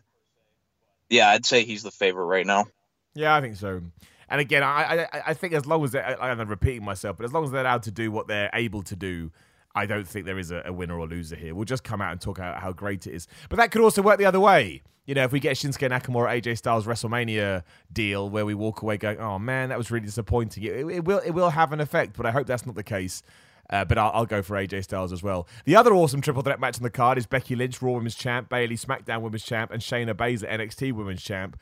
yeah, 1.09 1.29
I'd 1.29 1.47
say 1.47 1.65
he's 1.65 1.83
the 1.83 1.91
favorite 1.91 2.27
right 2.27 2.47
now. 2.47 2.67
Yeah, 3.15 3.35
I 3.35 3.41
think 3.41 3.57
so. 3.57 3.83
And 4.29 4.41
again, 4.41 4.63
I 4.63 5.07
I, 5.13 5.23
I 5.29 5.35
think 5.35 5.55
as 5.55 5.67
long 5.67 5.85
as 5.85 5.95
I'm 5.95 6.49
repeating 6.49 6.85
myself, 6.85 7.17
but 7.17 7.25
as 7.25 7.33
long 7.33 7.45
as 7.45 7.51
they're 7.51 7.63
allowed 7.63 7.83
to 7.85 7.91
do 7.91 8.11
what 8.13 8.29
they're 8.29 8.51
able 8.53 8.83
to 8.85 8.97
do, 8.97 9.33
I 9.75 9.87
don't 9.87 10.07
think 10.07 10.27
there 10.27 10.39
is 10.39 10.51
a, 10.51 10.63
a, 10.67 10.73
winner 10.73 10.99
or 10.99 11.07
loser 11.07 11.37
here. 11.37 11.55
We'll 11.55 11.65
just 11.65 11.85
come 11.85 12.01
out 12.01 12.13
and 12.13 12.21
talk 12.21 12.39
about 12.39 12.61
how 12.61 12.73
great 12.73 13.07
it 13.07 13.15
is. 13.15 13.29
But 13.49 13.57
that 13.57 13.71
could 13.71 13.83
also 13.83 14.03
work 14.03 14.19
the 14.19 14.25
other 14.25 14.41
way. 14.41 14.83
You 15.07 15.15
know, 15.15 15.25
if 15.25 15.33
we 15.33 15.41
get 15.41 15.57
Shinsuke 15.57 15.89
Nakamura 15.91 16.41
AJ 16.41 16.59
Styles 16.59 16.87
WrestleMania 16.87 17.65
deal 17.93 18.29
where 18.29 18.47
we 18.47 18.55
walk 18.55 18.83
away 18.83 18.97
going, 18.97 19.19
"Oh 19.19 19.39
man, 19.39 19.71
that 19.71 19.79
was 19.79 19.91
really 19.91 20.07
disappointing," 20.07 20.63
it, 20.63 20.87
it 20.87 21.05
will 21.05 21.19
it 21.19 21.33
will 21.33 21.51
have 21.51 21.73
an 21.73 21.81
effect. 21.81 22.17
But 22.17 22.27
I 22.27 22.31
hope 22.31 22.47
that's 22.47 22.67
not 22.67 22.77
the 22.77 22.85
case. 22.85 23.23
Uh, 23.71 23.85
but 23.85 23.97
I'll, 23.97 24.11
I'll, 24.13 24.27
go 24.27 24.43
for 24.43 24.57
AJ 24.57 24.85
Styles 24.85 25.13
as 25.13 25.23
well. 25.23 25.47
The 25.65 25.77
other 25.77 25.95
awesome 25.95 26.21
triple 26.21 26.43
threat 26.43 26.61
match 26.61 26.77
on 26.77 26.83
the 26.83 26.91
card 26.91 27.17
is 27.19 27.27
Becky 27.27 27.55
Lynch, 27.55 27.81
Raw 27.81 27.93
Women's 27.93 28.17
Champ, 28.17 28.49
Bayley, 28.49 28.77
SmackDown 28.77 29.23
Women's 29.23 29.45
Champ, 29.45 29.71
and 29.71 29.81
Shayna 29.81 30.13
Baszler 30.13 30.51
NXT 30.51 30.93
Women's 30.93 31.23
Champ. 31.23 31.59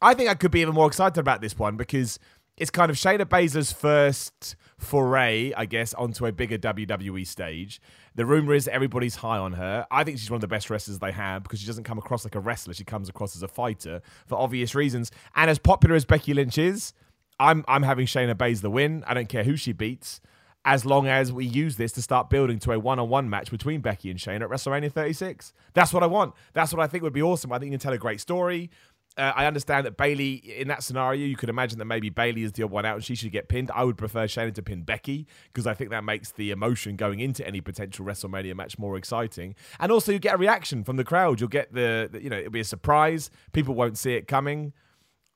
I 0.00 0.14
think 0.14 0.28
I 0.28 0.34
could 0.34 0.50
be 0.50 0.60
even 0.60 0.74
more 0.74 0.88
excited 0.88 1.20
about 1.20 1.40
this 1.40 1.56
one 1.56 1.76
because 1.76 2.18
it's 2.56 2.70
kind 2.70 2.90
of 2.90 2.96
Shayna 2.96 3.24
Baszler's 3.24 3.70
first 3.70 4.56
foray, 4.76 5.52
I 5.56 5.64
guess, 5.64 5.94
onto 5.94 6.26
a 6.26 6.32
bigger 6.32 6.58
WWE 6.58 7.24
stage. 7.26 7.80
The 8.16 8.26
rumor 8.26 8.54
is 8.54 8.66
everybody's 8.66 9.16
high 9.16 9.38
on 9.38 9.52
her. 9.52 9.86
I 9.90 10.02
think 10.02 10.18
she's 10.18 10.30
one 10.30 10.36
of 10.36 10.42
the 10.42 10.48
best 10.48 10.68
wrestlers 10.68 10.98
they 10.98 11.12
have 11.12 11.44
because 11.44 11.60
she 11.60 11.66
doesn't 11.66 11.84
come 11.84 11.98
across 11.98 12.24
like 12.24 12.34
a 12.34 12.40
wrestler. 12.40 12.74
She 12.74 12.84
comes 12.84 13.08
across 13.08 13.36
as 13.36 13.42
a 13.42 13.48
fighter 13.48 14.02
for 14.26 14.36
obvious 14.36 14.74
reasons. 14.74 15.12
And 15.36 15.48
as 15.48 15.58
popular 15.58 15.94
as 15.94 16.04
Becky 16.04 16.34
Lynch 16.34 16.58
is, 16.58 16.92
I'm 17.38 17.64
I'm 17.68 17.84
having 17.84 18.06
Shayna 18.06 18.34
Baszler 18.34 18.70
win. 18.70 19.04
I 19.06 19.14
don't 19.14 19.28
care 19.28 19.44
who 19.44 19.56
she 19.56 19.72
beats 19.72 20.20
as 20.64 20.84
long 20.84 21.08
as 21.08 21.32
we 21.32 21.44
use 21.44 21.76
this 21.76 21.92
to 21.92 22.02
start 22.02 22.30
building 22.30 22.58
to 22.60 22.72
a 22.72 22.78
one-on-one 22.78 23.28
match 23.28 23.50
between 23.50 23.80
Becky 23.80 24.10
and 24.10 24.20
Shane 24.20 24.42
at 24.42 24.48
WrestleMania 24.48 24.92
36. 24.92 25.52
That's 25.74 25.92
what 25.92 26.02
I 26.02 26.06
want. 26.06 26.34
That's 26.52 26.72
what 26.72 26.82
I 26.82 26.86
think 26.86 27.02
would 27.02 27.12
be 27.12 27.22
awesome. 27.22 27.52
I 27.52 27.58
think 27.58 27.72
you 27.72 27.78
can 27.78 27.82
tell 27.82 27.92
a 27.92 27.98
great 27.98 28.20
story. 28.20 28.70
Uh, 29.16 29.32
I 29.34 29.44
understand 29.44 29.84
that 29.84 29.98
Bayley, 29.98 30.34
in 30.34 30.68
that 30.68 30.82
scenario, 30.82 31.26
you 31.26 31.36
could 31.36 31.50
imagine 31.50 31.78
that 31.80 31.84
maybe 31.84 32.08
Bayley 32.08 32.44
is 32.44 32.52
the 32.52 32.62
odd 32.62 32.70
one 32.70 32.86
out 32.86 32.94
and 32.94 33.04
she 33.04 33.14
should 33.14 33.32
get 33.32 33.48
pinned. 33.48 33.70
I 33.74 33.84
would 33.84 33.98
prefer 33.98 34.26
Shayna 34.26 34.54
to 34.54 34.62
pin 34.62 34.84
Becky 34.84 35.26
because 35.52 35.66
I 35.66 35.74
think 35.74 35.90
that 35.90 36.02
makes 36.02 36.32
the 36.32 36.50
emotion 36.50 36.96
going 36.96 37.20
into 37.20 37.46
any 37.46 37.60
potential 37.60 38.06
WrestleMania 38.06 38.54
match 38.54 38.78
more 38.78 38.96
exciting. 38.96 39.54
And 39.78 39.92
also, 39.92 40.12
you 40.12 40.18
get 40.18 40.36
a 40.36 40.38
reaction 40.38 40.82
from 40.82 40.96
the 40.96 41.04
crowd. 41.04 41.40
You'll 41.40 41.50
get 41.50 41.74
the, 41.74 42.08
the 42.10 42.22
you 42.22 42.30
know, 42.30 42.38
it'll 42.38 42.52
be 42.52 42.60
a 42.60 42.64
surprise. 42.64 43.30
People 43.52 43.74
won't 43.74 43.98
see 43.98 44.14
it 44.14 44.26
coming. 44.28 44.72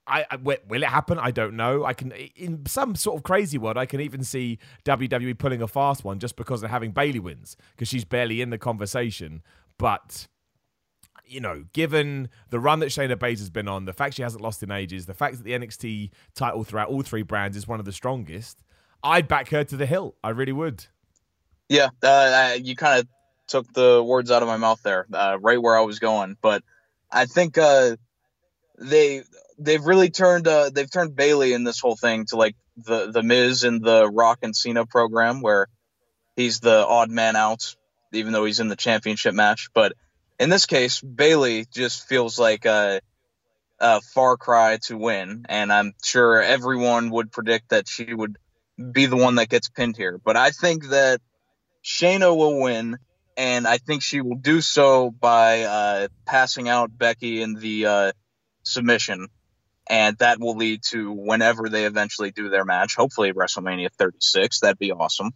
I, 0.06 0.24
I, 0.30 0.36
will 0.36 0.82
it 0.82 0.84
happen? 0.84 1.18
I 1.18 1.30
don't 1.30 1.54
know. 1.54 1.84
I 1.84 1.92
can 1.92 2.12
in 2.12 2.64
some 2.66 2.94
sort 2.94 3.16
of 3.16 3.22
crazy 3.24 3.58
world, 3.58 3.76
I 3.76 3.86
can 3.86 4.00
even 4.00 4.22
see 4.22 4.58
WWE 4.84 5.36
pulling 5.38 5.62
a 5.62 5.68
fast 5.68 6.04
one 6.04 6.18
just 6.18 6.36
because 6.36 6.60
they're 6.60 6.70
having 6.70 6.92
Bayley 6.92 7.18
wins 7.18 7.56
because 7.72 7.88
she's 7.88 8.04
barely 8.04 8.40
in 8.40 8.50
the 8.50 8.58
conversation. 8.58 9.42
But 9.78 10.28
you 11.26 11.40
know, 11.40 11.64
given 11.72 12.28
the 12.50 12.60
run 12.60 12.78
that 12.80 12.86
Shayna 12.86 13.16
Baszler's 13.16 13.50
been 13.50 13.68
on, 13.68 13.84
the 13.84 13.92
fact 13.92 14.14
she 14.14 14.22
hasn't 14.22 14.42
lost 14.42 14.62
in 14.62 14.70
ages, 14.70 15.06
the 15.06 15.14
fact 15.14 15.36
that 15.36 15.44
the 15.44 15.52
NXT 15.52 16.10
title 16.34 16.62
throughout 16.62 16.88
all 16.88 17.02
three 17.02 17.22
brands 17.22 17.56
is 17.56 17.66
one 17.66 17.80
of 17.80 17.84
the 17.84 17.92
strongest, 17.92 18.62
I'd 19.02 19.26
back 19.26 19.48
her 19.50 19.64
to 19.64 19.76
the 19.76 19.86
hill. 19.86 20.14
I 20.22 20.30
really 20.30 20.52
would. 20.52 20.86
Yeah, 21.68 21.88
uh, 22.02 22.56
you 22.60 22.76
kind 22.76 23.00
of 23.00 23.08
took 23.48 23.72
the 23.72 24.02
words 24.02 24.30
out 24.30 24.42
of 24.42 24.48
my 24.48 24.56
mouth 24.56 24.80
there, 24.82 25.06
uh, 25.12 25.38
right 25.40 25.60
where 25.60 25.76
I 25.76 25.80
was 25.80 25.98
going. 25.98 26.36
But 26.40 26.62
I 27.10 27.26
think 27.26 27.58
uh, 27.58 27.96
they 28.78 29.22
they've 29.58 29.84
really 29.84 30.10
turned 30.10 30.46
uh, 30.46 30.70
they've 30.70 30.90
turned 30.90 31.16
Bayley 31.16 31.52
in 31.52 31.64
this 31.64 31.80
whole 31.80 31.96
thing 31.96 32.26
to 32.26 32.36
like 32.36 32.56
the 32.76 33.10
the 33.10 33.22
Miz 33.22 33.64
and 33.64 33.82
the 33.82 34.08
Rock 34.08 34.40
and 34.42 34.54
Cena 34.54 34.86
program 34.86 35.40
where 35.40 35.68
he's 36.36 36.60
the 36.60 36.86
odd 36.86 37.10
man 37.10 37.36
out, 37.36 37.74
even 38.12 38.32
though 38.32 38.44
he's 38.44 38.60
in 38.60 38.68
the 38.68 38.76
championship 38.76 39.34
match. 39.34 39.70
But 39.74 39.94
in 40.38 40.50
this 40.50 40.66
case, 40.66 41.00
Bayley 41.00 41.66
just 41.72 42.06
feels 42.06 42.38
like 42.38 42.66
a, 42.66 43.00
a 43.80 44.00
far 44.02 44.36
cry 44.36 44.78
to 44.84 44.96
win, 44.96 45.46
and 45.48 45.72
I'm 45.72 45.94
sure 46.04 46.42
everyone 46.42 47.10
would 47.10 47.32
predict 47.32 47.70
that 47.70 47.88
she 47.88 48.12
would 48.12 48.36
be 48.92 49.06
the 49.06 49.16
one 49.16 49.36
that 49.36 49.48
gets 49.48 49.70
pinned 49.70 49.96
here. 49.96 50.20
But 50.22 50.36
I 50.36 50.50
think 50.50 50.88
that 50.88 51.20
Shayna 51.82 52.36
will 52.36 52.60
win, 52.60 52.98
and 53.36 53.66
I 53.66 53.78
think 53.78 54.02
she 54.02 54.20
will 54.20 54.36
do 54.36 54.60
so 54.60 55.10
by 55.10 55.62
uh, 55.62 56.08
passing 56.26 56.68
out 56.68 56.96
Becky 56.96 57.40
in 57.40 57.54
the 57.54 57.86
uh, 57.86 58.12
submission 58.66 59.29
and 59.88 60.18
that 60.18 60.40
will 60.40 60.57
lead 60.57 60.83
to 60.83 61.12
whenever 61.12 61.68
they 61.68 61.85
eventually 61.85 62.33
do 62.33 62.48
their 62.48 62.64
match, 62.64 62.96
hopefully 62.96 63.33
WrestleMania 63.33 63.90
36. 63.96 64.61
That'd 64.61 64.79
be 64.79 64.92
awesome. 64.92 65.31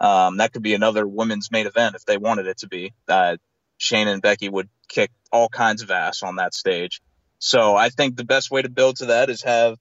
Um, 0.00 0.38
that 0.38 0.52
could 0.52 0.62
be 0.62 0.74
another 0.74 1.06
women's 1.06 1.50
main 1.50 1.66
event 1.66 1.94
if 1.94 2.04
they 2.04 2.16
wanted 2.16 2.46
it 2.46 2.58
to 2.58 2.68
be. 2.68 2.92
Uh, 3.08 3.36
Shane 3.76 4.08
and 4.08 4.22
Becky 4.22 4.48
would 4.48 4.68
kick 4.88 5.10
all 5.30 5.48
kinds 5.48 5.82
of 5.82 5.90
ass 5.90 6.22
on 6.22 6.36
that 6.36 6.54
stage. 6.54 7.02
So 7.38 7.76
I 7.76 7.90
think 7.90 8.16
the 8.16 8.24
best 8.24 8.50
way 8.50 8.62
to 8.62 8.70
build 8.70 8.96
to 8.96 9.06
that 9.06 9.28
is 9.28 9.42
have 9.42 9.76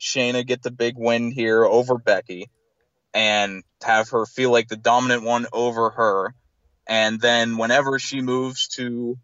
Shayna 0.00 0.44
get 0.44 0.62
the 0.62 0.72
big 0.72 0.94
win 0.96 1.30
here 1.30 1.64
over 1.64 1.96
Becky 1.96 2.50
and 3.12 3.62
have 3.82 4.10
her 4.10 4.26
feel 4.26 4.50
like 4.50 4.68
the 4.68 4.76
dominant 4.76 5.22
one 5.22 5.46
over 5.52 5.90
her. 5.90 6.34
And 6.86 7.20
then 7.20 7.56
whenever 7.56 7.98
she 7.98 8.20
moves 8.20 8.68
to 8.76 9.16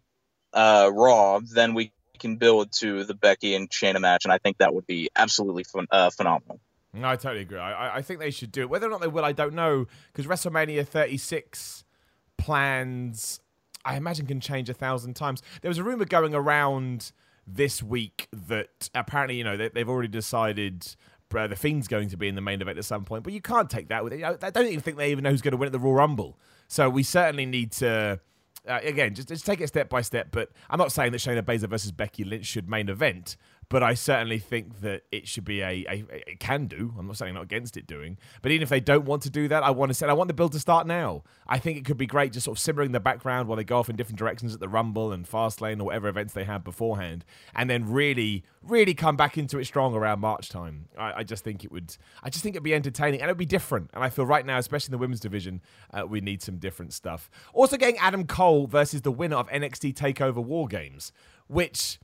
uh, 0.53 0.89
Raw, 0.93 1.41
then 1.43 1.73
we 1.73 1.91
can 2.21 2.37
build 2.37 2.71
to 2.73 3.03
the 3.03 3.13
Becky 3.13 3.55
and 3.55 3.69
Shayna 3.69 3.99
match, 3.99 4.23
and 4.23 4.31
I 4.31 4.37
think 4.37 4.59
that 4.59 4.73
would 4.73 4.87
be 4.87 5.09
absolutely 5.15 5.65
uh, 5.91 6.09
phenomenal. 6.11 6.59
No, 6.93 7.07
I 7.07 7.15
totally 7.15 7.41
agree. 7.41 7.57
I, 7.57 7.97
I 7.97 8.01
think 8.01 8.19
they 8.19 8.31
should 8.31 8.51
do 8.51 8.61
it. 8.61 8.69
Whether 8.69 8.87
or 8.87 8.89
not 8.89 9.01
they 9.01 9.07
will, 9.07 9.25
I 9.25 9.31
don't 9.31 9.53
know, 9.53 9.87
because 10.11 10.27
WrestleMania 10.27 10.87
36 10.87 11.83
plans, 12.37 13.39
I 13.85 13.95
imagine, 13.95 14.27
can 14.27 14.39
change 14.39 14.69
a 14.69 14.73
thousand 14.73 15.15
times. 15.15 15.41
There 15.61 15.69
was 15.69 15.77
a 15.77 15.83
rumor 15.83 16.05
going 16.05 16.35
around 16.35 17.11
this 17.47 17.81
week 17.81 18.27
that 18.31 18.89
apparently, 18.93 19.37
you 19.37 19.43
know, 19.43 19.57
they, 19.57 19.69
have 19.75 19.89
already 19.89 20.09
decided. 20.09 20.95
Uh, 21.33 21.47
the 21.47 21.55
Fiend's 21.55 21.87
going 21.87 22.09
to 22.09 22.17
be 22.17 22.27
in 22.27 22.35
the 22.35 22.41
main 22.41 22.61
event 22.61 22.77
at 22.77 22.83
some 22.83 23.05
point, 23.05 23.23
but 23.23 23.31
you 23.31 23.39
can't 23.39 23.69
take 23.69 23.87
that 23.87 24.03
with 24.03 24.11
it. 24.11 24.21
I 24.21 24.49
don't 24.49 24.67
even 24.67 24.81
think 24.81 24.97
they 24.97 25.11
even 25.11 25.23
know 25.23 25.29
who's 25.29 25.41
going 25.41 25.53
to 25.53 25.57
win 25.57 25.67
at 25.67 25.71
the 25.71 25.79
Royal 25.79 25.95
Rumble. 25.95 26.37
So 26.67 26.89
we 26.89 27.03
certainly 27.03 27.45
need 27.45 27.71
to 27.73 28.19
uh, 28.67 28.79
again, 28.83 29.15
just, 29.15 29.27
just 29.27 29.45
take 29.45 29.61
it 29.61 29.67
step 29.67 29.89
by 29.89 30.01
step. 30.01 30.27
But 30.31 30.49
I'm 30.69 30.77
not 30.77 30.91
saying 30.91 31.11
that 31.13 31.19
Shayna 31.19 31.41
Baszler 31.41 31.69
versus 31.69 31.91
Becky 31.91 32.23
Lynch 32.23 32.45
should 32.45 32.69
main 32.69 32.89
event, 32.89 33.37
but 33.71 33.81
I 33.83 33.93
certainly 33.93 34.37
think 34.37 34.81
that 34.81 35.03
it 35.13 35.29
should 35.29 35.45
be 35.45 35.61
a, 35.61 35.85
a, 35.89 36.03
it 36.27 36.41
can 36.41 36.65
do. 36.65 36.93
I'm 36.99 37.07
not 37.07 37.15
saying 37.15 37.35
not 37.35 37.43
against 37.43 37.77
it 37.77 37.87
doing, 37.87 38.17
but 38.41 38.51
even 38.51 38.63
if 38.63 38.67
they 38.67 38.81
don't 38.81 39.05
want 39.05 39.23
to 39.23 39.29
do 39.29 39.47
that, 39.47 39.63
I 39.63 39.69
want 39.69 39.91
to 39.91 39.93
say 39.93 40.07
I 40.07 40.13
want 40.13 40.27
the 40.27 40.33
build 40.33 40.51
to 40.51 40.59
start 40.59 40.85
now. 40.85 41.23
I 41.47 41.57
think 41.57 41.77
it 41.77 41.85
could 41.85 41.95
be 41.95 42.05
great 42.05 42.33
just 42.33 42.43
sort 42.43 42.57
of 42.57 42.61
simmering 42.61 42.87
in 42.87 42.91
the 42.91 42.99
background 42.99 43.47
while 43.47 43.55
they 43.55 43.63
go 43.63 43.79
off 43.79 43.89
in 43.89 43.95
different 43.95 44.19
directions 44.19 44.53
at 44.53 44.59
the 44.59 44.67
Rumble 44.67 45.13
and 45.13 45.25
Fastlane 45.25 45.79
or 45.79 45.85
whatever 45.85 46.09
events 46.09 46.33
they 46.33 46.43
have 46.43 46.65
beforehand, 46.65 47.23
and 47.55 47.69
then 47.69 47.89
really, 47.89 48.43
really 48.61 48.93
come 48.93 49.15
back 49.15 49.37
into 49.37 49.57
it 49.57 49.63
strong 49.63 49.95
around 49.95 50.19
March 50.19 50.49
time. 50.49 50.89
I, 50.97 51.13
I 51.19 51.23
just 51.23 51.45
think 51.45 51.63
it 51.63 51.71
would, 51.71 51.95
I 52.21 52.29
just 52.29 52.43
think 52.43 52.55
it'd 52.55 52.63
be 52.63 52.75
entertaining 52.75 53.21
and 53.21 53.29
it'd 53.29 53.37
be 53.37 53.45
different. 53.45 53.89
And 53.93 54.03
I 54.03 54.09
feel 54.09 54.25
right 54.25 54.45
now, 54.45 54.57
especially 54.57 54.87
in 54.87 54.91
the 54.91 54.97
women's 54.97 55.21
division, 55.21 55.61
uh, 55.93 56.05
we 56.05 56.19
need 56.19 56.41
some 56.41 56.57
different 56.57 56.91
stuff. 56.91 57.31
Also, 57.53 57.77
getting 57.77 57.97
Adam 57.99 58.27
Cole 58.27 58.67
versus 58.67 59.03
the 59.03 59.13
winner 59.13 59.37
of 59.37 59.49
NXT 59.49 59.93
Takeover 59.93 60.43
War 60.43 60.67
Games, 60.67 61.13
which 61.47 61.99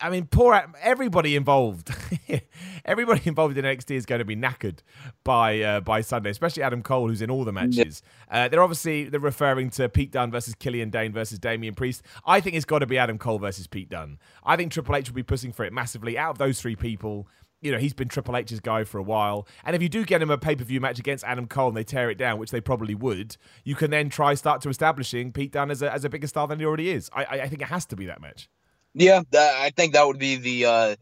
I 0.00 0.10
mean, 0.10 0.26
poor 0.26 0.62
everybody 0.80 1.34
involved. 1.34 1.90
everybody 2.84 3.22
involved 3.24 3.58
in 3.58 3.64
NXT 3.64 3.96
is 3.96 4.06
going 4.06 4.20
to 4.20 4.24
be 4.24 4.36
knackered 4.36 4.78
by 5.24 5.60
uh, 5.60 5.80
by 5.80 6.02
Sunday, 6.02 6.30
especially 6.30 6.62
Adam 6.62 6.82
Cole, 6.82 7.08
who's 7.08 7.20
in 7.20 7.30
all 7.30 7.44
the 7.44 7.52
matches. 7.52 8.02
Uh, 8.30 8.46
they're 8.48 8.62
obviously 8.62 9.04
they're 9.04 9.18
referring 9.18 9.70
to 9.70 9.88
Pete 9.88 10.12
Dunne 10.12 10.30
versus 10.30 10.54
Killian 10.54 10.90
Dain 10.90 11.12
versus 11.12 11.38
Damian 11.38 11.74
Priest. 11.74 12.02
I 12.24 12.40
think 12.40 12.54
it's 12.54 12.64
got 12.64 12.78
to 12.78 12.86
be 12.86 12.96
Adam 12.96 13.18
Cole 13.18 13.38
versus 13.40 13.66
Pete 13.66 13.88
Dunne. 13.88 14.18
I 14.44 14.56
think 14.56 14.70
Triple 14.70 14.94
H 14.94 15.08
will 15.08 15.16
be 15.16 15.24
pushing 15.24 15.52
for 15.52 15.64
it 15.64 15.72
massively. 15.72 16.16
Out 16.16 16.30
of 16.30 16.38
those 16.38 16.60
three 16.60 16.76
people, 16.76 17.26
you 17.60 17.72
know, 17.72 17.78
he's 17.78 17.94
been 17.94 18.08
Triple 18.08 18.36
H's 18.36 18.60
guy 18.60 18.84
for 18.84 18.98
a 18.98 19.02
while. 19.02 19.48
And 19.64 19.74
if 19.74 19.82
you 19.82 19.88
do 19.88 20.04
get 20.04 20.22
him 20.22 20.30
a 20.30 20.38
pay 20.38 20.54
per 20.54 20.62
view 20.62 20.80
match 20.80 21.00
against 21.00 21.24
Adam 21.24 21.48
Cole 21.48 21.68
and 21.68 21.76
they 21.76 21.84
tear 21.84 22.08
it 22.08 22.18
down, 22.18 22.38
which 22.38 22.52
they 22.52 22.60
probably 22.60 22.94
would, 22.94 23.36
you 23.64 23.74
can 23.74 23.90
then 23.90 24.10
try 24.10 24.34
start 24.34 24.60
to 24.62 24.68
establishing 24.68 25.32
Pete 25.32 25.50
Dunne 25.50 25.72
as 25.72 25.82
a, 25.82 25.92
as 25.92 26.04
a 26.04 26.08
bigger 26.08 26.28
star 26.28 26.46
than 26.46 26.60
he 26.60 26.64
already 26.64 26.90
is. 26.90 27.10
I, 27.12 27.24
I 27.24 27.48
think 27.48 27.62
it 27.62 27.68
has 27.68 27.84
to 27.86 27.96
be 27.96 28.06
that 28.06 28.20
match. 28.20 28.48
Yeah, 28.94 29.22
that, 29.30 29.54
I 29.56 29.70
think 29.70 29.94
that 29.94 30.06
would 30.06 30.18
be 30.18 30.36
the 30.36 30.66
uh, 30.66 30.96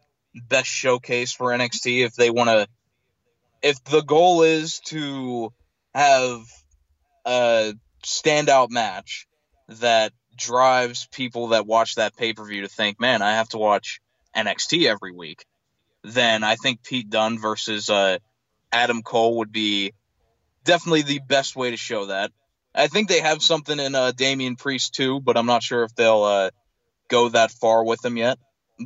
best 0.49 0.68
showcase 0.68 1.32
for 1.32 1.51
NXT 1.51 2.05
if 2.05 2.14
they 2.14 2.30
want 2.30 2.51
to. 2.51 2.66
If 3.62 3.82
the 3.84 4.03
goal 4.03 4.43
is 4.43 4.80
to 4.86 5.53
have 5.95 6.41
a 7.26 7.74
standout 8.05 8.70
match 8.70 9.26
that 9.68 10.12
drives 10.36 11.07
people 11.12 11.49
that 11.49 11.66
watch 11.66 11.97
that 11.97 12.16
pay 12.16 12.32
per 12.32 12.45
view 12.45 12.62
to 12.62 12.68
think, 12.68 13.01
man, 13.01 13.22
I 13.22 13.32
have 13.32 13.49
to 13.51 13.59
watch 13.59 14.01
NXT 14.34 14.86
every 14.86 15.12
week 15.12 15.45
then 16.03 16.45
I 16.45 16.57
think 16.57 16.82
Pete 16.82 17.11
Dunne 17.11 17.38
versus 17.38 17.91
uh, 17.91 18.18
Adam 18.72 19.03
Cole 19.03 19.38
would 19.38 19.53
be 19.53 19.93
definitely 20.64 21.03
the 21.03 21.20
best 21.26 21.57
way 21.57 21.70
to 21.70 21.76
show 21.76 22.07
that. 22.07 22.32
I 22.74 22.86
think 22.86 23.09
they 23.09 23.20
have 23.20 23.43
something 23.43 23.78
in 23.78 23.95
uh, 23.95 24.12
Damian 24.12 24.57
Priest 24.57 24.95
too, 24.95 25.20
but 25.20 25.36
I'm 25.36 25.47
not 25.47 25.62
sure 25.62 25.82
if 25.82 25.95
they'll 25.95 26.22
uh, 26.22 26.51
go 27.11 27.29
that 27.29 27.51
far 27.51 27.85
with 27.85 28.05
him 28.05 28.17
yet. 28.17 28.39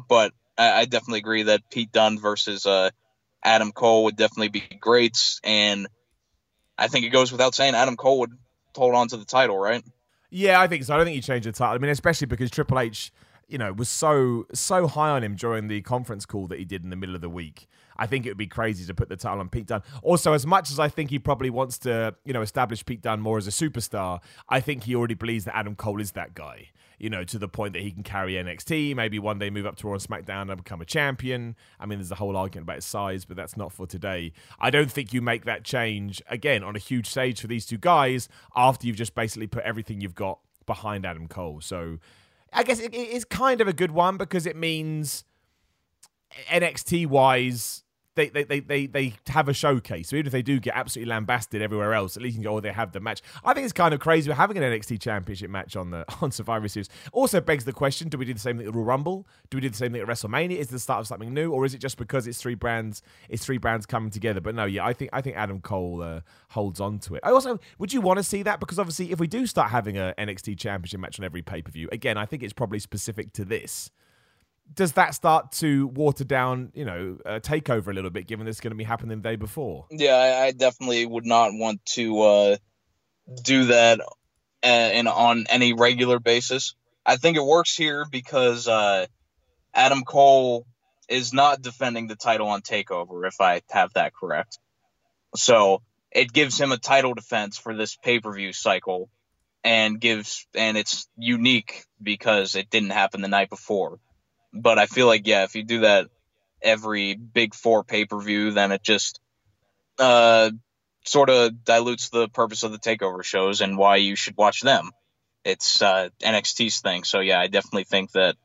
But 0.09 0.33
I, 0.59 0.81
I 0.81 0.85
definitely 0.87 1.21
agree 1.21 1.45
that 1.45 1.71
Pete 1.71 1.93
Dunne 1.93 2.19
versus 2.19 2.67
uh, 2.67 2.91
Adam 3.45 3.71
Cole 3.71 4.05
would 4.05 4.17
definitely 4.17 4.49
be 4.49 4.63
great, 4.81 5.19
and 5.45 5.87
I 6.77 6.89
think 6.89 7.07
it 7.07 7.11
goes 7.11 7.31
without 7.31 7.55
saying 7.55 7.75
Adam 7.75 7.97
Cole 7.97 8.21
would 8.21 8.33
hold 8.75 8.95
on 8.95 9.09
to 9.09 9.17
the 9.17 9.25
title, 9.25 9.59
right? 9.59 9.85
Yeah, 10.31 10.61
I 10.61 10.67
think 10.67 10.83
so. 10.83 10.95
I 10.95 10.97
don't 10.97 11.07
think 11.07 11.17
you 11.17 11.23
change 11.23 11.45
the 11.45 11.53
title. 11.53 11.75
I 11.75 11.79
mean, 11.79 11.91
especially 11.91 12.27
because 12.27 12.51
Triple 12.51 12.81
H 12.81 13.13
you 13.49 13.59
know, 13.59 13.73
was 13.73 13.89
so 13.89 14.47
so 14.53 14.87
high 14.87 15.11
on 15.11 15.23
him 15.23 15.37
during 15.37 15.69
the 15.69 15.83
conference 15.83 16.27
call 16.27 16.47
that 16.49 16.59
he 16.59 16.65
did 16.65 16.83
in 16.83 16.91
the 16.91 16.97
middle 16.97 17.15
of 17.15 17.21
the 17.21 17.29
week. 17.29 17.69
I 17.97 18.07
think 18.07 18.27
it 18.27 18.31
would 18.31 18.39
be 18.39 18.47
crazy 18.47 18.85
to 18.87 18.95
put 18.95 19.09
the 19.09 19.17
title 19.17 19.41
on 19.41 19.49
Pete 19.49 19.67
Dunne. 19.67 19.83
Also, 20.03 20.33
as 20.33 20.47
much 20.47 20.71
as 20.71 20.79
I 20.79 20.89
think 20.89 21.11
he 21.11 21.19
probably 21.19 21.51
wants 21.51 21.79
to, 21.79 22.15
you 22.25 22.33
know, 22.33 22.43
establish 22.43 22.85
Pete 22.85 23.03
Dunne 23.03 23.21
more 23.21 23.39
as 23.39 23.47
a 23.47 23.51
superstar, 23.51 24.21
I 24.49 24.61
think 24.61 24.85
he 24.85 24.95
already 24.95 25.15
believes 25.15 25.45
that 25.45 25.57
Adam 25.57 25.75
Cole 25.75 26.01
is 26.01 26.13
that 26.13 26.35
guy. 26.35 26.71
You 26.99 27.11
know, 27.11 27.25
to 27.25 27.39
the 27.39 27.49
point 27.49 27.73
that 27.73 27.83
he 27.83 27.91
can 27.91 28.05
carry 28.05 28.35
NXT, 28.35 28.95
maybe 28.95 29.19
one 29.19 29.39
day 29.39 29.51
move 29.51 29.67
up 29.67 29.77
to 29.77 29.89
Raw 29.89 29.95
and 29.95 30.03
SmackDown 30.03 30.49
and 30.49 30.57
become 30.57 30.81
a 30.81 30.85
champion. 30.85 31.57
I 31.81 31.87
mean, 31.87 31.99
there's 31.99 32.13
a 32.13 32.17
whole 32.17 32.37
argument 32.37 32.67
about 32.67 32.77
his 32.77 32.85
size, 32.85 33.25
but 33.25 33.37
that's 33.37 33.57
not 33.57 33.73
for 33.73 33.87
today. 33.87 34.33
I 34.61 34.71
don't 34.71 34.91
think 34.91 35.13
you 35.13 35.21
make 35.21 35.45
that 35.45 35.65
change 35.65 36.23
again 36.31 36.63
on 36.63 36.77
a 36.77 36.79
huge 36.79 37.09
stage 37.09 37.41
for 37.41 37.49
these 37.49 37.67
two 37.67 37.79
guys 37.79 38.29
after 38.55 38.87
you've 38.87 38.97
just 38.97 39.15
basically 39.15 39.49
put 39.49 39.65
everything 39.65 40.01
you've 40.01 40.15
got 40.15 40.39
behind 40.67 41.05
Adam 41.05 41.27
Cole. 41.27 41.61
So 41.61 41.99
I 42.53 42.63
guess 42.63 42.81
it, 42.81 42.95
it's 42.95 43.25
kind 43.25 43.61
of 43.61 43.69
a 43.69 43.73
good 43.73 43.91
one 43.91 44.17
because 44.17 44.47
it 44.47 44.57
means 44.57 45.25
NXT 46.49 47.07
wise, 47.07 47.83
they, 48.15 48.29
they, 48.29 48.45
they, 48.45 48.61
they, 48.61 48.87
they 48.87 49.15
have 49.29 49.49
a 49.49 49.55
showcase. 49.55 50.09
So 50.09 50.17
even 50.17 50.27
if 50.27 50.33
they 50.33 50.43
do 50.43 50.61
get 50.61 50.75
absolutely 50.77 51.11
lambasted 51.11 51.63
everywhere 51.63 51.95
else, 51.95 52.17
at 52.17 52.23
least 52.23 52.37
you 52.37 52.43
can 52.43 52.51
go, 52.51 52.57
oh, 52.57 52.61
they 52.61 52.73
have 52.73 52.93
the 52.93 53.01
match. 53.01 53.23
I 53.45 53.55
think 53.55 53.65
it's 53.65 53.73
kind 53.73 53.93
of 53.93 54.01
crazy. 54.01 54.31
We're 54.31 54.37
having 54.37 54.57
an 54.57 54.63
NXT 54.63 55.01
Championship 55.01 55.51
match 55.51 55.77
on 55.77 55.91
the 55.91 56.05
on 56.21 56.31
Survivor 56.31 56.69
Series. 56.69 56.89
Also 57.13 57.41
begs 57.41 57.65
the 57.65 57.73
question: 57.73 58.09
Do 58.09 58.19
we 58.19 58.25
do 58.25 58.35
the 58.35 58.41
same 58.41 58.59
thing 58.59 58.67
at 58.67 58.75
Royal 58.75 58.85
Rumble? 58.85 59.27
Do 59.51 59.57
we 59.57 59.63
do 59.63 59.69
the 59.69 59.77
same 59.77 59.93
thing 59.93 60.03
at 60.03 60.09
WrestleMania? 60.09 60.57
Is 60.57 60.69
the 60.69 60.79
start 60.79 61.01
of 61.01 61.07
something 61.07 61.33
new, 61.33 61.53
or 61.53 61.65
is 61.65 61.75
it 61.75 61.79
just 61.79 61.99
because 61.99 62.27
it's 62.27 62.41
three 62.41 62.55
brands? 62.55 63.03
It's 63.29 63.45
three 63.45 63.59
brands 63.59 63.87
coming 63.87 64.11
together. 64.11 64.41
But 64.41 64.55
no, 64.55 64.65
yeah, 64.65 64.85
I 64.85 64.93
think 64.93 65.11
I 65.13 65.21
think 65.21 65.37
Adam 65.37 65.61
Cole 65.61 66.03
uh, 66.03 66.21
holds 66.51 66.81
on 66.81 66.99
to 67.01 67.15
it. 67.17 67.21
I 67.25 67.31
also 67.31 67.59
would 67.79 67.93
you 67.93 68.01
want 68.01 68.19
to 68.19 68.23
see 68.25 68.43
that 68.43 68.61
because 68.61 68.79
obviously 68.79 69.13
if 69.13 69.19
we 69.19 69.27
do 69.27 69.47
start 69.47 69.71
having 69.71 69.99
a 69.99 70.15
NXT 70.19 70.59
Championship 70.59 71.01
match 71.01 71.19
on 71.19 71.25
every 71.25 71.43
pay 71.43 71.63
per 71.63 71.71
view, 71.71 71.89
again, 71.93 72.17
I 72.17 72.27
think 72.27 72.43
it's 72.43 72.53
probably 72.53 72.79
specific 72.79 73.33
to 73.35 73.45
this 73.45 73.91
does 74.73 74.93
that 74.93 75.15
start 75.15 75.53
to 75.53 75.87
water 75.89 76.25
down, 76.25 76.73
you 76.75 76.85
know, 76.85 77.19
uh, 77.25 77.41
takeover 77.41 77.89
a 77.89 77.93
little 77.93 78.11
bit, 78.11 78.27
given 78.27 78.47
this 78.47 78.57
is 78.57 78.61
going 78.61 78.73
to 78.73 78.77
be 78.77 78.85
happening 78.85 79.21
the 79.21 79.29
day 79.29 79.37
before? 79.37 79.87
Yeah, 79.91 80.15
I, 80.15 80.47
I 80.47 80.51
definitely 80.53 81.05
would 81.07 81.27
not 81.27 81.51
want 81.53 81.85
to 81.87 82.21
uh, 82.21 82.57
do 83.43 83.67
that 83.67 84.01
uh, 84.01 84.91
in 84.93 85.07
on 85.07 85.47
any 85.49 85.73
regular 85.73 86.19
basis. 86.19 86.75
I 87.07 87.17
think 87.17 87.37
it 87.37 87.45
works 87.45 87.77
here 87.77 88.07
because 88.11 88.67
uh, 88.67 89.07
Adam 89.75 90.03
Cole 90.03 90.67
is 91.09 91.33
not 91.33 91.61
defending 91.61 92.07
the 92.07 92.17
title 92.17 92.49
on 92.49 92.63
Takeover, 92.63 93.27
if 93.29 93.41
I 93.41 93.61
have 93.71 93.93
that 93.93 94.15
correct. 94.15 94.59
So 95.37 95.83
it 96.11 96.33
gives 96.33 96.59
him 96.59 96.73
a 96.73 96.79
title 96.79 97.13
defense 97.13 97.59
for 97.59 97.77
this 97.77 97.97
pay 97.97 98.21
per 98.21 98.33
view 98.33 98.53
cycle, 98.53 99.11
and 99.63 100.01
gives 100.01 100.47
and 100.55 100.77
it's 100.77 101.09
unique 101.17 101.85
because 102.03 102.55
it 102.55 102.71
didn't 102.71 102.91
happen 102.91 103.21
the 103.21 103.29
night 103.29 103.51
before. 103.51 103.99
But 104.55 104.79
I 104.79 104.87
feel 104.87 105.07
like 105.07 105.27
yeah, 105.27 105.45
if 105.45 105.57
you 105.57 105.65
do 105.65 105.81
that 105.81 106.09
every 106.63 107.15
big 107.15 107.55
four 107.55 107.85
pay 107.85 108.05
per 108.05 108.21
view, 108.21 108.53
then 108.53 108.73
it 108.73 108.83
just 108.83 109.21
uh, 109.99 110.51
sort 111.05 111.31
of 111.31 111.65
dilutes 111.65 112.09
the 112.09 112.29
purpose 112.29 112.63
of 112.63 112.73
the 112.73 112.79
takeover 112.79 113.23
shows 113.23 113.61
and 113.61 113.77
why 113.77 113.97
you 113.97 114.17
should 114.17 114.37
watch 114.37 114.63
them. 114.63 114.91
It's 115.45 115.83
uh, 115.83 116.09
NXT's 116.23 116.81
thing, 116.81 117.05
so 117.05 117.21
yeah, 117.21 117.39
I 117.39 117.49
definitely 117.49 117.85
think 117.85 118.13
that 118.13 118.37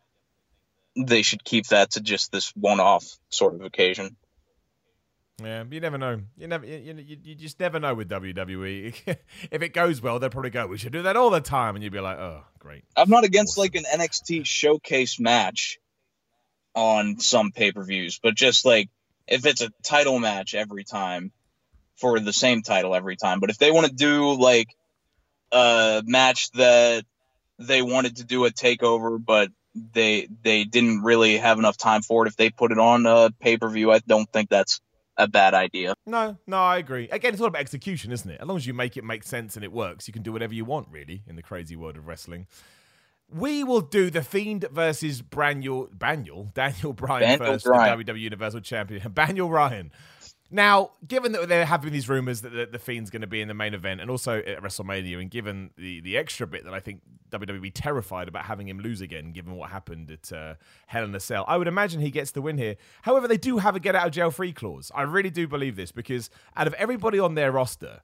they 0.98 1.22
should 1.22 1.44
keep 1.44 1.68
that 1.68 1.92
to 1.92 2.02
just 2.02 2.32
this 2.32 2.50
one-off 2.56 3.06
sort 3.30 3.56
of 3.56 3.62
occasion. 3.62 4.18
Yeah, 5.42 5.64
you 5.72 5.80
never 5.80 5.98
know. 5.98 6.20
You 6.36 6.48
never, 6.48 6.66
you, 6.66 6.94
you, 6.96 7.18
you 7.24 7.36
just 7.36 7.62
never 7.62 7.80
know 7.80 7.94
with 7.94 8.10
WWE. 8.10 8.94
if 9.52 9.62
it 9.62 9.70
goes 9.74 10.02
well, 10.02 10.20
they'll 10.20 10.30
probably 10.30 10.50
go, 10.50 10.68
"We 10.68 10.78
should 10.78 10.92
do 10.92 11.04
that 11.04 11.16
all 11.16 11.30
the 11.30 11.40
time," 11.40 11.76
and 11.76 11.84
you'd 11.84 11.94
be 11.94 12.02
like, 12.02 12.18
"Oh, 12.18 12.44
great." 12.60 12.84
I'm 12.98 13.10
not 13.10 13.24
against 13.24 13.58
awesome. 13.58 13.62
like 13.62 13.76
an 13.76 13.86
NXT 14.00 14.46
showcase 14.46 15.18
match 15.18 15.80
on 16.80 17.20
some 17.20 17.52
pay 17.52 17.74
per 17.74 17.84
views, 17.84 18.20
but 18.24 18.36
just 18.36 18.66
like 18.66 18.90
if 19.28 19.46
it's 19.46 19.62
a 19.62 19.70
title 19.84 20.18
match 20.18 20.56
every 20.56 20.86
time 20.86 21.34
for 21.98 22.22
the 22.22 22.32
same 22.32 22.62
title 22.62 22.96
every 22.96 23.18
time. 23.18 23.42
But 23.42 23.50
if 23.50 23.58
they 23.58 23.70
want 23.70 23.88
to 23.88 23.94
do 23.94 24.34
like 24.34 24.70
a 25.52 26.02
match 26.06 26.52
that 26.52 27.04
they 27.58 27.82
wanted 27.82 28.18
to 28.18 28.24
do 28.24 28.46
a 28.46 28.50
takeover, 28.50 29.24
but 29.24 29.50
they 29.76 30.30
they 30.42 30.64
didn't 30.64 31.02
really 31.02 31.38
have 31.38 31.60
enough 31.60 31.76
time 31.76 32.02
for 32.02 32.26
it, 32.26 32.30
if 32.30 32.38
they 32.38 32.50
put 32.50 32.72
it 32.72 32.80
on 32.80 33.06
a 33.06 33.30
pay 33.42 33.58
per 33.58 33.70
view, 33.70 33.92
I 33.92 34.00
don't 34.00 34.32
think 34.32 34.50
that's 34.50 34.80
a 35.18 35.28
bad 35.28 35.54
idea. 35.54 35.96
No, 36.06 36.38
no, 36.48 36.58
I 36.58 36.78
agree. 36.78 37.10
Again, 37.10 37.34
it's 37.34 37.42
all 37.42 37.48
about 37.48 37.60
execution, 37.60 38.14
isn't 38.14 38.32
it? 38.32 38.40
As 38.40 38.48
long 38.48 38.56
as 38.56 38.66
you 38.66 38.74
make 38.74 38.96
it 38.96 39.04
make 39.04 39.24
sense 39.24 39.58
and 39.58 39.66
it 39.66 39.74
works, 39.74 40.08
you 40.08 40.14
can 40.14 40.24
do 40.24 40.32
whatever 40.32 40.54
you 40.54 40.64
want, 40.64 40.88
really, 40.90 41.24
in 41.28 41.36
the 41.36 41.44
crazy 41.44 41.76
world 41.76 41.98
of 41.98 42.08
wrestling. 42.08 42.48
We 43.32 43.64
will 43.64 43.82
do 43.82 44.10
the 44.10 44.24
Fiend 44.24 44.68
versus 44.72 45.22
Braniel, 45.22 45.90
Baniel, 45.96 46.52
Daniel 46.54 46.94
Bryan 46.94 47.22
Daniel 47.22 47.54
first, 47.54 47.66
Bryan. 47.66 47.98
the 47.98 48.04
WWE 48.06 48.20
Universal 48.20 48.62
Champion, 48.62 49.02
Baniel 49.14 49.50
Ryan. 49.50 49.92
Now, 50.52 50.92
given 51.08 51.34
that 51.34 51.48
there 51.48 51.64
have 51.64 51.82
been 51.82 51.94
these 51.94 52.10
rumors 52.10 52.42
that 52.42 52.50
the, 52.50 52.66
the 52.66 52.80
Fiend's 52.80 53.12
going 53.12 53.22
to 53.22 53.28
be 53.28 53.40
in 53.40 53.48
the 53.48 53.54
main 53.54 53.76
event 53.76 54.02
and 54.02 54.10
also 54.10 54.40
at 54.40 54.64
WrestleMania, 54.64 55.22
and 55.22 55.30
given 55.30 55.70
the, 55.78 56.02
the 56.02 56.18
extra 56.18 56.48
bit 56.48 56.66
that 56.66 56.74
I 56.74 56.80
think 56.80 57.02
WWE 57.30 57.62
be 57.62 57.70
terrified 57.70 58.28
about 58.28 58.46
having 58.46 58.68
him 58.68 58.80
lose 58.80 59.02
again, 59.02 59.32
given 59.32 59.56
what 59.56 59.70
happened 59.70 60.10
at 60.10 60.34
uh, 60.34 60.56
Hell 60.88 61.04
in 61.04 61.14
a 61.14 61.20
Cell, 61.20 61.46
I 61.48 61.58
would 61.58 61.68
imagine 61.68 62.02
he 62.02 62.10
gets 62.10 62.32
the 62.32 62.42
win 62.42 62.58
here. 62.58 62.78
However, 63.04 63.28
they 63.28 63.38
do 63.38 63.60
have 63.60 63.76
a 63.76 63.80
get 63.80 63.96
out 63.96 64.08
of 64.08 64.12
jail 64.12 64.32
free 64.32 64.52
clause. 64.52 64.92
I 64.96 65.04
really 65.04 65.30
do 65.30 65.48
believe 65.48 65.76
this 65.76 65.92
because 65.92 66.32
out 66.56 66.66
of 66.66 66.74
everybody 66.74 67.20
on 67.20 67.36
their 67.36 67.52
roster, 67.52 68.02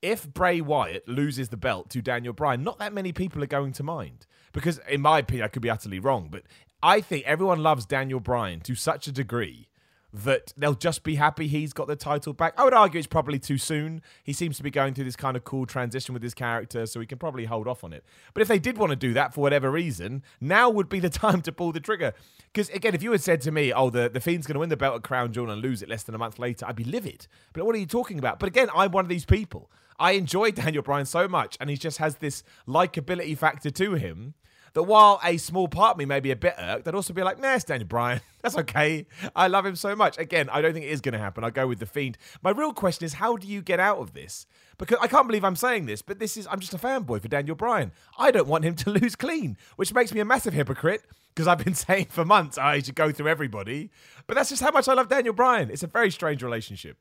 if 0.00 0.32
Bray 0.32 0.60
Wyatt 0.60 1.08
loses 1.08 1.48
the 1.48 1.56
belt 1.56 1.90
to 1.90 2.00
Daniel 2.00 2.32
Bryan, 2.32 2.62
not 2.62 2.78
that 2.78 2.92
many 2.92 3.12
people 3.12 3.42
are 3.42 3.48
going 3.48 3.72
to 3.72 3.82
mind 3.82 4.26
because 4.52 4.80
in 4.88 5.00
my 5.00 5.18
opinion, 5.20 5.44
I 5.44 5.48
could 5.48 5.62
be 5.62 5.70
utterly 5.70 5.98
wrong, 5.98 6.28
but 6.30 6.42
I 6.82 7.00
think 7.00 7.24
everyone 7.26 7.62
loves 7.62 7.86
Daniel 7.86 8.20
Bryan 8.20 8.60
to 8.60 8.74
such 8.74 9.06
a 9.06 9.12
degree 9.12 9.68
that 10.12 10.54
they'll 10.56 10.74
just 10.74 11.02
be 11.02 11.16
happy 11.16 11.48
he's 11.48 11.72
got 11.72 11.86
the 11.86 11.96
title 11.96 12.32
back. 12.32 12.54
I 12.56 12.64
would 12.64 12.72
argue 12.72 12.98
it's 12.98 13.06
probably 13.06 13.38
too 13.38 13.58
soon. 13.58 14.00
He 14.24 14.32
seems 14.32 14.56
to 14.56 14.62
be 14.62 14.70
going 14.70 14.94
through 14.94 15.04
this 15.04 15.16
kind 15.16 15.36
of 15.36 15.44
cool 15.44 15.66
transition 15.66 16.14
with 16.14 16.22
his 16.22 16.34
character, 16.34 16.86
so 16.86 16.98
he 17.00 17.06
can 17.06 17.18
probably 17.18 17.44
hold 17.44 17.68
off 17.68 17.84
on 17.84 17.92
it. 17.92 18.04
But 18.32 18.40
if 18.40 18.48
they 18.48 18.58
did 18.58 18.78
want 18.78 18.90
to 18.90 18.96
do 18.96 19.12
that 19.14 19.34
for 19.34 19.42
whatever 19.42 19.70
reason, 19.70 20.22
now 20.40 20.70
would 20.70 20.88
be 20.88 21.00
the 21.00 21.10
time 21.10 21.42
to 21.42 21.52
pull 21.52 21.72
the 21.72 21.80
trigger. 21.80 22.14
Because 22.52 22.70
again, 22.70 22.94
if 22.94 23.02
you 23.02 23.12
had 23.12 23.20
said 23.20 23.40
to 23.42 23.52
me, 23.52 23.72
"Oh, 23.72 23.90
the 23.90 24.08
the 24.08 24.20
Fiend's 24.20 24.46
going 24.46 24.54
to 24.54 24.60
win 24.60 24.70
the 24.70 24.76
belt 24.76 24.96
at 24.96 25.02
Crown 25.02 25.32
Jewel 25.32 25.50
and 25.50 25.60
lose 25.60 25.82
it 25.82 25.88
less 25.88 26.04
than 26.04 26.14
a 26.14 26.18
month 26.18 26.38
later," 26.38 26.64
I'd 26.66 26.76
be 26.76 26.84
livid. 26.84 27.26
But 27.52 27.66
what 27.66 27.74
are 27.74 27.78
you 27.78 27.86
talking 27.86 28.18
about? 28.18 28.38
But 28.38 28.48
again, 28.48 28.70
I'm 28.74 28.92
one 28.92 29.04
of 29.04 29.10
these 29.10 29.26
people. 29.26 29.70
I 29.98 30.12
enjoy 30.12 30.50
Daniel 30.52 30.82
Bryan 30.82 31.06
so 31.06 31.28
much, 31.28 31.56
and 31.60 31.70
he 31.70 31.76
just 31.76 31.98
has 31.98 32.16
this 32.16 32.42
likability 32.66 33.36
factor 33.36 33.70
to 33.70 33.94
him 33.94 34.34
that 34.74 34.82
while 34.84 35.20
a 35.24 35.36
small 35.38 35.68
part 35.68 35.92
of 35.92 35.98
me 35.98 36.04
may 36.04 36.20
be 36.20 36.30
a 36.30 36.36
bit 36.36 36.54
irked, 36.58 36.86
I'd 36.86 36.94
also 36.94 37.12
be 37.12 37.22
like, 37.22 37.40
nah, 37.40 37.54
it's 37.54 37.64
Daniel 37.64 37.88
Bryan. 37.88 38.20
That's 38.42 38.56
okay. 38.58 39.06
I 39.34 39.48
love 39.48 39.66
him 39.66 39.76
so 39.76 39.96
much. 39.96 40.18
Again, 40.18 40.48
I 40.50 40.60
don't 40.60 40.72
think 40.72 40.84
it 40.84 40.90
is 40.90 41.00
going 41.00 41.14
to 41.14 41.18
happen. 41.18 41.42
I'll 41.42 41.50
go 41.50 41.66
with 41.66 41.80
The 41.80 41.86
Fiend. 41.86 42.16
My 42.42 42.50
real 42.50 42.72
question 42.72 43.04
is, 43.04 43.14
how 43.14 43.36
do 43.36 43.46
you 43.46 43.62
get 43.62 43.80
out 43.80 43.98
of 43.98 44.12
this? 44.12 44.46
Because 44.78 44.98
I 45.00 45.08
can't 45.08 45.26
believe 45.26 45.44
I'm 45.44 45.56
saying 45.56 45.86
this, 45.86 46.02
but 46.02 46.18
this 46.18 46.36
is, 46.36 46.46
I'm 46.48 46.60
just 46.60 46.74
a 46.74 46.78
fanboy 46.78 47.20
for 47.20 47.28
Daniel 47.28 47.56
Bryan. 47.56 47.92
I 48.18 48.30
don't 48.30 48.46
want 48.46 48.64
him 48.64 48.76
to 48.76 48.90
lose 49.00 49.16
clean, 49.16 49.56
which 49.76 49.92
makes 49.92 50.12
me 50.12 50.20
a 50.20 50.24
massive 50.24 50.54
hypocrite 50.54 51.02
because 51.34 51.48
I've 51.48 51.64
been 51.64 51.74
saying 51.86 52.06
for 52.10 52.24
months 52.24 52.58
oh, 52.58 52.62
I 52.62 52.80
should 52.80 52.94
go 52.94 53.10
through 53.10 53.28
everybody. 53.28 53.90
But 54.26 54.36
that's 54.36 54.50
just 54.50 54.62
how 54.62 54.70
much 54.70 54.86
I 54.88 54.94
love 54.94 55.08
Daniel 55.08 55.34
Bryan. 55.34 55.70
It's 55.70 55.82
a 55.82 55.88
very 55.88 56.10
strange 56.10 56.42
relationship. 56.42 56.96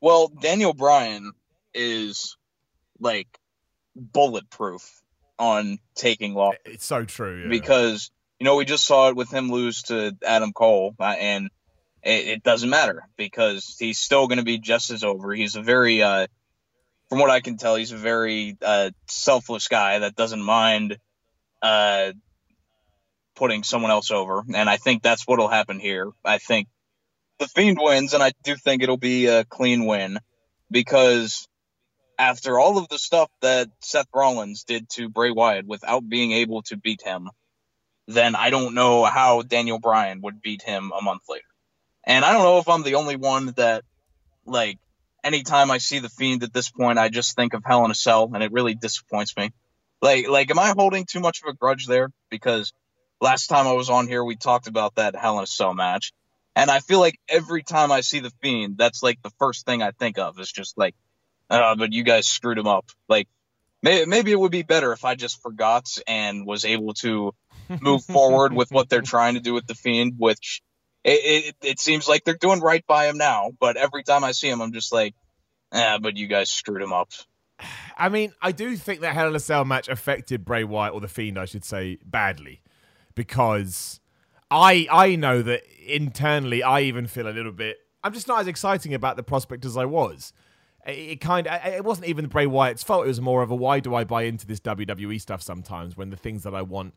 Well, 0.00 0.32
Daniel 0.40 0.74
Bryan 0.74 1.32
is 1.74 2.36
like 3.00 3.28
bulletproof 3.96 5.02
on 5.38 5.78
taking 5.94 6.34
loss. 6.34 6.54
It's 6.64 6.86
so 6.86 7.04
true. 7.04 7.42
Yeah. 7.42 7.48
Because, 7.48 8.10
you 8.38 8.44
know, 8.44 8.56
we 8.56 8.64
just 8.64 8.84
saw 8.84 9.08
it 9.08 9.16
with 9.16 9.30
him 9.32 9.50
lose 9.50 9.82
to 9.84 10.16
Adam 10.24 10.52
Cole. 10.52 10.94
Uh, 10.98 11.04
and 11.18 11.50
it, 12.02 12.28
it 12.28 12.42
doesn't 12.42 12.70
matter 12.70 13.08
because 13.16 13.76
he's 13.78 13.98
still 13.98 14.28
going 14.28 14.38
to 14.38 14.44
be 14.44 14.58
just 14.58 14.90
as 14.90 15.04
over. 15.04 15.32
He's 15.34 15.56
a 15.56 15.62
very, 15.62 16.02
uh, 16.02 16.26
from 17.08 17.18
what 17.18 17.30
I 17.30 17.40
can 17.40 17.56
tell, 17.56 17.76
he's 17.76 17.92
a 17.92 17.96
very 17.96 18.56
uh, 18.62 18.90
selfless 19.06 19.68
guy 19.68 19.98
that 19.98 20.16
doesn't 20.16 20.42
mind 20.42 20.96
uh, 21.60 22.12
putting 23.34 23.62
someone 23.62 23.90
else 23.90 24.10
over, 24.10 24.42
and 24.54 24.68
I 24.68 24.76
think 24.76 25.02
that's 25.02 25.26
what'll 25.26 25.48
happen 25.48 25.78
here. 25.78 26.10
I 26.24 26.38
think 26.38 26.68
the 27.38 27.46
Fiend 27.46 27.78
wins, 27.80 28.14
and 28.14 28.22
I 28.22 28.32
do 28.44 28.56
think 28.56 28.82
it'll 28.82 28.96
be 28.96 29.26
a 29.26 29.44
clean 29.44 29.84
win 29.84 30.18
because 30.70 31.48
after 32.22 32.60
all 32.60 32.78
of 32.78 32.88
the 32.88 33.00
stuff 33.00 33.28
that 33.40 33.68
Seth 33.80 34.06
Rollins 34.14 34.62
did 34.62 34.88
to 34.90 35.08
Bray 35.08 35.32
Wyatt 35.32 35.66
without 35.66 36.08
being 36.08 36.30
able 36.30 36.62
to 36.62 36.76
beat 36.76 37.02
him, 37.02 37.28
then 38.06 38.36
I 38.36 38.50
don't 38.50 38.74
know 38.74 39.04
how 39.04 39.42
Daniel 39.42 39.80
Bryan 39.80 40.20
would 40.22 40.40
beat 40.40 40.62
him 40.62 40.92
a 40.96 41.02
month 41.02 41.22
later. 41.28 41.42
And 42.04 42.24
I 42.24 42.32
don't 42.32 42.44
know 42.44 42.58
if 42.58 42.68
I'm 42.68 42.84
the 42.84 42.94
only 42.94 43.16
one 43.16 43.52
that, 43.56 43.82
like, 44.46 44.78
anytime 45.24 45.72
I 45.72 45.78
see 45.78 45.98
the 45.98 46.08
Fiend 46.08 46.44
at 46.44 46.52
this 46.52 46.70
point, 46.70 46.96
I 46.96 47.08
just 47.08 47.34
think 47.34 47.54
of 47.54 47.64
Hell 47.64 47.84
in 47.84 47.90
a 47.90 47.94
Cell, 47.94 48.30
and 48.32 48.42
it 48.42 48.52
really 48.52 48.76
disappoints 48.76 49.36
me. 49.36 49.50
Like, 50.00 50.28
like, 50.28 50.48
am 50.52 50.60
I 50.60 50.74
holding 50.76 51.06
too 51.06 51.20
much 51.20 51.42
of 51.42 51.48
a 51.48 51.56
grudge 51.56 51.86
there? 51.88 52.10
Because 52.30 52.72
last 53.20 53.48
time 53.48 53.66
I 53.66 53.72
was 53.72 53.90
on 53.90 54.06
here, 54.06 54.22
we 54.22 54.36
talked 54.36 54.68
about 54.68 54.94
that 54.94 55.16
Hell 55.16 55.38
in 55.38 55.44
a 55.44 55.46
Cell 55.48 55.74
match, 55.74 56.12
and 56.54 56.70
I 56.70 56.78
feel 56.78 57.00
like 57.00 57.18
every 57.28 57.64
time 57.64 57.90
I 57.90 58.02
see 58.02 58.20
the 58.20 58.32
Fiend, 58.40 58.78
that's 58.78 59.02
like 59.02 59.20
the 59.22 59.32
first 59.40 59.66
thing 59.66 59.82
I 59.82 59.90
think 59.90 60.18
of 60.18 60.38
is 60.38 60.52
just 60.52 60.78
like, 60.78 60.94
uh, 61.52 61.76
but 61.76 61.92
you 61.92 62.02
guys 62.02 62.26
screwed 62.26 62.58
him 62.58 62.66
up. 62.66 62.86
Like, 63.08 63.28
maybe, 63.82 64.06
maybe 64.08 64.32
it 64.32 64.40
would 64.40 64.52
be 64.52 64.62
better 64.62 64.92
if 64.92 65.04
I 65.04 65.14
just 65.14 65.42
forgot 65.42 65.98
and 66.06 66.46
was 66.46 66.64
able 66.64 66.94
to 66.94 67.34
move 67.80 68.04
forward 68.06 68.54
with 68.54 68.70
what 68.70 68.88
they're 68.88 69.02
trying 69.02 69.34
to 69.34 69.40
do 69.40 69.52
with 69.52 69.66
the 69.66 69.74
Fiend, 69.74 70.14
which 70.16 70.62
it, 71.04 71.54
it, 71.54 71.56
it 71.62 71.80
seems 71.80 72.08
like 72.08 72.24
they're 72.24 72.34
doing 72.34 72.60
right 72.60 72.84
by 72.86 73.06
him 73.06 73.18
now. 73.18 73.50
But 73.60 73.76
every 73.76 74.02
time 74.02 74.24
I 74.24 74.32
see 74.32 74.48
him, 74.48 74.62
I'm 74.62 74.72
just 74.72 74.92
like, 74.92 75.14
yeah, 75.72 75.98
but 75.98 76.16
you 76.16 76.26
guys 76.26 76.50
screwed 76.50 76.80
him 76.80 76.92
up. 76.92 77.10
I 77.96 78.08
mean, 78.08 78.32
I 78.40 78.52
do 78.52 78.76
think 78.76 79.00
that 79.00 79.14
Hell 79.14 79.28
in 79.28 79.36
a 79.36 79.40
Cell 79.40 79.64
match 79.64 79.88
affected 79.88 80.44
Bray 80.44 80.64
Wyatt 80.64 80.94
or 80.94 81.00
the 81.00 81.08
Fiend, 81.08 81.38
I 81.38 81.44
should 81.44 81.64
say, 81.64 81.98
badly, 82.04 82.62
because 83.14 84.00
I 84.50 84.88
I 84.90 85.16
know 85.16 85.42
that 85.42 85.62
internally 85.86 86.62
I 86.62 86.80
even 86.80 87.06
feel 87.06 87.28
a 87.28 87.30
little 87.30 87.52
bit. 87.52 87.76
I'm 88.02 88.12
just 88.14 88.26
not 88.26 88.40
as 88.40 88.46
exciting 88.48 88.94
about 88.94 89.16
the 89.16 89.22
prospect 89.22 89.64
as 89.64 89.76
I 89.76 89.84
was. 89.84 90.32
It, 90.84 91.20
kind 91.20 91.46
of 91.46 91.64
it 91.64 91.84
wasn't 91.84 92.08
even 92.08 92.26
Bray 92.26 92.46
Wyatt's 92.46 92.82
fault. 92.82 93.04
It 93.04 93.08
was 93.08 93.20
more 93.20 93.42
of 93.42 93.50
a 93.50 93.54
why 93.54 93.78
do 93.78 93.94
I 93.94 94.02
buy 94.02 94.22
into 94.22 94.46
this 94.46 94.58
WWE 94.60 95.20
stuff 95.20 95.40
sometimes 95.40 95.96
when 95.96 96.10
the 96.10 96.16
things 96.16 96.42
that 96.42 96.54
I 96.54 96.62
want 96.62 96.94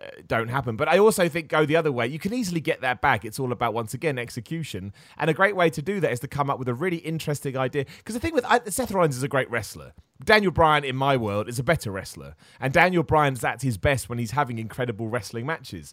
uh, 0.00 0.06
don't 0.26 0.48
happen. 0.48 0.76
But 0.76 0.88
I 0.88 0.98
also 0.98 1.28
think 1.28 1.48
go 1.48 1.66
the 1.66 1.76
other 1.76 1.90
way. 1.90 2.06
You 2.06 2.18
can 2.18 2.32
easily 2.32 2.60
get 2.60 2.80
that 2.82 3.00
back. 3.00 3.24
It's 3.24 3.40
all 3.40 3.52
about 3.52 3.74
once 3.74 3.92
again 3.92 4.18
execution, 4.18 4.92
and 5.18 5.28
a 5.28 5.34
great 5.34 5.56
way 5.56 5.68
to 5.70 5.82
do 5.82 5.98
that 6.00 6.12
is 6.12 6.20
to 6.20 6.28
come 6.28 6.48
up 6.48 6.58
with 6.58 6.68
a 6.68 6.74
really 6.74 6.98
interesting 6.98 7.56
idea. 7.56 7.86
Because 7.98 8.14
the 8.14 8.20
thing 8.20 8.34
with 8.34 8.44
I, 8.46 8.60
Seth 8.66 8.92
Rollins 8.92 9.16
is 9.16 9.22
a 9.22 9.28
great 9.28 9.50
wrestler. 9.50 9.92
Daniel 10.24 10.52
Bryan, 10.52 10.84
in 10.84 10.96
my 10.96 11.16
world, 11.16 11.48
is 11.48 11.58
a 11.58 11.64
better 11.64 11.90
wrestler, 11.90 12.36
and 12.60 12.72
Daniel 12.72 13.02
Bryan's 13.02 13.44
at 13.44 13.62
his 13.62 13.78
best 13.78 14.08
when 14.08 14.18
he's 14.18 14.30
having 14.30 14.58
incredible 14.58 15.08
wrestling 15.08 15.44
matches. 15.44 15.92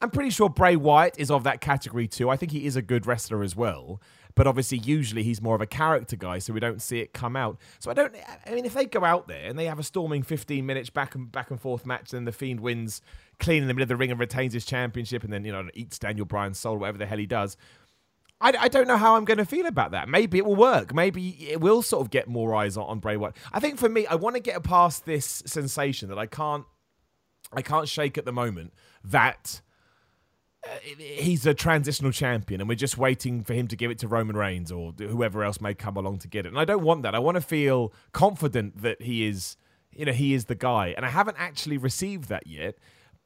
I'm 0.00 0.10
pretty 0.10 0.30
sure 0.30 0.48
Bray 0.48 0.76
Wyatt 0.76 1.14
is 1.18 1.30
of 1.30 1.44
that 1.44 1.60
category 1.60 2.06
too. 2.06 2.30
I 2.30 2.36
think 2.36 2.52
he 2.52 2.66
is 2.66 2.76
a 2.76 2.82
good 2.82 3.06
wrestler 3.06 3.42
as 3.42 3.56
well. 3.56 4.00
But 4.38 4.46
obviously, 4.46 4.78
usually 4.78 5.24
he's 5.24 5.42
more 5.42 5.56
of 5.56 5.60
a 5.60 5.66
character 5.66 6.14
guy, 6.14 6.38
so 6.38 6.52
we 6.52 6.60
don't 6.60 6.80
see 6.80 7.00
it 7.00 7.12
come 7.12 7.34
out. 7.34 7.58
So 7.80 7.90
I 7.90 7.94
don't. 7.94 8.14
I 8.46 8.54
mean, 8.54 8.66
if 8.66 8.72
they 8.72 8.84
go 8.84 9.04
out 9.04 9.26
there 9.26 9.48
and 9.48 9.58
they 9.58 9.64
have 9.64 9.80
a 9.80 9.82
storming 9.82 10.22
15 10.22 10.64
minutes 10.64 10.90
back 10.90 11.16
and 11.16 11.32
back 11.32 11.50
and 11.50 11.60
forth 11.60 11.84
match, 11.84 12.12
then 12.12 12.24
the 12.24 12.30
Fiend 12.30 12.60
wins 12.60 13.02
clean 13.40 13.62
in 13.62 13.66
the 13.66 13.74
middle 13.74 13.82
of 13.82 13.88
the 13.88 13.96
ring 13.96 14.12
and 14.12 14.20
retains 14.20 14.54
his 14.54 14.64
championship, 14.64 15.24
and 15.24 15.32
then 15.32 15.44
you 15.44 15.50
know 15.50 15.68
eats 15.74 15.98
Daniel 15.98 16.24
Bryan's 16.24 16.56
soul, 16.56 16.76
whatever 16.76 16.98
the 16.98 17.06
hell 17.06 17.18
he 17.18 17.26
does. 17.26 17.56
I, 18.40 18.52
I 18.56 18.68
don't 18.68 18.86
know 18.86 18.96
how 18.96 19.16
I'm 19.16 19.24
going 19.24 19.38
to 19.38 19.44
feel 19.44 19.66
about 19.66 19.90
that. 19.90 20.08
Maybe 20.08 20.38
it 20.38 20.46
will 20.46 20.54
work. 20.54 20.94
Maybe 20.94 21.30
it 21.50 21.60
will 21.60 21.82
sort 21.82 22.02
of 22.02 22.10
get 22.10 22.28
more 22.28 22.54
eyes 22.54 22.76
on, 22.76 22.84
on 22.84 23.00
Bray 23.00 23.16
Wyatt. 23.16 23.34
I 23.52 23.58
think 23.58 23.76
for 23.76 23.88
me, 23.88 24.06
I 24.06 24.14
want 24.14 24.36
to 24.36 24.40
get 24.40 24.62
past 24.62 25.04
this 25.04 25.42
sensation 25.46 26.10
that 26.10 26.18
I 26.18 26.26
can't, 26.26 26.64
I 27.52 27.62
can't 27.62 27.88
shake 27.88 28.16
at 28.16 28.24
the 28.24 28.30
moment. 28.30 28.72
That 29.02 29.62
Uh, 30.66 30.70
he's 30.98 31.46
a 31.46 31.54
transitional 31.54 32.10
champion 32.10 32.60
and 32.60 32.68
we're 32.68 32.74
just 32.74 32.98
waiting 32.98 33.44
for 33.44 33.54
him 33.54 33.68
to 33.68 33.76
give 33.76 33.90
it 33.90 33.98
to 34.00 34.08
Roman 34.08 34.36
Reigns 34.36 34.72
or 34.72 34.92
whoever 34.98 35.44
else 35.44 35.60
may 35.60 35.72
come 35.72 35.96
along 35.96 36.18
to 36.18 36.28
get 36.28 36.46
it. 36.46 36.48
And 36.48 36.58
I 36.58 36.64
don't 36.64 36.82
want 36.82 37.02
that. 37.02 37.14
I 37.14 37.20
want 37.20 37.36
to 37.36 37.40
feel 37.40 37.92
confident 38.12 38.82
that 38.82 39.02
he 39.02 39.24
is, 39.26 39.56
you 39.92 40.04
know, 40.04 40.12
he 40.12 40.34
is 40.34 40.46
the 40.46 40.56
guy. 40.56 40.94
And 40.96 41.06
I 41.06 41.10
haven't 41.10 41.36
actually 41.38 41.78
received 41.78 42.28
that 42.28 42.46
yet. 42.46 42.76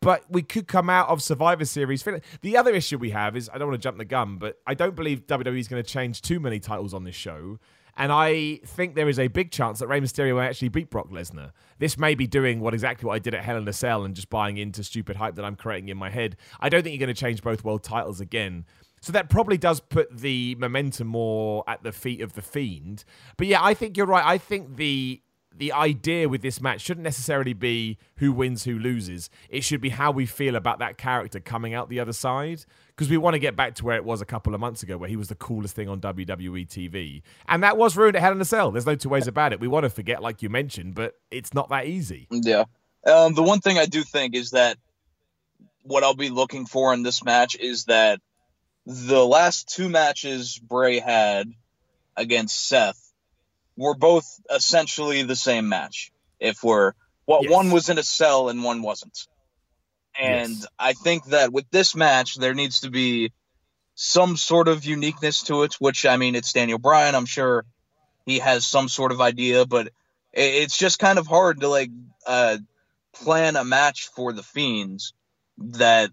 But 0.02 0.24
we 0.28 0.42
could 0.42 0.66
come 0.66 0.90
out 0.90 1.08
of 1.08 1.22
Survivor 1.22 1.64
Series. 1.64 2.04
The 2.42 2.56
other 2.56 2.74
issue 2.74 2.98
we 2.98 3.10
have 3.10 3.36
is 3.36 3.48
I 3.48 3.56
don't 3.56 3.68
want 3.68 3.80
to 3.80 3.86
jump 3.86 3.98
the 3.98 4.04
gun, 4.04 4.36
but 4.36 4.60
I 4.66 4.74
don't 4.74 4.96
believe 4.96 5.28
WWE 5.28 5.58
is 5.58 5.68
going 5.68 5.82
to 5.82 5.88
change 5.88 6.22
too 6.22 6.40
many 6.40 6.58
titles 6.58 6.92
on 6.92 7.04
this 7.04 7.14
show. 7.14 7.60
And 7.97 8.11
I 8.11 8.61
think 8.64 8.95
there 8.95 9.09
is 9.09 9.18
a 9.18 9.28
big 9.28 9.51
chance 9.51 9.80
that 9.80 9.86
Rey 9.86 10.01
Mysterio 10.01 10.34
will 10.34 10.40
actually 10.40 10.70
beat 10.70 10.90
Brock 10.90 11.11
Lesnar. 11.11 11.53
This 11.78 11.99
may 11.99 12.14
be 12.14 12.26
doing 12.26 12.61
what 12.61 12.72
exactly 12.74 13.07
what 13.07 13.14
I 13.14 13.18
did 13.18 13.34
at 13.34 13.45
Hell 13.45 13.59
in 13.59 13.68
a 13.68 13.72
Cell 13.72 14.05
and 14.05 14.14
just 14.14 14.30
buying 14.30 14.57
into 14.57 14.82
stupid 14.82 15.16
hype 15.16 15.34
that 15.34 15.45
I'm 15.45 15.57
creating 15.57 15.88
in 15.88 15.99
my 15.99 16.09
head. 16.09 16.36
I 16.59 16.68
don't 16.68 16.82
think 16.82 16.95
you're 16.95 17.07
going 17.07 17.14
to 17.14 17.20
change 17.20 17.43
both 17.43 17.64
world 17.64 17.82
titles 17.82 18.20
again. 18.20 18.64
So 19.03 19.12
that 19.12 19.28
probably 19.28 19.59
does 19.59 19.80
put 19.80 20.16
the 20.16 20.55
momentum 20.55 21.09
more 21.09 21.64
at 21.66 21.82
the 21.82 21.93
feet 21.93 22.20
of 22.20 22.34
the 22.34 22.43
Fiend. 22.43 23.05
But 23.36 23.49
yeah, 23.49 23.62
I 23.62 23.74
think 23.74 23.97
you're 23.97 24.07
right. 24.07 24.24
I 24.24 24.38
think 24.38 24.76
the 24.76 25.20
the 25.55 25.72
idea 25.72 26.28
with 26.28 26.40
this 26.40 26.61
match 26.61 26.80
shouldn't 26.80 27.05
necessarily 27.05 27.53
be 27.53 27.99
who 28.16 28.32
wins, 28.32 28.64
who 28.64 28.78
loses. 28.78 29.28
It 29.51 29.64
should 29.64 29.80
be 29.80 29.90
how 29.90 30.11
we 30.11 30.24
feel 30.24 30.57
about 30.57 30.78
that 30.78 30.97
character 30.97 31.40
coming 31.40 31.74
out 31.74 31.90
the 31.90 32.01
other 32.01 32.14
side. 32.14 32.64
Because 32.95 33.09
we 33.09 33.16
want 33.16 33.34
to 33.34 33.38
get 33.38 33.57
back 33.57 33.74
to 33.76 33.84
where 33.84 33.97
it 33.97 34.05
was 34.05 34.20
a 34.20 34.26
couple 34.26 34.55
of 34.55 34.61
months 34.61 34.82
ago, 34.82 34.99
where 34.99 35.09
he 35.09 35.16
was 35.16 35.28
the 35.28 35.34
coolest 35.34 35.74
thing 35.74 35.88
on 35.88 36.01
WWE 36.01 36.68
TV. 36.68 37.22
And 37.49 37.62
that 37.62 37.76
was 37.76 37.97
ruined 37.97 38.16
at 38.16 38.22
Hell 38.22 38.32
in 38.32 38.40
a 38.40 38.45
Cell. 38.45 38.70
There's 38.70 38.86
no 38.86 38.95
two 38.95 39.09
ways 39.09 39.26
about 39.26 39.53
it. 39.53 39.61
We 39.61 39.68
want 39.68 39.84
to 39.84 39.90
forget, 39.90 40.22
like 40.22 40.43
you 40.43 40.51
mentioned, 40.51 40.95
but 40.95 41.18
it's 41.30 41.55
not 41.55 41.70
that 41.70 41.86
easy. 41.86 42.28
Yeah. 42.30 42.64
Um, 43.07 43.34
the 43.34 43.43
one 43.43 43.61
thing 43.61 43.78
I 43.78 43.86
do 43.86 44.03
think 44.03 44.34
is 44.34 44.51
that 44.51 44.76
what 45.82 46.05
I'll 46.05 46.14
be 46.14 46.28
looking 46.28 46.66
for 46.66 46.93
in 46.95 47.03
this 47.03 47.24
match 47.24 47.57
is 47.59 47.86
that 47.86 48.20
the 48.86 49.24
last 49.24 49.68
two 49.68 49.88
matches 49.88 50.59
Bray 50.59 50.99
had 50.99 51.53
against 52.16 52.68
Seth 52.68 53.12
were 53.76 53.95
both 53.95 54.40
essentially 54.51 55.22
the 55.22 55.36
same 55.36 55.68
match. 55.68 56.12
If 56.38 56.62
we're 56.62 56.93
what 57.24 57.45
yes. 57.45 57.53
one 57.53 57.70
was 57.70 57.88
in 57.88 57.99
a 57.99 58.03
cell 58.03 58.49
and 58.49 58.62
one 58.62 58.82
wasn't. 58.82 59.26
And 60.18 60.50
yes. 60.50 60.66
I 60.78 60.92
think 60.92 61.26
that 61.26 61.52
with 61.52 61.70
this 61.70 61.94
match, 61.94 62.36
there 62.36 62.54
needs 62.54 62.80
to 62.80 62.90
be 62.90 63.32
some 63.94 64.36
sort 64.36 64.68
of 64.68 64.84
uniqueness 64.84 65.42
to 65.44 65.62
it, 65.62 65.74
which 65.74 66.06
I 66.06 66.16
mean, 66.16 66.34
it's 66.34 66.52
Daniel 66.52 66.78
Bryan. 66.78 67.14
I'm 67.14 67.26
sure 67.26 67.64
he 68.26 68.38
has 68.38 68.66
some 68.66 68.88
sort 68.88 69.12
of 69.12 69.20
idea, 69.20 69.66
but 69.66 69.88
it's 70.32 70.76
just 70.76 70.98
kind 70.98 71.18
of 71.18 71.26
hard 71.26 71.60
to 71.60 71.68
like 71.68 71.90
uh, 72.26 72.58
plan 73.12 73.56
a 73.56 73.64
match 73.64 74.08
for 74.14 74.32
the 74.32 74.42
Fiends 74.42 75.12
that 75.58 76.10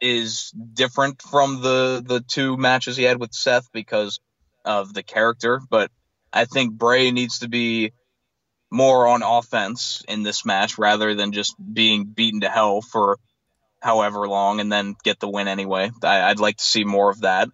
is 0.00 0.50
different 0.50 1.22
from 1.22 1.62
the 1.62 2.02
the 2.04 2.20
two 2.20 2.56
matches 2.56 2.96
he 2.96 3.04
had 3.04 3.20
with 3.20 3.32
Seth 3.32 3.70
because 3.72 4.20
of 4.64 4.92
the 4.92 5.02
character. 5.02 5.60
But 5.70 5.90
I 6.32 6.44
think 6.44 6.74
Bray 6.74 7.10
needs 7.10 7.40
to 7.40 7.48
be 7.48 7.92
more 8.72 9.06
on 9.06 9.22
offense 9.22 10.02
in 10.08 10.22
this 10.22 10.46
match 10.46 10.78
rather 10.78 11.14
than 11.14 11.32
just 11.32 11.54
being 11.72 12.04
beaten 12.04 12.40
to 12.40 12.48
hell 12.48 12.80
for 12.80 13.18
however 13.80 14.26
long 14.26 14.60
and 14.60 14.72
then 14.72 14.96
get 15.04 15.20
the 15.20 15.28
win 15.28 15.46
anyway. 15.46 15.90
I, 16.02 16.28
would 16.28 16.40
like 16.40 16.56
to 16.56 16.64
see 16.64 16.84
more 16.84 17.10
of 17.10 17.20
that. 17.20 17.48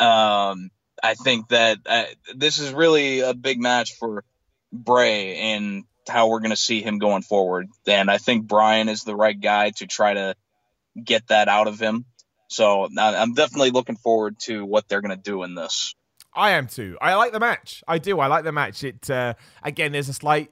Um, 0.00 0.70
I 1.02 1.14
think 1.14 1.48
that 1.48 1.78
uh, 1.84 2.04
this 2.34 2.58
is 2.58 2.72
really 2.72 3.20
a 3.20 3.34
big 3.34 3.60
match 3.60 3.96
for 3.98 4.24
Bray 4.72 5.36
and 5.36 5.84
how 6.08 6.28
we're 6.28 6.40
going 6.40 6.50
to 6.50 6.56
see 6.56 6.80
him 6.80 6.98
going 6.98 7.22
forward. 7.22 7.68
And 7.86 8.10
I 8.10 8.16
think 8.16 8.46
Bryan 8.46 8.88
is 8.88 9.02
the 9.02 9.16
right 9.16 9.38
guy 9.38 9.70
to 9.76 9.86
try 9.86 10.14
to 10.14 10.36
get 11.02 11.28
that 11.28 11.48
out 11.48 11.68
of 11.68 11.78
him. 11.78 12.06
So 12.48 12.88
I'm 12.96 13.34
definitely 13.34 13.72
looking 13.72 13.96
forward 13.96 14.36
to 14.44 14.64
what 14.64 14.88
they're 14.88 15.02
going 15.02 15.16
to 15.16 15.22
do 15.22 15.42
in 15.42 15.54
this. 15.54 15.94
I 16.36 16.50
am 16.52 16.66
too. 16.66 16.98
I 17.00 17.14
like 17.14 17.32
the 17.32 17.40
match. 17.40 17.82
I 17.88 17.98
do. 17.98 18.20
I 18.20 18.26
like 18.26 18.44
the 18.44 18.52
match. 18.52 18.84
It 18.84 19.08
uh, 19.10 19.34
again, 19.62 19.92
there's 19.92 20.08
a 20.08 20.12
slight 20.12 20.50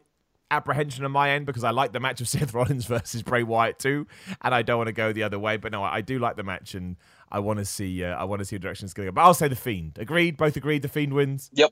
apprehension 0.51 1.05
on 1.05 1.11
my 1.11 1.31
end 1.31 1.47
because 1.47 1.65
I 1.65 1.71
like 1.71 1.93
the 1.93 2.01
match 2.01 2.21
of 2.21 2.29
Seth 2.35 2.55
Rollins 2.55 2.87
versus 2.87 3.23
Bray 3.23 3.43
Wyatt 3.43 3.79
too, 3.79 4.07
and 4.43 4.55
I 4.55 4.63
don't 4.63 4.79
want 4.79 4.89
to 4.89 4.93
go 4.93 5.13
the 5.13 5.23
other 5.23 5.39
way. 5.39 5.57
But 5.57 5.73
no, 5.73 5.83
I, 5.83 6.01
do 6.01 6.19
like 6.19 6.37
the 6.37 6.43
match, 6.43 6.75
and 6.75 6.97
I 7.31 7.41
want 7.41 7.59
to 7.59 7.65
see. 7.65 8.03
Uh, 8.03 8.17
I 8.17 8.25
want 8.25 8.41
to 8.41 8.45
see 8.45 8.57
the 8.57 8.61
direction 8.61 8.87
it's 8.87 8.95
going 8.95 9.07
to 9.07 9.13
go. 9.13 9.15
But 9.15 9.23
I'll 9.23 9.35
say 9.35 9.49
the 9.49 9.57
Fiend. 9.57 9.99
Agreed. 9.99 10.37
Both 10.37 10.57
agreed. 10.57 10.83
The 10.83 10.89
Fiend 10.89 11.13
wins. 11.13 11.51
Yep. 11.53 11.71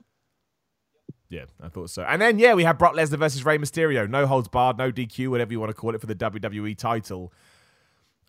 Yeah, 1.29 1.45
I 1.61 1.67
thought 1.67 1.89
so. 1.89 2.03
And 2.03 2.21
then 2.21 2.37
yeah, 2.37 2.53
we 2.53 2.63
have 2.63 2.77
Brock 2.77 2.93
Lesnar 2.93 3.17
versus 3.17 3.43
Rey 3.43 3.57
Mysterio. 3.57 4.07
No 4.07 4.27
holds 4.27 4.47
barred, 4.47 4.77
no 4.77 4.91
DQ, 4.91 5.29
whatever 5.29 5.51
you 5.51 5.59
want 5.59 5.71
to 5.71 5.73
call 5.73 5.95
it 5.95 6.01
for 6.01 6.05
the 6.05 6.15
WWE 6.15 6.77
title. 6.77 7.33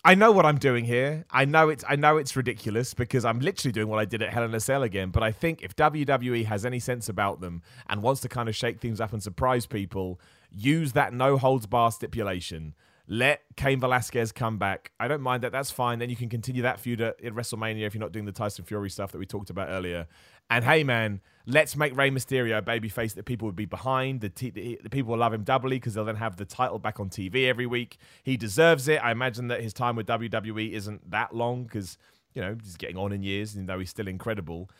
I 0.07 0.15
know 0.15 0.33
what 0.33 0.45
I'm 0.45 0.59
doing 0.59 0.85
here. 0.85 1.25
I 1.31 1.47
know 1.47 1.71
it's 1.71 1.83
I 1.89 1.97
know 1.97 2.19
it's 2.19 2.37
ridiculous 2.37 2.93
because 2.93 3.25
I'm 3.25 3.41
literally 3.41 3.73
doing 3.73 3.89
what 3.89 3.99
I 3.99 4.05
did 4.05 4.23
at 4.23 4.35
Hell 4.35 4.45
in 4.45 4.55
a 4.55 4.61
Cell 4.61 4.83
again. 4.83 5.09
But 5.09 5.23
I 5.23 5.33
think 5.33 5.63
if 5.63 5.75
WWE 5.77 6.45
has 6.45 6.67
any 6.67 6.79
sense 6.79 7.09
about 7.09 7.41
them 7.41 7.63
and 7.89 8.03
wants 8.03 8.21
to 8.21 8.29
kind 8.29 8.51
of 8.51 8.55
shake 8.55 8.81
things 8.81 9.01
up 9.01 9.15
and 9.15 9.23
surprise 9.23 9.65
people, 9.65 10.21
use 10.51 10.93
that 10.93 11.15
no 11.15 11.39
holds 11.39 11.65
bar 11.65 11.91
stipulation. 11.91 12.75
Let 13.07 13.43
Cain 13.57 13.81
Velasquez 13.81 14.33
come 14.33 14.57
back. 14.57 14.93
I 14.99 15.09
don't 15.09 15.21
mind 15.21 15.43
that. 15.43 15.53
That's 15.53 15.71
fine. 15.71 15.99
Then 15.99 16.09
you 16.09 16.17
can 16.17 16.31
continue 16.31 16.63
that 16.63 16.81
feud 16.81 17.03
at 17.03 17.19
WrestleMania 17.21 17.87
if 17.87 17.95
you're 17.95 18.01
not 18.01 18.13
doing 18.13 18.25
the 18.25 18.33
Tyson 18.33 18.65
Fury 18.65 18.89
stuff 18.89 19.13
that 19.13 19.19
we 19.19 19.27
talked 19.27 19.51
about 19.51 19.69
earlier. 19.69 20.07
And 20.49 20.65
hey, 20.65 20.85
man, 20.85 21.21
let's 21.47 21.77
make 21.77 21.95
Rey 21.97 22.11
Mysterio 22.11 22.59
a 22.59 22.63
babyface 22.63 23.15
that 23.15 23.25
people 23.25 23.47
would 23.47 23.57
be 23.57 23.67
behind. 23.67 24.23
The, 24.23 24.31
t- 24.31 24.51
the, 24.51 24.81
the 24.83 24.91
people 24.91 25.13
will 25.13 25.19
love 25.19 25.35
him 25.35 25.43
doubly 25.43 25.77
because 25.77 25.95
they'll 25.95 26.05
then 26.07 26.17
have 26.17 26.37
the 26.37 26.47
title 26.47 26.79
back 26.79 26.99
on 26.99 27.11
TV 27.11 27.47
every 27.47 27.67
week. 27.67 27.99
He 28.23 28.39
deserves 28.39 28.89
it. 28.89 28.97
I 29.05 29.11
imagine 29.11 29.49
that 29.49 29.61
his 29.61 29.75
time 29.75 29.97
with 29.97 30.07
WWE 30.07 30.73
isn't 30.73 31.11
that 31.11 31.35
long 31.35 31.65
because, 31.65 31.99
you 32.35 32.41
know, 32.41 32.57
he's 32.63 32.77
getting 32.77 32.97
on 32.97 33.13
in 33.13 33.23
years, 33.23 33.55
even 33.55 33.67
though 33.67 33.79
he's 33.79 33.91
still 33.91 34.09
incredible. 34.09 34.71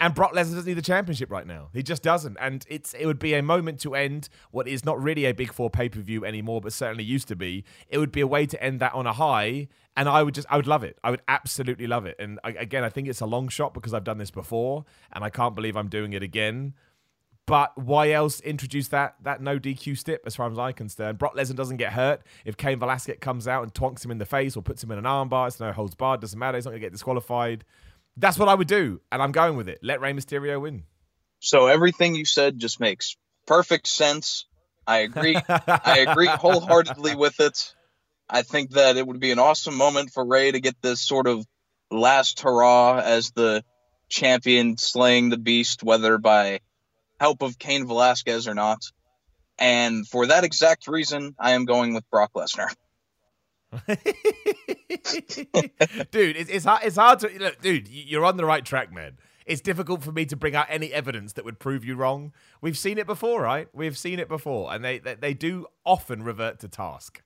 And 0.00 0.14
Brock 0.14 0.32
Lesnar 0.32 0.54
doesn't 0.54 0.66
need 0.66 0.74
the 0.74 0.82
championship 0.82 1.30
right 1.30 1.46
now. 1.46 1.68
He 1.74 1.82
just 1.82 2.02
doesn't. 2.02 2.38
And 2.40 2.64
it's 2.70 2.94
it 2.94 3.04
would 3.04 3.18
be 3.18 3.34
a 3.34 3.42
moment 3.42 3.78
to 3.80 3.94
end 3.94 4.30
what 4.50 4.66
is 4.66 4.82
not 4.82 5.00
really 5.00 5.26
a 5.26 5.32
big 5.32 5.52
four 5.52 5.68
pay 5.68 5.90
per 5.90 6.00
view 6.00 6.24
anymore, 6.24 6.62
but 6.62 6.72
certainly 6.72 7.04
used 7.04 7.28
to 7.28 7.36
be. 7.36 7.64
It 7.88 7.98
would 7.98 8.10
be 8.10 8.22
a 8.22 8.26
way 8.26 8.46
to 8.46 8.62
end 8.62 8.80
that 8.80 8.94
on 8.94 9.06
a 9.06 9.12
high, 9.12 9.68
and 9.98 10.08
I 10.08 10.22
would 10.22 10.34
just 10.34 10.46
I 10.50 10.56
would 10.56 10.66
love 10.66 10.82
it. 10.84 10.98
I 11.04 11.10
would 11.10 11.20
absolutely 11.28 11.86
love 11.86 12.06
it. 12.06 12.16
And 12.18 12.40
I, 12.42 12.50
again, 12.50 12.82
I 12.82 12.88
think 12.88 13.08
it's 13.08 13.20
a 13.20 13.26
long 13.26 13.48
shot 13.48 13.74
because 13.74 13.92
I've 13.92 14.04
done 14.04 14.16
this 14.16 14.30
before, 14.30 14.86
and 15.12 15.22
I 15.22 15.28
can't 15.28 15.54
believe 15.54 15.76
I'm 15.76 15.88
doing 15.88 16.14
it 16.14 16.22
again. 16.22 16.72
But 17.44 17.76
why 17.76 18.12
else 18.12 18.40
introduce 18.40 18.88
that 18.88 19.16
that 19.22 19.42
no 19.42 19.58
DQ 19.58 19.98
stip 19.98 20.22
as 20.24 20.34
far 20.34 20.50
as 20.50 20.58
I'm 20.58 20.72
concerned? 20.72 21.18
Brock 21.18 21.36
Lesnar 21.36 21.56
doesn't 21.56 21.76
get 21.76 21.92
hurt 21.92 22.22
if 22.46 22.56
Cain 22.56 22.78
Velasquez 22.78 23.18
comes 23.20 23.46
out 23.46 23.64
and 23.64 23.74
twonks 23.74 24.02
him 24.02 24.12
in 24.12 24.18
the 24.18 24.24
face 24.24 24.56
or 24.56 24.62
puts 24.62 24.82
him 24.82 24.92
in 24.92 24.98
an 24.98 25.04
armbar. 25.04 25.48
It's 25.48 25.60
no 25.60 25.72
holds 25.72 25.94
barred. 25.94 26.22
Doesn't 26.22 26.38
matter. 26.38 26.56
He's 26.56 26.64
not 26.64 26.70
gonna 26.70 26.80
get 26.80 26.92
disqualified. 26.92 27.64
That's 28.20 28.38
what 28.38 28.48
I 28.48 28.54
would 28.54 28.68
do, 28.68 29.00
and 29.10 29.22
I'm 29.22 29.32
going 29.32 29.56
with 29.56 29.68
it. 29.68 29.78
Let 29.82 30.00
Rey 30.00 30.12
Mysterio 30.12 30.60
win. 30.60 30.84
So 31.40 31.68
everything 31.68 32.14
you 32.14 32.26
said 32.26 32.58
just 32.58 32.78
makes 32.78 33.16
perfect 33.46 33.88
sense. 33.88 34.44
I 34.86 34.98
agree. 34.98 35.36
I 35.48 36.06
agree 36.06 36.26
wholeheartedly 36.26 37.16
with 37.16 37.40
it. 37.40 37.74
I 38.28 38.42
think 38.42 38.72
that 38.72 38.98
it 38.98 39.06
would 39.06 39.20
be 39.20 39.30
an 39.30 39.38
awesome 39.38 39.74
moment 39.74 40.10
for 40.10 40.24
Rey 40.24 40.52
to 40.52 40.60
get 40.60 40.76
this 40.82 41.00
sort 41.00 41.26
of 41.26 41.46
last 41.90 42.40
hurrah 42.40 43.00
as 43.02 43.30
the 43.30 43.64
champion 44.10 44.76
slaying 44.76 45.30
the 45.30 45.38
beast, 45.38 45.82
whether 45.82 46.18
by 46.18 46.60
help 47.18 47.40
of 47.42 47.58
Cain 47.58 47.86
Velasquez 47.86 48.46
or 48.46 48.54
not. 48.54 48.82
And 49.58 50.06
for 50.06 50.26
that 50.26 50.44
exact 50.44 50.88
reason, 50.88 51.34
I 51.38 51.52
am 51.52 51.64
going 51.64 51.94
with 51.94 52.08
Brock 52.10 52.32
Lesnar. 52.36 52.72
dude, 56.10 56.36
it's, 56.36 56.50
it's 56.50 56.64
hard. 56.64 56.82
It's 56.84 56.96
hard 56.96 57.20
to 57.20 57.28
look, 57.38 57.60
dude. 57.62 57.88
You're 57.88 58.24
on 58.24 58.36
the 58.36 58.44
right 58.44 58.64
track, 58.64 58.92
man. 58.92 59.16
It's 59.46 59.60
difficult 59.60 60.02
for 60.02 60.12
me 60.12 60.26
to 60.26 60.36
bring 60.36 60.54
out 60.54 60.66
any 60.68 60.92
evidence 60.92 61.34
that 61.34 61.44
would 61.44 61.58
prove 61.58 61.84
you 61.84 61.94
wrong. 61.94 62.32
We've 62.60 62.76
seen 62.76 62.98
it 62.98 63.06
before, 63.06 63.42
right? 63.42 63.68
We've 63.72 63.96
seen 63.96 64.18
it 64.18 64.28
before, 64.28 64.72
and 64.72 64.84
they 64.84 64.98
they, 64.98 65.14
they 65.14 65.34
do 65.34 65.66
often 65.84 66.22
revert 66.22 66.60
to 66.60 66.68
task. 66.68 67.22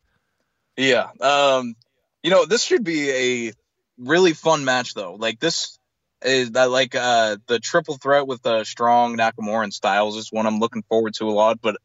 Yeah. 0.76 1.08
Um. 1.20 1.76
You 2.22 2.30
know, 2.30 2.44
this 2.44 2.62
should 2.62 2.84
be 2.84 3.46
a 3.48 3.52
really 3.98 4.32
fun 4.34 4.64
match, 4.64 4.94
though. 4.94 5.14
Like 5.14 5.40
this 5.40 5.78
is 6.22 6.52
that 6.52 6.70
like 6.70 6.94
uh 6.94 7.38
the 7.46 7.58
triple 7.58 7.96
threat 7.96 8.26
with 8.26 8.44
uh, 8.46 8.64
Strong, 8.64 9.16
Nakamura, 9.16 9.64
and 9.64 9.72
Styles 9.72 10.16
is 10.16 10.30
one 10.30 10.46
I'm 10.46 10.58
looking 10.58 10.82
forward 10.82 11.14
to 11.14 11.28
a 11.28 11.32
lot. 11.32 11.60
But 11.62 11.76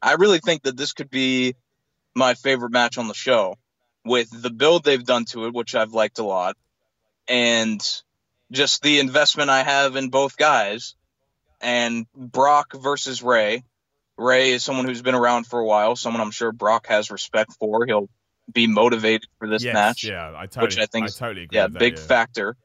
I 0.00 0.14
really 0.14 0.38
think 0.38 0.62
that 0.62 0.76
this 0.76 0.94
could 0.94 1.10
be 1.10 1.54
my 2.14 2.32
favorite 2.32 2.72
match 2.72 2.96
on 2.96 3.08
the 3.08 3.14
show 3.14 3.56
with 4.06 4.28
the 4.30 4.50
build 4.50 4.84
they've 4.84 5.04
done 5.04 5.24
to 5.26 5.46
it, 5.46 5.54
which 5.54 5.74
I've 5.74 5.92
liked 5.92 6.18
a 6.18 6.24
lot, 6.24 6.56
and 7.28 7.80
just 8.50 8.82
the 8.82 9.00
investment 9.00 9.50
I 9.50 9.62
have 9.62 9.96
in 9.96 10.08
both 10.08 10.36
guys. 10.36 10.94
And 11.60 12.06
Brock 12.14 12.74
versus 12.74 13.22
Rey. 13.22 13.64
Rey 14.18 14.50
is 14.50 14.62
someone 14.62 14.86
who's 14.86 15.02
been 15.02 15.14
around 15.14 15.46
for 15.46 15.58
a 15.58 15.64
while, 15.64 15.96
someone 15.96 16.20
I'm 16.20 16.30
sure 16.30 16.52
Brock 16.52 16.86
has 16.88 17.10
respect 17.10 17.54
for. 17.58 17.86
He'll 17.86 18.08
be 18.52 18.66
motivated 18.66 19.26
for 19.38 19.48
this 19.48 19.64
yes, 19.64 19.74
match. 19.74 20.04
Yeah, 20.04 20.32
I 20.36 20.46
totally, 20.46 20.66
which 20.66 20.78
I 20.78 20.86
think 20.86 21.04
I 21.04 21.06
is, 21.06 21.16
totally 21.16 21.44
agree 21.44 21.56
yeah, 21.58 21.68
that, 21.68 21.78
big 21.78 21.96
yeah. 21.96 22.02
factor. 22.02 22.56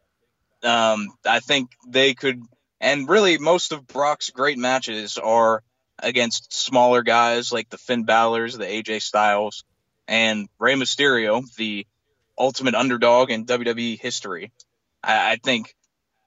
Um, 0.64 1.08
I 1.26 1.40
think 1.40 1.72
they 1.88 2.14
could, 2.14 2.44
and 2.80 3.10
really 3.10 3.38
most 3.38 3.72
of 3.72 3.88
Brock's 3.88 4.30
great 4.30 4.58
matches 4.58 5.18
are 5.18 5.64
against 6.00 6.54
smaller 6.54 7.02
guys 7.04 7.52
like 7.52 7.70
the 7.70 7.78
Finn 7.78 8.04
Balor's, 8.04 8.58
the 8.58 8.66
AJ 8.66 9.02
Styles, 9.02 9.64
and 10.12 10.50
Rey 10.60 10.74
Mysterio, 10.76 11.42
the 11.56 11.88
ultimate 12.38 12.76
underdog 12.76 13.32
in 13.32 13.46
WWE 13.46 13.98
history. 14.00 14.52
I, 15.02 15.32
I 15.34 15.36
think 15.42 15.74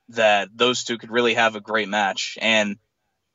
that 0.09 0.49
those 0.55 0.85
two 0.85 0.97
could 0.99 1.11
really 1.11 1.35
have 1.35 1.55
a 1.55 1.61
great 1.61 1.89
match. 1.89 2.39
And 2.41 2.79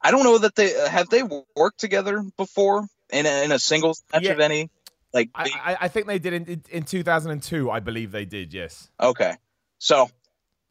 I 0.02 0.10
don't 0.12 0.24
know 0.24 0.40
that 0.40 0.56
they 0.56 0.72
have 0.90 1.08
they 1.10 1.22
worked 1.56 1.80
together 1.80 2.24
before 2.36 2.88
in 3.12 3.26
a, 3.26 3.44
in 3.46 3.52
a 3.52 3.60
singles 3.60 4.04
match 4.12 4.24
Yeah. 4.24 4.32
of 4.34 4.40
any. 4.40 4.70
Like 5.14 5.30
I, 5.36 5.44
I, 5.44 5.78
I 5.82 5.88
think 5.88 6.08
they 6.08 6.20
did 6.20 6.34
in, 6.34 6.46
in 6.46 6.64
in 6.70 6.84
2002. 6.84 7.70
I 7.70 7.80
believe 7.80 8.12
they 8.12 8.26
did. 8.26 8.54
Yes. 8.54 8.90
Okay. 9.00 9.34
So 9.78 10.10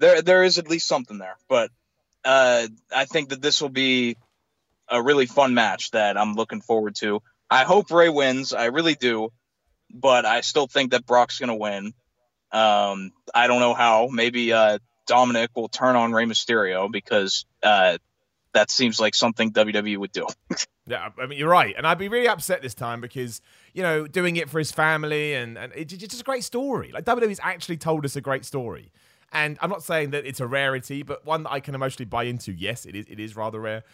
there 0.01 0.23
there 0.23 0.43
is 0.45 0.59
at 0.59 0.69
least 0.69 0.87
something 0.89 1.19
there. 1.19 1.37
But 1.49 1.71
uh, 2.25 2.67
I 2.95 3.05
think 3.05 3.29
that 3.31 3.43
this 3.43 3.61
will 3.63 3.75
be 3.89 4.17
a 4.89 5.01
really 5.03 5.27
fun 5.27 5.55
match 5.55 5.91
that 5.93 6.17
I'm 6.17 6.35
looking 6.35 6.61
forward 6.63 6.95
to. 6.97 7.21
I 7.51 7.65
hope 7.65 7.91
Rey 7.91 8.09
wins. 8.09 8.53
I 8.53 8.67
really 8.67 8.95
do. 8.95 9.31
But 9.93 10.27
I 10.27 10.43
still 10.43 10.67
think 10.67 10.91
that 10.93 11.07
Brock's 11.07 11.39
going 11.39 11.49
to 11.49 11.55
win. 11.55 11.95
Um, 12.53 13.13
I 13.35 13.47
don't 13.47 13.61
know 13.61 13.75
how. 13.75 14.09
Maybe 14.11 14.53
uh, 14.53 14.79
Dominic 15.07 15.51
will 15.55 15.69
turn 15.69 15.97
on 15.97 16.13
Rey 16.13 16.25
Mysterio 16.25 16.91
because 16.91 17.45
uh, 17.63 17.99
that 18.53 18.71
seems 18.71 19.01
like 19.01 19.15
something 19.15 19.53
WWE 19.53 19.97
would 19.99 20.13
do. 20.13 20.27
Yeah, 20.89 21.11
I 21.21 21.27
mean 21.27 21.39
you're 21.39 21.51
right, 21.51 21.75
and 21.77 21.87
I'd 21.87 21.99
be 21.99 22.09
really 22.09 22.29
upset 22.29 22.63
this 22.63 22.73
time 22.73 23.03
because 23.03 23.43
you 23.75 23.83
know 23.83 24.07
doing 24.07 24.37
it 24.37 24.49
for 24.49 24.59
his 24.59 24.73
family 24.73 25.35
and 25.35 25.59
and 25.59 25.71
it's 25.77 25.93
just 25.93 26.19
a 26.19 26.25
great 26.25 26.45
story. 26.45 26.91
Like 26.93 27.05
WWE's 27.05 27.41
actually 27.43 27.77
told 27.77 28.07
us 28.07 28.17
a 28.17 28.23
great 28.23 28.47
story, 28.47 28.91
and 29.31 29.59
I'm 29.61 29.69
not 29.69 29.83
saying 29.83 30.11
that 30.11 30.25
it's 30.25 30.41
a 30.41 30.47
rarity, 30.47 31.03
but 31.03 31.27
one 31.27 31.43
that 31.43 31.53
I 31.53 31.61
can 31.61 31.75
emotionally 31.75 32.07
buy 32.07 32.25
into. 32.25 32.53
Yes, 32.53 32.87
it 32.87 32.97
is. 32.97 33.05
It 33.07 33.21
is 33.21 33.37
rather 33.37 33.61
rare. 33.61 33.85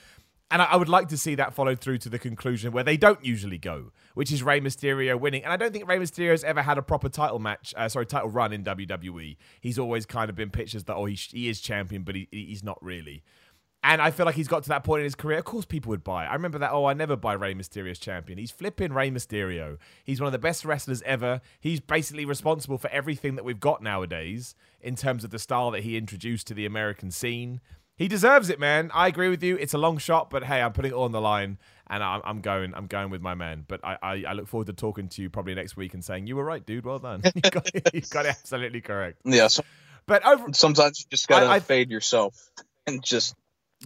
And 0.51 0.61
I 0.63 0.77
would 0.77 0.89
like 0.89 1.09
to 1.09 1.17
see 1.17 1.35
that 1.37 1.55
followed 1.55 1.81
through 1.81 1.99
to 1.99 2.09
the 2.09 2.19
conclusion 2.19 2.73
where 2.73 2.85
they 2.85 2.97
don't 2.97 3.25
usually 3.25 3.59
go, 3.59 3.93
which 4.13 4.31
is 4.31 4.43
Rey 4.43 4.61
Mysterio 4.61 5.19
winning. 5.19 5.43
And 5.43 5.53
I 5.53 5.57
don't 5.57 5.73
think 5.73 5.89
Rey 5.89 5.99
Mysterio's 5.99 6.45
ever 6.45 6.63
had 6.63 6.79
a 6.79 6.83
proper 6.83 7.09
title 7.09 7.39
match, 7.39 7.75
uh, 7.77 7.89
sorry, 7.89 8.07
title 8.07 8.31
run 8.31 8.53
in 8.53 8.63
WWE. 8.63 9.37
He's 9.61 9.79
always 9.79 10.07
kind 10.07 10.31
of 10.31 10.37
been 10.37 10.51
pitched 10.51 10.75
as 10.75 10.85
that, 10.85 10.95
oh, 10.95 11.07
he, 11.07 11.15
he 11.15 11.49
is 11.49 11.61
champion, 11.61 12.03
but 12.03 12.15
he, 12.15 12.29
he's 12.31 12.63
not 12.63 12.79
really. 12.83 13.25
And 13.83 14.01
I 14.01 14.11
feel 14.11 14.25
like 14.25 14.35
he's 14.35 14.49
got 14.49 14.63
to 14.63 14.69
that 14.71 14.83
point 14.83 15.01
in 15.01 15.05
his 15.05 15.15
career. 15.15 15.37
Of 15.37 15.45
course, 15.45 15.67
people 15.67 15.91
would 15.91 16.03
buy. 16.03 16.25
I 16.25 16.33
remember 16.33 16.59
that. 16.59 16.73
Oh, 16.73 16.87
I 16.87 16.95
never 16.95 17.17
buy 17.17 17.35
Rey 17.35 17.55
Mysterio 17.55 17.91
as 17.91 17.99
champion. 17.99 18.39
He's 18.39 18.51
flipping 18.51 18.95
Rey 18.95 19.11
Mysterio. 19.11 19.77
He's 20.05 20.21
one 20.21 20.27
of 20.27 20.33
the 20.33 20.39
best 20.39 20.65
wrestlers 20.65 21.03
ever. 21.03 21.43
He's 21.61 21.81
basically 21.81 22.25
responsible 22.25 22.79
for 22.79 22.89
everything 22.89 23.35
that 23.35 23.45
we've 23.45 23.61
got 23.61 23.83
nowadays 23.83 24.55
in 24.81 24.97
terms 24.97 25.23
of 25.23 25.31
the 25.31 25.39
style 25.39 25.71
that 25.73 25.83
he 25.83 25.99
introduced 25.99 26.47
to 26.47 26.55
the 26.55 26.65
American 26.65 27.11
scene. 27.11 27.61
He 27.97 28.09
deserves 28.09 28.51
it, 28.51 28.59
man. 28.59 28.91
I 28.93 29.07
agree 29.07 29.29
with 29.29 29.43
you. 29.43 29.57
It's 29.57 29.73
a 29.75 29.79
long 29.79 29.99
shot, 29.99 30.29
but 30.31 30.43
hey, 30.45 30.61
I'm 30.61 30.73
putting 30.73 30.91
it 30.91 30.95
all 30.95 31.05
on 31.05 31.13
the 31.13 31.21
line, 31.21 31.59
and 31.89 32.03
I'm, 32.03 32.21
I'm 32.25 32.41
going. 32.41 32.75
I'm 32.75 32.87
going 32.89 33.11
with 33.11 33.23
my 33.23 33.35
man. 33.35 33.65
But 33.69 33.85
I, 33.85 33.97
I, 34.03 34.25
I 34.29 34.33
look 34.33 34.49
forward 34.49 34.67
to 34.67 34.73
talking 34.73 35.09
to 35.11 35.23
you 35.23 35.31
probably 35.31 35.55
next 35.55 35.77
week 35.77 35.95
and 35.95 36.05
saying 36.05 36.27
you 36.27 36.35
were 36.35 36.45
right, 36.45 36.65
dude. 36.65 36.85
Well 36.85 36.99
done. 36.99 37.23
you, 37.35 37.41
got, 37.43 37.73
you 37.95 38.01
got 38.11 38.27
it 38.27 38.31
absolutely 38.31 38.81
correct. 38.81 39.19
yeah. 39.25 39.47
So 39.47 39.63
But 40.07 40.27
over, 40.27 40.53
sometimes 40.55 40.99
you 41.01 41.07
just 41.11 41.29
gotta 41.29 41.47
I- 41.47 41.57
I- 41.57 41.61
fade 41.61 41.91
yourself 41.91 42.51
and 42.87 43.01
just 43.05 43.37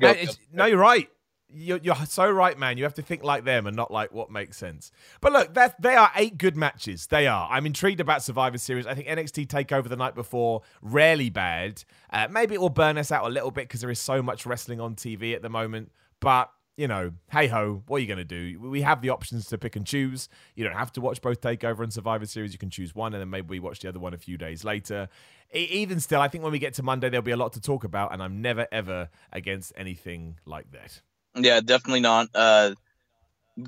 go. 0.00 0.08
It's- 0.08 0.38
no, 0.52 0.64
you're 0.64 0.78
right. 0.78 1.10
You're, 1.50 1.78
you're 1.78 1.96
so 2.06 2.30
right, 2.30 2.58
man. 2.58 2.76
You 2.76 2.84
have 2.84 2.94
to 2.94 3.02
think 3.02 3.24
like 3.24 3.44
them 3.44 3.66
and 3.66 3.74
not 3.74 3.90
like 3.90 4.12
what 4.12 4.30
makes 4.30 4.56
sense. 4.56 4.92
But 5.20 5.32
look, 5.32 5.56
they 5.80 5.94
are 5.94 6.10
eight 6.14 6.36
good 6.36 6.56
matches. 6.56 7.06
They 7.06 7.26
are. 7.26 7.48
I'm 7.50 7.64
intrigued 7.64 8.00
about 8.00 8.22
Survivor 8.22 8.58
Series. 8.58 8.86
I 8.86 8.94
think 8.94 9.08
NXT 9.08 9.46
Takeover 9.46 9.88
the 9.88 9.96
night 9.96 10.14
before 10.14 10.62
rarely 10.82 11.30
bad. 11.30 11.84
Uh, 12.10 12.28
maybe 12.30 12.54
it 12.54 12.60
will 12.60 12.68
burn 12.68 12.98
us 12.98 13.10
out 13.10 13.24
a 13.24 13.30
little 13.30 13.50
bit 13.50 13.66
because 13.66 13.80
there 13.80 13.90
is 13.90 13.98
so 13.98 14.22
much 14.22 14.44
wrestling 14.44 14.80
on 14.80 14.94
TV 14.94 15.34
at 15.34 15.40
the 15.40 15.48
moment. 15.48 15.90
But 16.20 16.50
you 16.78 16.86
know, 16.86 17.10
hey 17.32 17.48
ho, 17.48 17.82
what 17.88 17.96
are 17.96 18.00
you 18.00 18.06
going 18.06 18.18
to 18.18 18.24
do? 18.24 18.60
We 18.60 18.82
have 18.82 19.02
the 19.02 19.10
options 19.10 19.46
to 19.48 19.58
pick 19.58 19.74
and 19.74 19.84
choose. 19.84 20.28
You 20.54 20.62
don't 20.62 20.76
have 20.76 20.92
to 20.92 21.00
watch 21.00 21.20
both 21.20 21.40
Takeover 21.40 21.80
and 21.80 21.92
Survivor 21.92 22.24
Series. 22.24 22.52
You 22.52 22.58
can 22.58 22.70
choose 22.70 22.94
one, 22.94 23.12
and 23.14 23.20
then 23.20 23.28
maybe 23.28 23.48
we 23.48 23.58
watch 23.58 23.80
the 23.80 23.88
other 23.88 23.98
one 23.98 24.14
a 24.14 24.18
few 24.18 24.38
days 24.38 24.62
later. 24.62 25.08
Even 25.52 25.98
still, 25.98 26.20
I 26.20 26.28
think 26.28 26.44
when 26.44 26.52
we 26.52 26.60
get 26.60 26.74
to 26.74 26.84
Monday, 26.84 27.08
there'll 27.08 27.24
be 27.24 27.32
a 27.32 27.36
lot 27.36 27.52
to 27.54 27.60
talk 27.60 27.82
about, 27.82 28.12
and 28.12 28.22
I'm 28.22 28.40
never 28.40 28.68
ever 28.70 29.08
against 29.32 29.72
anything 29.76 30.38
like 30.46 30.70
that. 30.70 31.00
Yeah, 31.38 31.60
definitely 31.60 32.00
not. 32.00 32.28
Uh, 32.34 32.74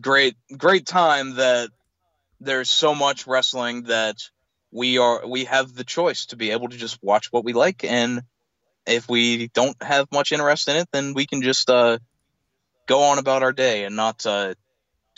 great, 0.00 0.36
great 0.56 0.86
time 0.86 1.36
that 1.36 1.70
there's 2.40 2.70
so 2.70 2.94
much 2.94 3.26
wrestling 3.26 3.84
that 3.84 4.16
we 4.72 4.98
are 4.98 5.26
we 5.26 5.44
have 5.46 5.74
the 5.74 5.84
choice 5.84 6.26
to 6.26 6.36
be 6.36 6.50
able 6.52 6.68
to 6.68 6.76
just 6.76 6.98
watch 7.02 7.32
what 7.32 7.44
we 7.44 7.52
like, 7.52 7.84
and 7.84 8.22
if 8.86 9.08
we 9.08 9.48
don't 9.48 9.80
have 9.82 10.08
much 10.12 10.32
interest 10.32 10.68
in 10.68 10.76
it, 10.76 10.88
then 10.92 11.14
we 11.14 11.26
can 11.26 11.42
just 11.42 11.70
uh, 11.70 11.98
go 12.86 13.04
on 13.04 13.18
about 13.18 13.42
our 13.42 13.52
day 13.52 13.84
and 13.84 13.96
not 13.96 14.26
uh, 14.26 14.54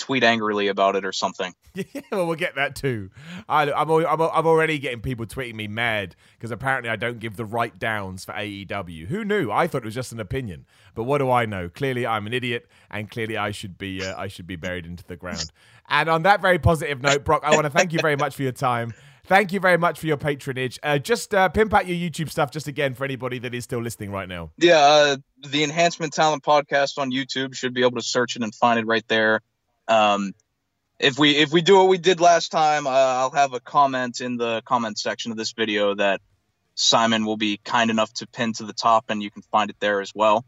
tweet 0.03 0.24
angrily 0.24 0.66
about 0.66 0.96
it 0.96 1.05
or 1.05 1.12
something. 1.12 1.55
Yeah, 1.74 2.03
well, 2.11 2.26
we'll 2.26 2.36
get 2.36 2.57
that 2.57 2.76
too. 2.76 3.09
I, 3.48 3.62
am 3.62 3.90
I'm, 3.90 4.20
I'm 4.20 4.46
already 4.46 4.78
getting 4.78 5.00
people 5.00 5.24
tweeting 5.24 5.55
me 5.55 5.68
mad 5.68 6.14
because 6.36 6.50
apparently 6.50 6.90
I 6.90 6.96
don't 6.96 7.18
give 7.18 7.36
the 7.36 7.46
right 7.46 7.78
downs 7.78 8.26
for 8.26 8.32
AEW. 8.32 9.07
Who 9.07 9.24
knew? 9.24 9.50
I 9.50 9.66
thought 9.66 9.78
it 9.78 9.86
was 9.86 9.94
just 9.94 10.12
an 10.12 10.20
opinion, 10.20 10.66
but 10.94 11.05
what 11.05 11.18
do 11.18 11.30
I 11.30 11.46
know? 11.46 11.70
Clearly, 11.70 12.07
I'm 12.07 12.26
an 12.26 12.34
idiot, 12.34 12.68
and 12.90 13.11
clearly 13.11 13.38
I 13.38 13.53
should 13.53 13.78
be 13.78 14.05
uh, 14.05 14.14
I 14.18 14.28
should 14.28 14.46
be 14.46 14.57
buried 14.57 14.84
into 14.84 15.05
the 15.05 15.16
ground. 15.16 15.46
And 15.88 16.09
on 16.09 16.22
that 16.22 16.40
very 16.40 16.59
positive 16.59 17.03
note, 17.03 17.24
Brock, 17.24 17.42
I 17.44 17.55
want 17.55 17.64
to 17.64 17.70
thank 17.70 17.92
you 17.92 17.98
very 18.00 18.16
much 18.16 18.36
for 18.36 18.42
your 18.44 18.53
time. 18.53 18.94
Thank 19.26 19.53
you 19.53 19.61
very 19.61 19.76
much 19.76 20.00
for 20.00 20.07
your 20.07 20.16
patronage. 20.16 20.78
Uh, 20.82 20.98
just 20.98 21.34
uh, 21.34 21.48
pimp 21.48 21.72
out 21.72 21.86
your 21.86 21.96
YouTube 21.96 22.28
stuff, 22.28 22.50
just 22.50 22.66
again 22.66 22.94
for 22.94 23.05
anybody 23.05 23.38
that 23.40 23.55
is 23.55 23.64
still 23.64 23.80
listening 23.80 24.11
right 24.11 24.28
now. 24.28 24.50
Yeah, 24.59 24.78
uh, 24.78 25.16
the 25.48 25.62
Enhancement 25.62 26.12
Talent 26.12 26.42
Podcast 26.42 26.98
on 26.98 27.12
YouTube 27.12 27.55
should 27.55 27.72
be 27.72 27.82
able 27.82 27.98
to 27.98 28.03
search 28.03 28.36
it 28.36 28.42
and 28.42 28.55
find 28.55 28.80
it 28.80 28.86
right 28.86 29.07
there. 29.09 29.40
Um, 29.93 30.34
if 30.99 31.18
we 31.18 31.30
if 31.36 31.53
we 31.53 31.62
do 31.62 31.76
what 31.78 31.88
we 31.88 31.99
did 31.99 32.20
last 32.20 32.51
time, 32.51 32.86
uh, 32.86 32.90
I'll 32.90 33.30
have 33.30 33.55
a 33.55 33.61
comment 33.61 34.20
in 34.20 34.36
the 34.36 34.62
comment 34.64 34.99
section 34.99 35.32
of 35.32 35.38
this 35.38 35.53
video 35.53 35.95
that 35.95 36.20
Simon 36.74 37.24
will 37.24 37.36
be 37.36 37.59
kind 37.64 37.90
enough 37.90 38.12
to 38.14 38.26
pin 38.26 38.53
to 38.55 38.64
the 38.64 38.72
top, 38.72 39.07
and 39.09 39.22
you 39.22 39.30
can 39.30 39.43
find 39.43 39.70
it 39.70 39.76
there 39.80 40.01
as 40.01 40.12
well. 40.14 40.45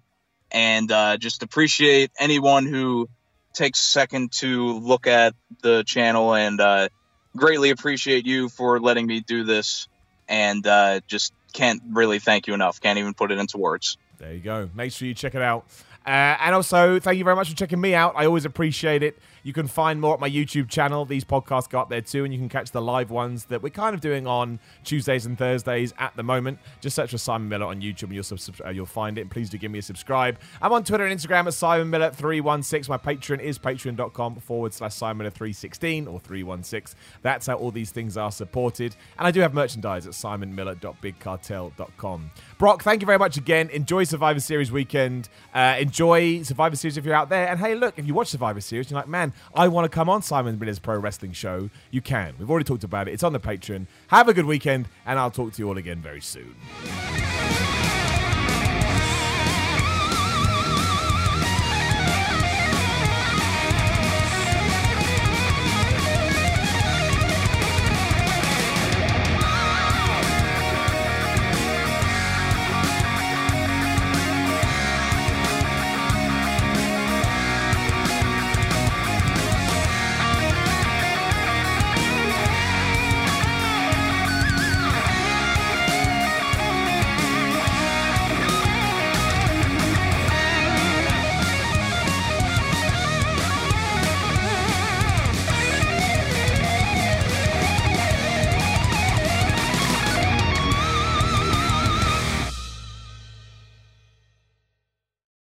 And 0.51 0.91
uh, 0.91 1.17
just 1.17 1.43
appreciate 1.43 2.13
anyone 2.19 2.67
who 2.67 3.09
takes 3.53 3.81
a 3.81 3.87
second 3.87 4.33
to 4.33 4.79
look 4.79 5.07
at 5.07 5.35
the 5.63 5.83
channel 5.85 6.35
and 6.35 6.61
uh, 6.61 6.89
greatly 7.37 7.71
appreciate 7.71 8.27
you 8.27 8.49
for 8.49 8.81
letting 8.81 9.07
me 9.07 9.21
do 9.21 9.45
this, 9.45 9.89
and 10.29 10.65
uh, 10.67 11.01
just 11.09 11.33
can't 11.53 11.83
really 11.91 12.21
thank 12.21 12.47
you 12.47 12.55
enough. 12.55 12.81
Can't 12.81 12.99
even 12.99 13.15
put 13.15 13.33
it 13.33 13.39
into 13.39 13.59
words. 13.59 13.99
There 14.19 14.33
you 14.33 14.41
go. 14.41 14.71
Make 14.75 14.93
sure 14.93 15.09
you 15.09 15.15
check 15.15 15.35
it 15.35 15.43
out. 15.43 15.67
Uh, 16.07 16.37
and 16.41 16.55
also, 16.55 17.01
thank 17.01 17.17
you 17.19 17.25
very 17.25 17.35
much 17.35 17.49
for 17.49 17.57
checking 17.57 17.81
me 17.81 17.95
out. 17.95 18.13
I 18.15 18.27
always 18.27 18.45
appreciate 18.45 19.03
it. 19.03 19.19
You 19.45 19.53
can 19.53 19.69
find 19.69 20.01
more 20.01 20.15
at 20.15 20.21
my 20.21 20.29
YouTube 20.29 20.69
channel. 20.71 21.05
These 21.05 21.25
podcasts 21.25 21.69
go 21.69 21.79
up 21.79 21.91
there 21.91 22.01
too, 22.01 22.25
and 22.25 22.33
you 22.33 22.41
can 22.41 22.49
catch 22.49 22.71
the 22.71 22.81
live 22.81 23.11
ones 23.11 23.45
that 23.47 23.63
we're 23.63 23.69
kind 23.69 23.95
of 23.95 24.01
doing 24.01 24.27
on 24.27 24.59
Tuesdays 24.85 25.27
and 25.27 25.37
Thursdays 25.39 25.93
at 25.99 26.17
the 26.17 26.23
moment. 26.23 26.59
Just 26.81 26.97
search 26.97 27.11
for 27.11 27.19
Simon 27.19 27.51
Miller 27.51 27.67
on 27.67 27.83
YouTube 27.83 28.05
and 28.05 28.15
you'll, 28.15 28.25
sub- 28.25 28.39
uh, 28.65 28.71
you'll 28.71 28.87
find 28.87 29.19
it. 29.19 29.21
And 29.21 29.31
please 29.31 29.51
do 29.51 29.59
give 29.59 29.71
me 29.71 29.81
a 29.81 29.83
subscribe. 29.83 30.39
I'm 30.63 30.73
on 30.73 30.83
Twitter 30.83 31.07
and 31.07 31.21
Instagram 31.21 31.47
at 31.47 31.53
Simon 31.53 31.91
Miller316. 31.91 32.89
My 32.89 32.97
Patreon 32.97 33.41
is 33.41 33.59
patreon.com 33.59 34.37
forward 34.37 34.73
slash 34.73 34.95
Simon 34.95 35.27
Miller316 35.27 36.11
or 36.11 36.21
316. 36.21 36.99
That's 37.21 37.47
how 37.47 37.57
all 37.57 37.71
these 37.71 37.91
things 37.91 38.17
are 38.17 38.33
supported. 38.33 38.97
And 39.19 39.27
I 39.27 39.31
do 39.31 39.41
have 39.41 39.53
merchandise 39.53 40.07
at 40.07 40.15
simonmiller.bigcartel.com. 40.15 42.31
Brock, 42.59 42.83
thank 42.83 43.03
you 43.03 43.07
very 43.07 43.19
much 43.19 43.37
again. 43.37 43.69
Enjoy 43.71 44.05
Survivor 44.05 44.41
Series 44.41 44.73
weekend. 44.73 45.29
Uh, 45.53 45.77
enjoy 45.79 46.43
Survivor 46.43 46.77
Series 46.77 46.97
if 46.97 47.05
you're 47.05 47.15
out 47.15 47.29
there. 47.29 47.47
And 47.49 47.61
hey, 47.61 47.75
look, 47.75 47.99
if 47.99 48.07
you 48.07 48.15
watch 48.15 48.29
Survivor 48.29 48.63
Series, 48.63 48.91
you're 48.91 48.99
like, 48.99 49.09
man, 49.09 49.34
I 49.55 49.69
want 49.69 49.85
to 49.85 49.89
come 49.89 50.09
on 50.09 50.23
Simon 50.23 50.59
Miller's 50.59 50.79
Pro 50.79 50.99
Wrestling 50.99 51.33
Show, 51.33 51.71
you 51.91 52.01
can. 52.01 52.35
We've 52.39 52.51
already 52.51 52.65
talked 52.65 52.85
about 52.85 53.09
it. 53.09 53.13
It's 53.13 53.23
on 53.23 53.33
the 53.33 53.41
Patreon. 53.41 53.87
Have 54.09 54.29
a 54.29 54.35
good 54.35 54.47
weekend, 54.47 54.89
and 55.07 55.19
I'll 55.19 55.31
talk 55.31 55.53
to 55.55 55.63
you 55.63 55.69
all 55.69 55.79
again 55.79 56.01
very 56.01 56.21
soon. 56.21 56.55